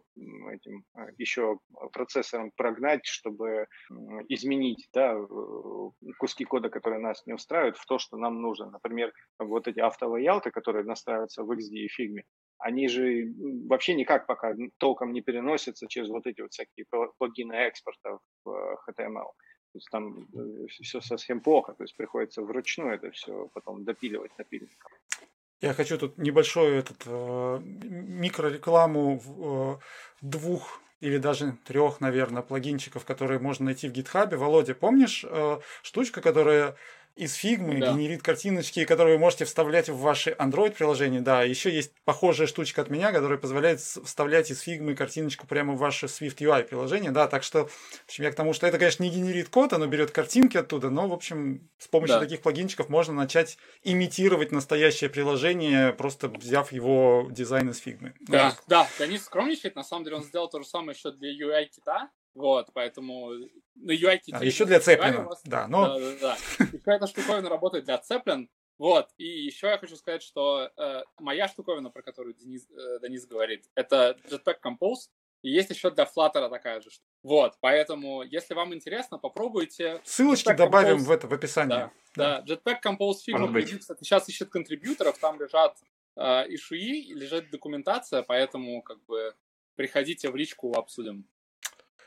этим 0.53 0.85
еще 1.19 1.59
процессором 1.93 2.53
прогнать, 2.57 3.07
чтобы 3.07 3.67
изменить 4.29 4.89
да, 4.95 5.17
куски 6.19 6.45
кода, 6.45 6.71
которые 6.71 7.01
нас 7.01 7.23
не 7.27 7.35
устраивают, 7.35 7.77
в 7.77 7.87
то, 7.87 7.99
что 7.99 8.17
нам 8.17 8.41
нужно. 8.41 8.71
Например, 8.71 9.13
вот 9.39 9.69
эти 9.69 9.81
автолайауты, 9.81 10.51
которые 10.51 10.85
настраиваются 10.85 11.43
в 11.43 11.51
XD 11.51 11.73
и 11.73 11.89
Figma, 11.89 12.23
они 12.61 12.89
же 12.89 13.33
вообще 13.69 13.95
никак 13.95 14.27
пока 14.27 14.55
толком 14.79 15.13
не 15.13 15.23
переносятся 15.23 15.87
через 15.89 16.09
вот 16.09 16.27
эти 16.27 16.41
вот 16.43 16.53
всякие 16.53 16.87
плагины 17.19 17.55
экспорта 17.55 18.19
в 18.45 18.79
HTML. 18.89 19.33
То 19.73 19.77
есть 19.77 19.89
там 19.91 20.27
все 20.69 21.01
совсем 21.01 21.41
плохо, 21.41 21.75
то 21.75 21.85
есть 21.85 21.97
приходится 21.97 22.43
вручную 22.43 22.95
это 22.95 23.11
все 23.13 23.49
потом 23.55 23.85
допиливать 23.85 24.37
напильником. 24.39 24.93
Я 25.61 25.75
хочу 25.75 25.99
тут 25.99 26.19
небольшую 26.19 26.79
этот, 26.79 27.03
э, 27.07 27.61
микрорекламу 27.61 29.21
э, 29.21 29.77
двух 30.23 30.81
или 31.01 31.19
даже 31.19 31.57
трех, 31.65 32.01
наверное, 32.01 32.43
плагинчиков, 32.43 33.05
которые 33.05 33.41
можно 33.41 33.67
найти 33.67 33.89
в 33.89 33.93
гитхабе. 33.93 34.37
Володя, 34.37 34.75
помнишь 34.75 35.25
э, 35.29 35.61
штучка, 35.83 36.21
которая 36.21 36.77
из 37.17 37.35
фигмы 37.35 37.79
да. 37.79 37.93
генерит 37.93 38.23
картиночки, 38.23 38.85
которые 38.85 39.17
вы 39.17 39.21
можете 39.21 39.45
вставлять 39.45 39.89
в 39.89 39.99
ваши 39.99 40.31
Android-приложения. 40.31 41.21
Да, 41.21 41.43
еще 41.43 41.71
есть 41.71 41.93
похожая 42.05 42.47
штучка 42.47 42.83
от 42.83 42.91
меня, 42.91 43.13
которая 43.13 43.39
позволяет 43.39 43.81
вставлять 43.81 44.51
из 44.51 44.61
фигмы 44.61 44.95
картиночку 44.95 45.47
прямо 45.47 45.75
в 45.75 45.79
ваше 45.79 46.07
Swift 46.07 46.39
UI 46.39 46.65
приложение. 46.65 47.11
Да, 47.11 47.29
так 47.29 47.43
что, 47.43 47.67
в 47.67 48.05
общем, 48.07 48.25
я 48.25 48.33
к 48.33 48.35
тому, 48.35 48.53
что 48.53 48.67
это, 48.67 48.79
конечно, 48.79 49.03
не 49.03 49.11
генерит 49.11 49.49
код, 49.49 49.73
оно 49.73 49.87
берет 49.87 50.11
картинки 50.11 50.57
оттуда, 50.57 50.91
но, 50.91 51.09
в 51.09 51.13
общем, 51.13 51.71
с 51.79 51.89
помощью 51.89 52.17
да. 52.17 52.21
таких 52.21 52.43
плагинчиков 52.43 52.89
можно 52.89 53.13
начать 53.15 53.59
имитировать 53.83 54.53
настоящее 54.53 55.11
приложение, 55.11 55.93
просто 55.93 56.29
взяв 56.29 56.73
его 56.73 57.29
дизайн 57.31 57.71
из 57.71 57.79
фигмы. 57.79 58.15
Да, 58.21 58.57
да, 58.67 58.89
да 58.99 59.07
Денис 59.07 59.25
скромничает, 59.25 59.77
на 59.77 59.85
самом 59.85 60.05
деле 60.05 60.17
он 60.17 60.25
сделал 60.25 60.49
то 60.49 60.61
же 60.61 60.67
самое 60.67 60.97
еще 60.97 61.13
для 61.13 61.31
UI-кита, 61.31 62.11
вот, 62.41 62.71
поэтому 62.73 63.31
на 63.75 63.93
UI 63.93 64.21
а, 64.33 64.45
еще 64.45 64.65
для 64.65 64.81
Цеплина, 64.81 65.29
да, 65.45 65.69
но... 65.69 65.99
Да, 65.99 65.99
да, 65.99 66.17
да. 66.21 66.37
Еще 66.65 66.83
эта 66.87 67.07
штуковина 67.07 67.49
работает 67.49 67.85
для 67.85 67.99
Цеплин, 67.99 68.49
вот, 68.79 69.11
и 69.19 69.27
еще 69.27 69.69
я 69.69 69.79
хочу 69.79 69.95
сказать, 69.97 70.23
что 70.23 70.71
э, 70.77 71.03
моя 71.19 71.49
штуковина, 71.49 71.91
про 71.91 72.03
которую 72.03 72.35
Денис, 72.35 72.67
э, 72.71 72.99
Денис 73.03 73.27
говорит, 73.27 73.67
это 73.75 74.17
Jetpack 74.31 74.57
Compose, 74.65 75.11
и 75.43 75.51
есть 75.51 75.71
еще 75.71 75.91
для 75.91 76.05
Flutter 76.05 76.49
такая 76.49 76.81
же 76.81 76.91
штука. 76.91 77.07
Вот, 77.23 77.59
поэтому, 77.61 78.23
если 78.23 78.55
вам 78.55 78.75
интересно, 78.75 79.19
попробуйте. 79.19 80.01
Ссылочки 80.05 80.49
Jetpack 80.49 80.57
добавим 80.57 80.97
Compose, 80.97 81.05
в 81.05 81.11
это 81.11 81.27
в 81.29 81.33
описании. 81.35 81.69
Да, 81.69 81.93
да. 82.17 82.41
да. 82.41 82.55
Jetpack 82.55 82.79
Compose 82.83 83.17
Figma, 83.29 83.79
кстати, 83.79 84.03
сейчас 84.03 84.29
ищет 84.31 84.49
контрибьюторов, 84.49 85.19
там 85.19 85.39
лежат 85.39 85.77
э, 86.17 86.23
ишуи, 86.55 87.13
лежит 87.13 87.51
документация, 87.51 88.23
поэтому 88.23 88.81
как 88.83 89.05
бы 89.05 89.35
приходите 89.77 90.31
в 90.31 90.37
личку, 90.37 90.73
обсудим. 90.75 91.27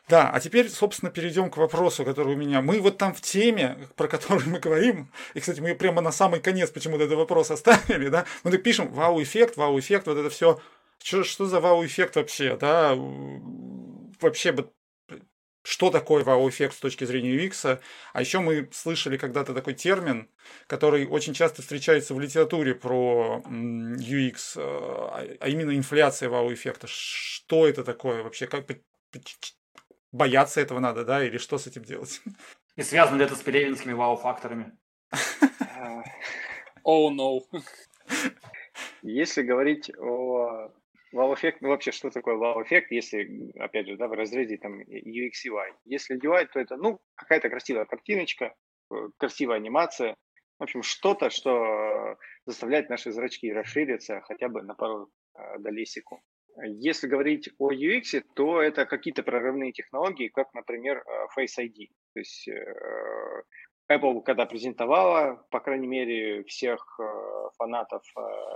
Да, 0.09 0.29
а 0.29 0.39
теперь, 0.41 0.69
собственно, 0.69 1.11
перейдем 1.11 1.49
к 1.49 1.57
вопросу, 1.57 2.03
который 2.03 2.35
у 2.35 2.37
меня. 2.37 2.61
Мы 2.61 2.81
вот 2.81 2.97
там 2.97 3.13
в 3.13 3.21
теме, 3.21 3.77
про 3.95 4.07
которую 4.07 4.49
мы 4.49 4.59
говорим, 4.59 5.09
и, 5.33 5.39
кстати, 5.39 5.61
мы 5.61 5.75
прямо 5.75 6.01
на 6.01 6.11
самый 6.11 6.41
конец 6.41 6.71
почему-то 6.71 7.05
этот 7.05 7.17
вопрос 7.17 7.51
оставили, 7.51 8.09
да, 8.09 8.25
мы 8.43 8.51
так 8.51 8.63
пишем 8.63 8.91
вау-эффект, 8.91 9.55
вау-эффект, 9.55 10.07
вот 10.07 10.17
это 10.17 10.29
все. 10.29 10.59
Что, 11.01 11.23
что 11.23 11.45
за 11.45 11.59
вау-эффект 11.59 12.15
вообще, 12.15 12.57
да? 12.57 12.95
Вообще, 14.19 14.53
что 15.63 15.89
такое 15.89 16.23
вау-эффект 16.23 16.75
с 16.75 16.79
точки 16.79 17.05
зрения 17.05 17.35
UX. 17.35 17.79
А 18.11 18.21
еще 18.21 18.39
мы 18.39 18.69
слышали 18.73 19.17
когда-то 19.17 19.53
такой 19.53 19.73
термин, 19.73 20.29
который 20.67 21.07
очень 21.07 21.33
часто 21.33 21.61
встречается 21.61 22.13
в 22.13 22.19
литературе 22.19 22.75
про 22.75 23.41
UX, 23.47 24.55
а, 24.57 25.25
а 25.39 25.49
именно 25.49 25.75
инфляция 25.75 26.29
вау-эффекта. 26.29 26.87
Что 26.87 27.67
это 27.67 27.83
такое 27.83 28.23
вообще? 28.23 28.47
Как, 28.47 28.65
бояться 30.13 30.61
этого 30.61 30.79
надо, 30.79 31.03
да, 31.03 31.25
или 31.25 31.37
что 31.37 31.57
с 31.57 31.67
этим 31.67 31.83
делать? 31.83 32.21
И 32.77 32.83
связано 32.83 33.17
ли 33.17 33.25
это 33.25 33.35
с 33.35 33.41
пелевинскими 33.41 33.93
вау-факторами? 33.93 34.77
Oh 36.85 37.09
no. 37.09 37.39
Если 39.03 39.41
говорить 39.41 39.89
о 39.97 40.69
вау-эффект, 41.13 41.61
ну 41.61 41.69
вообще, 41.69 41.93
что 41.93 42.09
такое 42.09 42.35
вау-эффект, 42.35 42.91
если, 42.91 43.53
опять 43.57 43.87
же, 43.87 43.95
да, 43.95 44.09
в 44.09 44.11
разрезе 44.11 44.57
там 44.57 44.81
UX 44.81 45.31
UI. 45.47 45.71
Если 45.85 46.19
UI, 46.19 46.45
то 46.51 46.59
это, 46.59 46.75
ну, 46.75 46.99
какая-то 47.15 47.49
красивая 47.49 47.85
картиночка, 47.85 48.53
э, 48.91 48.95
красивая 49.17 49.57
анимация, 49.57 50.17
в 50.59 50.63
общем, 50.63 50.83
что-то, 50.83 51.29
что 51.29 52.17
заставляет 52.45 52.89
наши 52.89 53.11
зрачки 53.11 53.51
расшириться 53.51 54.21
хотя 54.21 54.49
бы 54.49 54.61
на 54.61 54.75
пару 54.75 55.09
э, 55.35 55.59
долей 55.59 55.85
секунд. 55.85 56.21
Если 56.61 57.07
говорить 57.07 57.49
о 57.57 57.71
UX, 57.71 58.23
то 58.35 58.61
это 58.61 58.85
какие-то 58.85 59.23
прорывные 59.23 59.71
технологии, 59.71 60.27
как, 60.27 60.53
например, 60.53 61.03
э, 61.05 61.39
Face 61.39 61.59
ID. 61.59 61.87
То 62.13 62.19
есть 62.19 62.47
э, 62.47 63.43
Apple, 63.91 64.21
когда 64.21 64.45
презентовала, 64.45 65.45
по 65.49 65.59
крайней 65.59 65.87
мере, 65.87 66.43
всех 66.43 66.99
э, 66.99 67.03
фанатов 67.57 68.03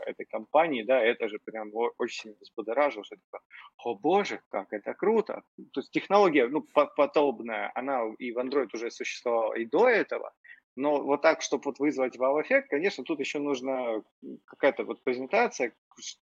этой 0.06 0.26
компании, 0.26 0.84
да, 0.84 1.00
это 1.00 1.28
же 1.28 1.40
прям 1.44 1.72
очень 1.98 2.22
сильно 2.22 2.38
взбудоражило, 2.40 3.04
что 3.04 3.16
типа, 3.16 3.40
о 3.84 3.96
боже, 3.96 4.42
как 4.50 4.72
это 4.72 4.94
круто. 4.94 5.42
То 5.74 5.82
есть 5.82 5.92
технология, 5.92 6.48
ну, 6.48 6.66
подобная, 6.96 7.72
она 7.76 8.04
и 8.20 8.32
в 8.32 8.38
Android 8.38 8.70
уже 8.74 8.92
существовала 8.92 9.54
и 9.54 9.66
до 9.66 9.88
этого, 9.88 10.34
но 10.78 11.02
вот 11.02 11.24
так, 11.24 11.42
чтобы 11.42 11.64
вот 11.66 11.80
вызвать 11.80 12.18
вау-эффект, 12.18 12.70
конечно, 12.70 13.04
тут 13.04 13.20
еще 13.20 13.40
нужна 13.40 14.04
какая-то 14.46 14.84
вот 14.84 15.04
презентация, 15.04 15.74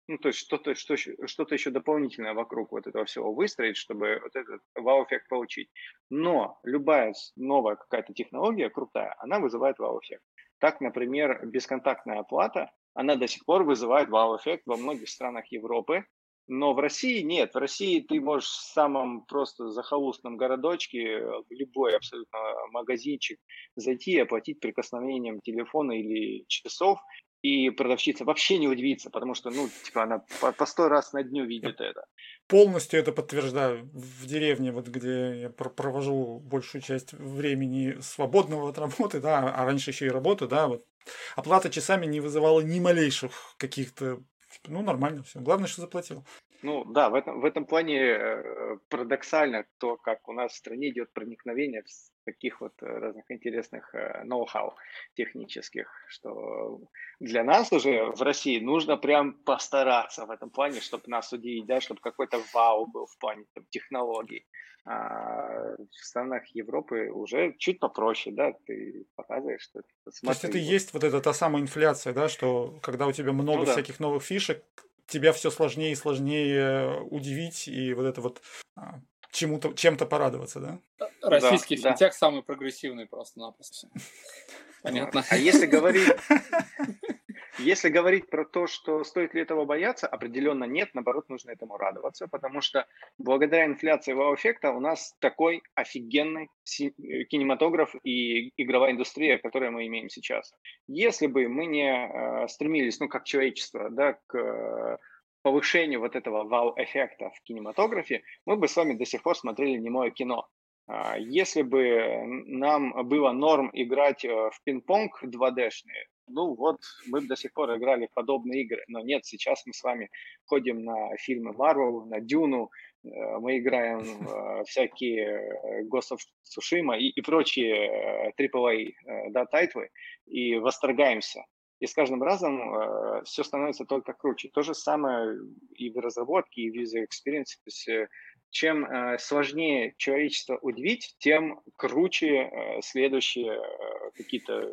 ну, 0.08 0.18
то 0.18 0.28
есть 0.28 0.40
что-то 0.40 0.74
что, 0.74 0.96
что 0.96 1.46
еще 1.50 1.70
дополнительное 1.70 2.34
вокруг 2.34 2.72
вот 2.72 2.86
этого 2.86 3.04
всего 3.04 3.32
выстроить, 3.32 3.76
чтобы 3.76 4.20
вот 4.22 4.34
этот 4.34 4.60
вау-эффект 4.74 5.28
получить. 5.28 5.70
Но 6.10 6.58
любая 6.64 7.14
новая 7.36 7.76
какая-то 7.76 8.12
технология 8.12 8.68
крутая, 8.70 9.14
она 9.18 9.38
вызывает 9.38 9.78
вау-эффект. 9.78 10.22
Так, 10.58 10.80
например, 10.80 11.46
бесконтактная 11.46 12.20
оплата, 12.20 12.70
она 12.94 13.16
до 13.16 13.26
сих 13.26 13.44
пор 13.44 13.64
вызывает 13.64 14.08
вау-эффект 14.08 14.64
во 14.66 14.76
многих 14.76 15.08
странах 15.08 15.46
Европы, 15.50 16.04
Но 16.48 16.74
в 16.74 16.78
России 16.80 17.20
нет. 17.22 17.54
В 17.54 17.58
России 17.58 18.00
ты 18.00 18.20
можешь 18.20 18.48
в 18.48 18.72
самом 18.72 19.24
просто 19.26 19.68
захолустном 19.70 20.36
городочке, 20.36 21.24
в 21.24 21.44
любой 21.50 21.96
абсолютно 21.96 22.38
магазинчик 22.72 23.38
зайти 23.76 24.12
и 24.12 24.20
оплатить 24.20 24.60
прикосновением 24.60 25.40
телефона 25.40 25.92
или 25.92 26.44
часов, 26.48 26.98
и 27.42 27.70
продавщица 27.70 28.24
вообще 28.24 28.58
не 28.58 28.68
удивится, 28.68 29.10
потому 29.10 29.34
что, 29.34 29.50
ну, 29.50 29.68
типа, 29.84 30.04
она 30.04 30.24
по, 30.40 30.66
сто 30.66 30.88
раз 30.88 31.12
на 31.12 31.22
дню 31.22 31.44
видит 31.44 31.80
это. 31.80 32.06
Полностью 32.46 33.00
это 33.00 33.12
подтверждаю. 33.12 33.90
В 33.92 34.26
деревне, 34.26 34.72
вот 34.72 34.86
где 34.86 35.40
я 35.40 35.50
провожу 35.50 36.38
большую 36.38 36.82
часть 36.82 37.12
времени 37.12 38.00
свободного 38.00 38.68
от 38.68 38.78
работы, 38.78 39.20
да, 39.20 39.52
а 39.52 39.64
раньше 39.64 39.90
еще 39.90 40.06
и 40.06 40.10
работу, 40.10 40.46
да, 40.46 40.68
вот 40.68 40.86
оплата 41.34 41.68
часами 41.68 42.06
не 42.06 42.20
вызывала 42.20 42.60
ни 42.60 42.78
малейших 42.78 43.56
каких-то 43.58 44.22
ну, 44.68 44.82
нормально 44.82 45.22
все. 45.22 45.40
Главное, 45.40 45.66
что 45.66 45.80
заплатил. 45.80 46.24
Ну 46.62 46.84
да, 46.84 47.10
в 47.10 47.14
этом, 47.14 47.40
в 47.40 47.44
этом 47.44 47.66
плане 47.66 47.98
э, 47.98 48.76
парадоксально 48.88 49.64
то, 49.78 49.96
как 49.96 50.28
у 50.28 50.32
нас 50.32 50.52
в 50.52 50.56
стране 50.56 50.90
идет 50.90 51.12
проникновение 51.12 51.82
таких 52.24 52.60
вот 52.60 52.72
э, 52.82 52.86
разных 52.86 53.24
интересных 53.30 53.92
э, 53.94 54.22
ноу-хау 54.24 54.74
технических, 55.14 55.90
что 56.08 56.80
для 57.18 57.42
нас 57.42 57.72
уже 57.72 58.04
в 58.04 58.22
России 58.22 58.60
нужно 58.60 58.96
прям 58.96 59.34
постараться 59.44 60.24
в 60.24 60.30
этом 60.30 60.50
плане, 60.50 60.80
чтобы 60.80 61.04
нас 61.06 61.32
удивить, 61.32 61.66
да, 61.66 61.80
чтобы 61.80 62.00
какой-то 62.00 62.40
вау 62.54 62.86
был 62.86 63.06
в 63.06 63.18
плане 63.18 63.44
там, 63.54 63.64
технологий. 63.70 64.46
А 64.84 65.76
в 65.76 66.04
странах 66.04 66.44
Европы 66.54 67.08
уже 67.12 67.54
чуть 67.58 67.78
попроще, 67.78 68.34
да, 68.34 68.52
ты 68.66 69.06
показываешь, 69.14 69.62
что 69.62 69.80
смотри, 70.10 70.26
То 70.26 70.30
есть 70.30 70.44
это 70.44 70.58
и 70.58 70.74
есть 70.74 70.92
вот 70.92 71.04
эта 71.04 71.20
та 71.20 71.32
самая 71.32 71.62
инфляция, 71.62 72.12
да, 72.12 72.28
что 72.28 72.78
когда 72.82 73.06
у 73.06 73.12
тебя 73.12 73.32
много 73.32 73.60
ну, 73.60 73.66
да. 73.66 73.72
всяких 73.72 74.00
новых 74.00 74.24
фишек, 74.24 74.64
тебя 75.06 75.32
все 75.32 75.50
сложнее 75.50 75.92
и 75.92 75.96
сложнее 75.96 77.00
удивить 77.10 77.68
и 77.68 77.94
вот 77.94 78.04
это 78.04 78.20
вот 78.20 78.42
а, 78.76 79.00
чему-то, 79.32 79.72
чем-то 79.72 80.06
порадоваться, 80.06 80.60
да? 80.60 81.08
Российский 81.22 81.76
да, 81.76 81.90
финтех 81.90 82.12
да. 82.12 82.18
самый 82.18 82.42
прогрессивный 82.42 83.06
просто-напросто. 83.06 83.88
Понятно. 84.82 85.24
А 85.30 85.36
если 85.36 85.66
говорить, 85.66 86.08
если 87.58 87.88
говорить 87.88 88.30
про 88.30 88.44
то, 88.44 88.66
что 88.66 89.04
стоит 89.04 89.34
ли 89.34 89.42
этого 89.42 89.64
бояться, 89.64 90.06
определенно 90.06 90.64
нет, 90.64 90.90
наоборот, 90.94 91.28
нужно 91.28 91.50
этому 91.50 91.76
радоваться, 91.76 92.28
потому 92.28 92.60
что 92.60 92.86
благодаря 93.18 93.66
инфляции 93.66 94.12
вау-эффекта 94.12 94.72
у 94.72 94.80
нас 94.80 95.14
такой 95.20 95.62
офигенный 95.74 96.48
кинематограф 96.64 97.94
и 98.02 98.52
игровая 98.56 98.92
индустрия, 98.92 99.38
которую 99.38 99.72
мы 99.72 99.86
имеем 99.86 100.08
сейчас. 100.08 100.52
Если 100.86 101.26
бы 101.26 101.48
мы 101.48 101.66
не 101.66 101.90
э, 101.90 102.48
стремились, 102.48 103.00
ну, 103.00 103.08
как 103.08 103.24
человечество, 103.24 103.90
да, 103.90 104.18
к 104.26 104.98
повышению 105.42 106.00
вот 106.00 106.16
этого 106.16 106.44
вау-эффекта 106.44 107.30
в 107.30 107.42
кинематографе, 107.42 108.22
мы 108.46 108.56
бы 108.56 108.68
с 108.68 108.76
вами 108.76 108.94
до 108.94 109.04
сих 109.04 109.22
пор 109.22 109.36
смотрели 109.36 109.78
немое 109.78 110.10
кино. 110.10 110.46
А, 110.86 111.18
если 111.18 111.62
бы 111.62 112.42
нам 112.46 113.08
было 113.08 113.32
норм 113.32 113.70
играть 113.72 114.24
э, 114.24 114.28
в 114.28 114.60
пинг-понг 114.64 115.22
2D-шный, 115.24 116.06
ну 116.32 116.54
вот, 116.54 116.80
мы 117.06 117.20
до 117.20 117.36
сих 117.36 117.52
пор 117.52 117.76
играли 117.76 118.06
в 118.06 118.14
подобные 118.14 118.62
игры. 118.62 118.82
Но 118.88 119.00
нет, 119.00 119.24
сейчас 119.24 119.64
мы 119.66 119.72
с 119.72 119.82
вами 119.82 120.10
ходим 120.46 120.84
на 120.84 121.16
фильмы 121.16 121.52
Marvel, 121.52 122.04
на 122.06 122.20
Дюну, 122.20 122.70
э, 123.04 123.08
мы 123.38 123.58
играем 123.58 123.98
в 124.02 124.64
всякие 124.64 125.84
Ghost 125.84 126.12
of 126.12 126.18
Tsushima 126.44 126.98
и, 126.98 127.08
и 127.08 127.20
прочие 127.20 128.32
AAA 128.38 129.30
да, 129.30 129.46
тайтлы 129.46 129.90
и 130.26 130.56
восторгаемся. 130.56 131.44
И 131.82 131.86
с 131.86 131.94
каждым 131.94 132.22
разом 132.22 132.60
э, 132.62 133.22
все 133.24 133.42
становится 133.42 133.84
только 133.84 134.12
круче. 134.12 134.50
То 134.50 134.62
же 134.62 134.72
самое 134.72 135.36
и 135.74 135.90
в 135.90 135.98
разработке, 135.98 136.62
и 136.62 136.70
в 136.70 136.76
user 136.76 137.02
experience. 137.02 137.56
То 137.58 137.66
есть, 137.66 137.88
э, 137.88 138.08
чем 138.50 138.84
э, 138.84 139.18
сложнее 139.18 139.92
человечество 139.96 140.58
удивить, 140.62 141.16
тем 141.18 141.60
круче 141.76 142.28
э, 142.28 142.82
следующие 142.82 143.54
э, 143.54 144.10
какие-то 144.14 144.72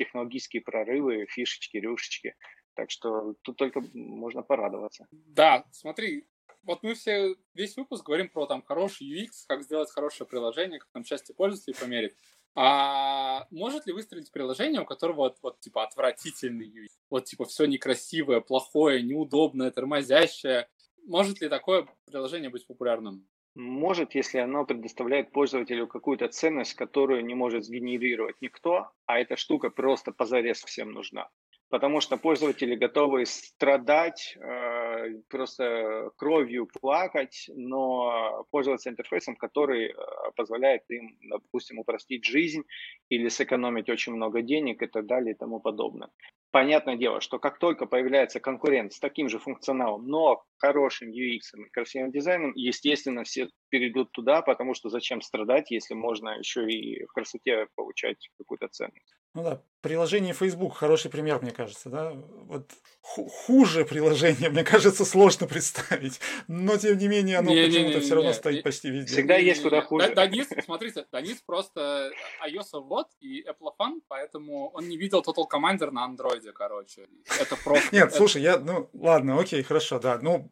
технологические 0.00 0.62
прорывы, 0.62 1.26
фишечки, 1.26 1.76
рюшечки. 1.76 2.34
Так 2.74 2.90
что 2.90 3.34
тут 3.42 3.56
только 3.56 3.82
можно 3.92 4.42
порадоваться. 4.42 5.06
Да, 5.10 5.64
смотри, 5.72 6.26
вот 6.62 6.82
мы 6.82 6.94
все 6.94 7.36
весь 7.52 7.76
выпуск 7.76 8.06
говорим 8.06 8.30
про 8.30 8.46
там 8.46 8.62
хороший 8.62 9.06
UX, 9.06 9.44
как 9.46 9.62
сделать 9.62 9.90
хорошее 9.90 10.26
приложение, 10.26 10.78
как 10.78 10.88
там 10.92 11.04
счастье 11.04 11.34
пользователей 11.34 11.76
померить. 11.78 12.14
А 12.54 13.46
может 13.50 13.86
ли 13.86 13.92
выстрелить 13.92 14.32
приложение, 14.32 14.80
у 14.80 14.86
которого 14.86 15.16
вот, 15.16 15.38
вот 15.42 15.60
типа 15.60 15.84
отвратительный 15.84 16.68
UX? 16.68 16.88
Вот 17.10 17.26
типа 17.26 17.44
все 17.44 17.66
некрасивое, 17.66 18.40
плохое, 18.40 19.02
неудобное, 19.02 19.70
тормозящее. 19.70 20.68
Может 21.04 21.42
ли 21.42 21.48
такое 21.48 21.86
приложение 22.06 22.48
быть 22.48 22.66
популярным? 22.66 23.28
Может, 23.54 24.14
если 24.14 24.38
оно 24.38 24.64
предоставляет 24.64 25.32
пользователю 25.32 25.86
какую-то 25.88 26.28
ценность, 26.28 26.74
которую 26.74 27.24
не 27.24 27.34
может 27.34 27.64
сгенерировать 27.64 28.36
никто, 28.40 28.90
а 29.06 29.18
эта 29.18 29.36
штука 29.36 29.70
просто 29.70 30.12
позарез 30.12 30.62
всем 30.62 30.92
нужна 30.92 31.28
потому 31.70 32.00
что 32.00 32.16
пользователи 32.16 32.74
готовы 32.74 33.24
страдать, 33.26 34.36
э, 34.36 35.20
просто 35.28 36.10
кровью 36.16 36.68
плакать, 36.80 37.48
но 37.54 38.44
пользоваться 38.50 38.90
интерфейсом, 38.90 39.36
который 39.36 39.90
э, 39.90 39.94
позволяет 40.36 40.82
им, 40.90 41.16
допустим, 41.22 41.78
упростить 41.78 42.24
жизнь 42.24 42.62
или 43.08 43.28
сэкономить 43.28 43.88
очень 43.88 44.12
много 44.12 44.42
денег 44.42 44.82
и 44.82 44.86
так 44.86 45.06
далее 45.06 45.34
и 45.34 45.38
тому 45.38 45.60
подобное. 45.60 46.10
Понятное 46.52 46.96
дело, 46.96 47.20
что 47.20 47.38
как 47.38 47.58
только 47.60 47.86
появляется 47.86 48.40
конкурент 48.40 48.92
с 48.92 48.98
таким 48.98 49.28
же 49.28 49.38
функционалом, 49.38 50.08
но 50.08 50.42
хорошим 50.58 51.10
UX 51.10 51.40
и 51.56 51.70
красивым 51.70 52.10
дизайном, 52.10 52.52
естественно, 52.56 53.22
все 53.22 53.48
перейдут 53.68 54.10
туда, 54.10 54.42
потому 54.42 54.74
что 54.74 54.88
зачем 54.88 55.20
страдать, 55.20 55.70
если 55.70 55.94
можно 55.94 56.30
еще 56.30 56.68
и 56.68 57.04
в 57.04 57.12
красоте 57.12 57.68
получать 57.76 58.28
какую-то 58.36 58.66
ценность. 58.68 59.19
Ну 59.32 59.44
да, 59.44 59.62
приложение 59.80 60.34
Facebook 60.34 60.76
хороший 60.76 61.10
пример, 61.10 61.40
мне 61.40 61.52
кажется, 61.52 61.88
да. 61.88 62.12
Вот 62.12 62.70
хуже 63.00 63.84
приложение, 63.84 64.50
мне 64.50 64.64
кажется, 64.64 65.04
сложно 65.04 65.46
представить, 65.46 66.20
но 66.48 66.76
тем 66.76 66.98
не 66.98 67.06
менее 67.06 67.38
оно 67.38 67.50
почему-то 67.50 68.00
все 68.00 68.14
равно 68.14 68.30
не, 68.30 68.34
стоит 68.34 68.56
не, 68.56 68.62
почти 68.62 68.90
везде. 68.90 69.12
Всегда 69.12 69.38
не, 69.38 69.46
есть 69.46 69.62
куда 69.62 69.82
хуже. 69.82 70.12
Данис, 70.14 70.48
смотрите, 70.64 71.06
Данис 71.12 71.40
просто 71.42 72.10
iOS 72.44 72.80
вот 72.80 73.06
и 73.20 73.42
Apple 73.42 73.72
фан, 73.78 74.02
поэтому 74.08 74.70
он 74.70 74.88
не 74.88 74.96
видел 74.96 75.22
Total 75.22 75.44
Commander 75.48 75.90
на 75.92 76.04
андроиде, 76.04 76.52
короче. 76.52 77.06
Это 77.40 77.56
просто... 77.56 77.94
Нет, 77.94 78.12
слушай, 78.12 78.42
я, 78.42 78.58
ну 78.58 78.90
ладно, 78.92 79.38
окей, 79.38 79.62
хорошо, 79.62 80.00
да, 80.00 80.18
ну 80.20 80.50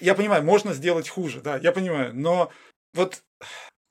я 0.00 0.14
понимаю, 0.14 0.44
можно 0.44 0.72
сделать 0.72 1.08
хуже, 1.08 1.40
да, 1.40 1.56
я 1.56 1.72
понимаю, 1.72 2.14
но 2.14 2.52
вот 2.94 3.22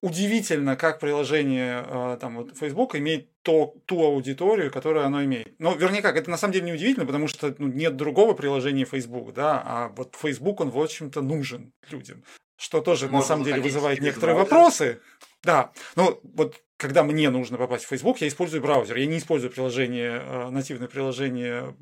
удивительно, 0.01 0.75
как 0.75 0.99
приложение 0.99 1.85
э, 1.87 2.17
там, 2.19 2.37
вот, 2.37 2.57
Facebook 2.57 2.95
имеет 2.95 3.29
то, 3.41 3.73
ту 3.85 4.03
аудиторию, 4.03 4.71
которую 4.71 5.05
оно 5.05 5.23
имеет. 5.23 5.59
Но, 5.59 5.73
вернее, 5.73 6.01
как, 6.01 6.17
это 6.17 6.29
на 6.29 6.37
самом 6.37 6.53
деле 6.53 6.65
не 6.65 6.73
удивительно, 6.73 7.05
потому 7.05 7.27
что 7.27 7.55
ну, 7.57 7.67
нет 7.67 7.95
другого 7.95 8.33
приложения 8.33 8.85
Facebook, 8.85 9.33
да, 9.33 9.61
а 9.65 9.89
вот 9.89 10.15
Facebook, 10.19 10.61
он, 10.61 10.69
в 10.69 10.79
общем-то, 10.79 11.21
нужен 11.21 11.71
людям. 11.89 12.23
Что 12.57 12.81
тоже, 12.81 13.05
Можно 13.05 13.19
на 13.19 13.23
самом 13.23 13.43
деле, 13.45 13.61
вызывает 13.61 14.01
некоторые 14.01 14.35
вопросы. 14.35 14.99
Да, 15.47 15.71
ну 15.95 16.19
вот 16.23 16.61
когда 16.75 17.03
мне 17.03 17.29
нужно 17.29 17.57
попасть 17.57 17.85
в 17.85 17.87
Facebook, 17.87 18.19
я 18.19 18.27
использую 18.27 18.61
браузер. 18.61 18.97
Я 18.97 19.05
не 19.05 19.17
использую 19.17 19.49
приложение, 19.49 20.21
э, 20.21 20.49
нативное 20.49 20.89
приложение 20.89 21.73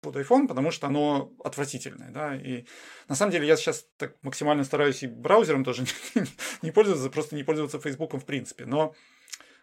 под 0.00 0.14
iPhone, 0.14 0.46
потому 0.46 0.70
что 0.70 0.86
оно 0.86 1.32
отвратительное. 1.42 2.12
Да? 2.12 2.36
И 2.36 2.66
на 3.08 3.16
самом 3.16 3.32
деле 3.32 3.48
я 3.48 3.56
сейчас 3.56 3.84
так 3.96 4.14
максимально 4.22 4.62
стараюсь 4.62 5.02
и 5.02 5.08
браузером 5.08 5.64
тоже 5.64 5.82
не, 6.14 6.22
не 6.62 6.70
пользоваться, 6.70 7.10
просто 7.10 7.34
не 7.34 7.42
пользоваться 7.42 7.80
Facebook 7.80 8.14
в 8.14 8.24
принципе. 8.24 8.64
Но 8.64 8.94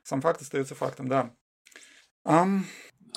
сам 0.04 0.20
факт 0.20 0.42
остается 0.42 0.76
фактом, 0.76 1.08
да. 1.08 1.34
Um, 2.26 2.64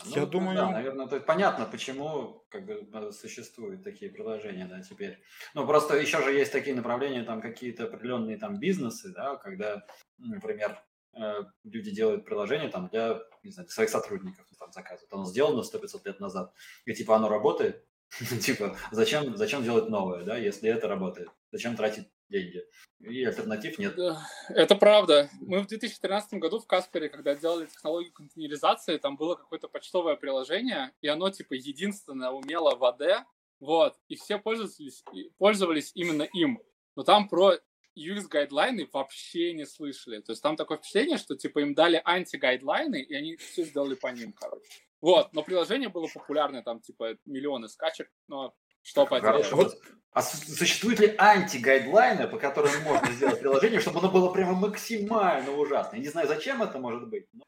ну, 0.07 0.15
я 0.15 0.21
ну, 0.23 0.27
думаю... 0.27 0.57
Да, 0.57 0.71
наверное, 0.71 1.07
то 1.07 1.17
есть 1.17 1.27
понятно, 1.27 1.65
почему 1.65 2.45
как 2.49 2.65
бы, 2.67 3.13
существуют 3.13 3.85
такие 3.85 4.11
приложения, 4.11 4.67
да, 4.67 4.81
теперь. 4.81 5.23
Ну, 5.55 5.67
просто 5.67 5.97
еще 5.97 6.23
же 6.23 6.33
есть 6.33 6.53
такие 6.53 6.75
направления, 6.75 7.25
там, 7.25 7.41
какие-то 7.41 7.85
определенные 7.85 8.37
там 8.37 8.59
бизнесы, 8.59 9.13
да, 9.13 9.37
когда, 9.37 9.85
например, 10.19 10.83
э, 11.15 11.45
люди 11.65 11.91
делают 11.91 12.25
приложение 12.25 12.69
там 12.69 12.89
для, 12.89 13.21
не 13.43 13.51
знаю, 13.51 13.69
своих 13.69 13.91
сотрудников, 13.91 14.47
там, 14.59 14.73
заказывают. 14.73 15.13
Оно 15.13 15.25
сделано 15.25 15.63
100-500 15.63 16.01
лет 16.05 16.21
назад, 16.21 16.53
и, 16.85 16.95
типа, 16.95 17.17
оно 17.17 17.29
работает, 17.29 17.85
типа, 18.41 18.77
зачем, 18.91 19.37
зачем 19.37 19.63
делать 19.63 19.89
новое, 19.89 20.25
да, 20.25 20.37
если 20.37 20.71
это 20.71 20.89
работает? 20.89 21.29
Зачем 21.51 21.77
тратить 21.77 22.09
деньги. 22.29 22.65
И 23.01 23.25
альтернатив 23.25 23.79
нет. 23.79 23.97
Это 24.49 24.75
правда. 24.75 25.31
Мы 25.41 25.61
в 25.61 25.67
2013 25.67 26.35
году 26.35 26.59
в 26.59 26.67
Каспере, 26.67 27.09
когда 27.09 27.35
делали 27.35 27.67
технологию 27.67 28.13
контейнеризации, 28.13 28.99
там 28.99 29.17
было 29.17 29.35
какое-то 29.35 29.69
почтовое 29.69 30.17
приложение, 30.17 30.93
и 31.01 31.09
оно 31.09 31.31
типа 31.31 31.55
единственное 31.55 32.31
умело 32.31 32.77
в 32.77 32.83
AD, 32.83 33.25
вот, 33.61 33.97
и 34.09 34.17
все 34.17 34.39
пользовались, 34.39 35.05
пользовались 35.39 35.93
именно 35.95 36.23
им. 36.23 36.61
Но 36.97 37.03
там 37.03 37.29
про 37.29 37.55
UX-гайдлайны 37.97 38.89
вообще 38.93 39.53
не 39.53 39.67
слышали. 39.67 40.21
То 40.21 40.33
есть 40.33 40.43
там 40.43 40.57
такое 40.57 40.79
впечатление, 40.79 41.19
что 41.19 41.37
типа 41.37 41.61
им 41.61 41.75
дали 41.75 42.01
анти-гайдлайны, 42.05 43.01
и 43.01 43.15
они 43.15 43.37
все 43.37 43.65
сделали 43.65 43.95
по 43.95 44.09
ним, 44.09 44.33
короче. 44.33 44.69
Вот, 45.01 45.33
но 45.33 45.43
приложение 45.43 45.89
было 45.89 46.09
популярное, 46.13 46.63
там 46.63 46.81
типа 46.81 47.17
миллионы 47.25 47.69
скачек, 47.69 48.11
но 48.27 48.55
Что 48.89 49.07
поделать? 49.07 49.53
Вот 49.53 49.75
а 50.13 50.23
существуют 50.23 50.99
ли 51.01 51.15
анти-гайдлайны, 51.19 52.27
по 52.27 52.39
которым 52.39 52.73
можно 52.83 53.13
сделать 53.13 53.39
приложение, 53.39 53.79
чтобы 53.79 54.01
оно 54.01 54.11
было 54.11 54.33
прямо 54.33 54.55
максимально 54.55 55.53
ужасно? 55.53 55.97
Я 55.97 56.03
не 56.03 56.09
знаю, 56.09 56.27
зачем 56.27 56.63
это 56.63 56.79
может 56.79 57.09
быть. 57.09 57.27
Но... 57.33 57.45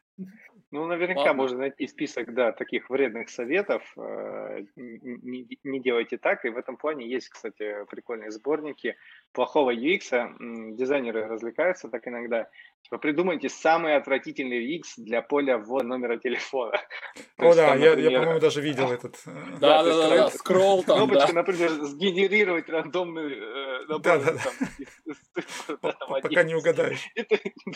Ну, 0.72 0.86
наверняка 0.86 1.20
Ладно. 1.20 1.34
можно 1.34 1.58
найти 1.58 1.88
список, 1.88 2.32
да, 2.32 2.52
таких 2.52 2.90
вредных 2.90 3.28
советов. 3.28 3.82
Э, 3.96 4.60
не, 4.76 5.58
не 5.64 5.80
делайте 5.80 6.16
так. 6.16 6.44
И 6.44 6.48
в 6.48 6.56
этом 6.56 6.76
плане 6.76 7.10
есть, 7.10 7.28
кстати, 7.28 7.84
прикольные 7.90 8.30
сборники 8.30 8.96
плохого 9.32 9.74
UX. 9.74 10.74
Дизайнеры 10.76 11.26
развлекаются 11.26 11.88
так 11.88 12.06
иногда. 12.06 12.48
Типа, 12.82 12.98
придумайте 12.98 13.48
самый 13.48 13.94
отвратительный 13.94 14.76
UX 14.76 14.94
для 14.96 15.22
поля 15.22 15.58
ввода 15.58 15.84
номера 15.86 16.16
телефона. 16.16 16.80
О, 17.36 17.54
да, 17.54 17.74
я, 17.74 17.92
я, 17.94 18.18
по-моему, 18.18 18.40
даже 18.40 18.60
видел 18.62 18.90
этот. 18.90 19.16
Э, 19.26 19.30
да, 19.60 19.82
да, 19.82 19.96
да, 19.96 20.08
да, 20.08 20.30
скролл 20.30 20.82
там, 20.82 21.08
Кнопочка, 21.08 21.34
например, 21.34 21.70
сгенерировать 21.70 22.68
рандомный 22.68 23.34
э, 23.34 23.84
набор. 23.86 24.02
Да, 24.02 24.18
да, 25.82 25.92
Пока 26.22 26.42
не 26.42 26.54
угадаешь. 26.54 27.06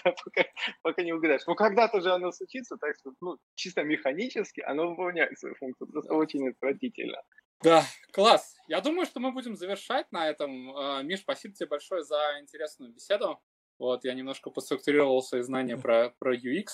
Да, 0.05 0.15
пока 0.83 1.03
не 1.03 1.13
угадаешь. 1.13 1.47
Но 1.47 1.55
когда-то 1.55 2.01
же 2.01 2.11
оно 2.11 2.33
случится, 2.33 2.77
так 2.77 2.97
что, 2.99 3.13
ну, 3.21 3.37
чисто 3.55 3.83
механически 3.83 4.63
оно 4.63 4.89
выполняет 4.89 5.39
свою 5.39 5.55
функцию. 5.57 5.89
Просто 5.93 6.15
очень 6.15 6.49
отвратительно. 6.49 7.23
Да, 7.65 7.83
класс. 8.13 8.57
Я 8.69 8.83
думаю, 8.83 9.07
что 9.07 9.21
мы 9.21 9.33
будем 9.33 9.57
завершать 9.57 10.13
на 10.13 10.29
этом. 10.29 10.77
Э, 10.77 11.03
Миш, 11.03 11.21
спасибо 11.21 11.55
тебе 11.55 11.67
большое 11.67 12.05
за 12.05 12.21
интересную 12.39 12.93
беседу. 12.93 13.41
Вот, 13.79 14.05
я 14.05 14.13
немножко 14.13 14.51
поструктурировал 14.51 15.23
свои 15.23 15.41
знания 15.41 15.79
про, 15.79 16.11
про 16.19 16.37
UX. 16.37 16.67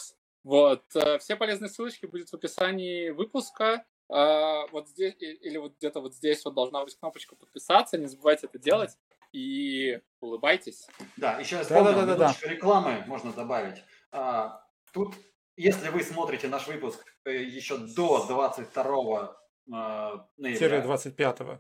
Вот, 0.43 0.83
э, 0.97 1.19
все 1.21 1.37
полезные 1.37 1.69
ссылочки 1.69 2.07
будут 2.07 2.31
в 2.31 2.35
описании 2.35 3.11
выпуска. 3.11 3.85
Э, 4.13 4.67
вот 4.73 4.89
здесь, 4.89 5.15
или 5.21 5.59
вот 5.59 5.77
где-то 5.77 6.01
вот 6.01 6.17
здесь 6.17 6.45
вот 6.45 6.55
должна 6.55 6.83
быть 6.83 6.97
кнопочка 6.99 7.37
подписаться. 7.37 7.97
Не 7.97 8.07
забывайте 8.07 8.49
это 8.49 8.59
делать. 8.59 8.99
И 9.33 10.01
улыбайтесь. 10.21 10.89
Да, 11.17 11.39
еще 11.39 11.55
я 11.55 11.63
вспомнил, 11.63 11.93
да, 11.93 12.05
да, 12.05 12.17
да, 12.17 12.35
да. 12.43 12.49
рекламы 12.49 13.05
можно 13.07 13.33
добавить. 13.33 13.81
А, 14.11 14.67
тут, 14.93 15.15
если 15.57 15.89
вы 15.91 16.03
смотрите 16.03 16.49
наш 16.49 16.67
выпуск 16.67 17.07
еще 17.25 17.79
до 17.79 18.27
22 18.27 19.41
ноября. 19.71 20.83
25-го. 20.85 21.59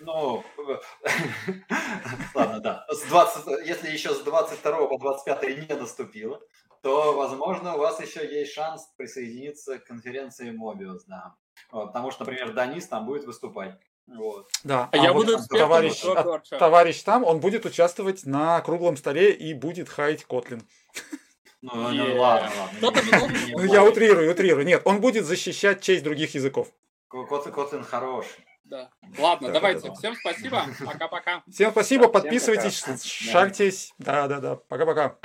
Ну, 0.00 0.44
ладно, 2.34 2.60
да. 2.60 2.86
С 2.90 3.02
20, 3.08 3.66
если 3.66 3.90
еще 3.90 4.14
с 4.14 4.20
22 4.20 4.86
по 4.86 4.98
25 4.98 5.68
не 5.68 5.74
наступило, 5.74 6.40
то, 6.82 7.14
возможно, 7.14 7.74
у 7.74 7.78
вас 7.78 8.00
еще 8.00 8.20
есть 8.24 8.52
шанс 8.52 8.88
присоединиться 8.96 9.78
к 9.78 9.84
конференции 9.84 10.52
Mobius, 10.52 11.00
да. 11.06 11.34
Вот, 11.72 11.86
потому 11.86 12.10
что, 12.10 12.24
например, 12.24 12.52
Данис 12.52 12.86
там 12.86 13.04
будет 13.06 13.24
выступать. 13.24 13.74
Вот. 14.06 14.48
Да, 14.64 14.84
а, 14.84 14.88
а 14.92 14.96
я 14.96 15.12
вот 15.12 15.26
буду 15.26 15.38
товарищ, 15.48 16.02
а, 16.04 16.40
товарищ 16.56 17.02
там, 17.02 17.24
он 17.24 17.40
будет 17.40 17.66
участвовать 17.66 18.24
на 18.24 18.60
круглом 18.62 18.96
столе 18.96 19.32
и 19.32 19.52
будет 19.52 19.88
хаять 19.88 20.24
Котлин. 20.24 20.62
Ну, 21.60 21.72
yeah. 21.72 22.14
ну 22.14 22.20
ладно, 22.20 22.50
ладно. 22.80 23.02
Ну, 23.50 23.64
я 23.64 23.82
утрирую, 23.82 24.30
утрирую. 24.30 24.64
Нет, 24.64 24.82
он 24.84 25.00
будет 25.00 25.26
защищать 25.26 25.82
честь 25.82 26.04
других 26.04 26.34
языков. 26.34 26.68
Котлин 27.08 27.84
хорош. 27.84 28.26
Да. 28.64 28.90
Ладно, 29.18 29.48
да, 29.48 29.54
давайте. 29.54 29.82
Да, 29.82 29.88
да. 29.88 29.94
Всем 29.94 30.14
спасибо. 30.14 30.62
Пока-пока. 30.84 31.42
Всем 31.50 31.70
спасибо. 31.70 32.08
Подписывайтесь, 32.08 32.74
Всем 32.74 33.32
шагтесь. 33.32 33.94
Да, 33.98 34.28
да, 34.28 34.40
да. 34.40 34.56
Пока-пока. 34.56 35.16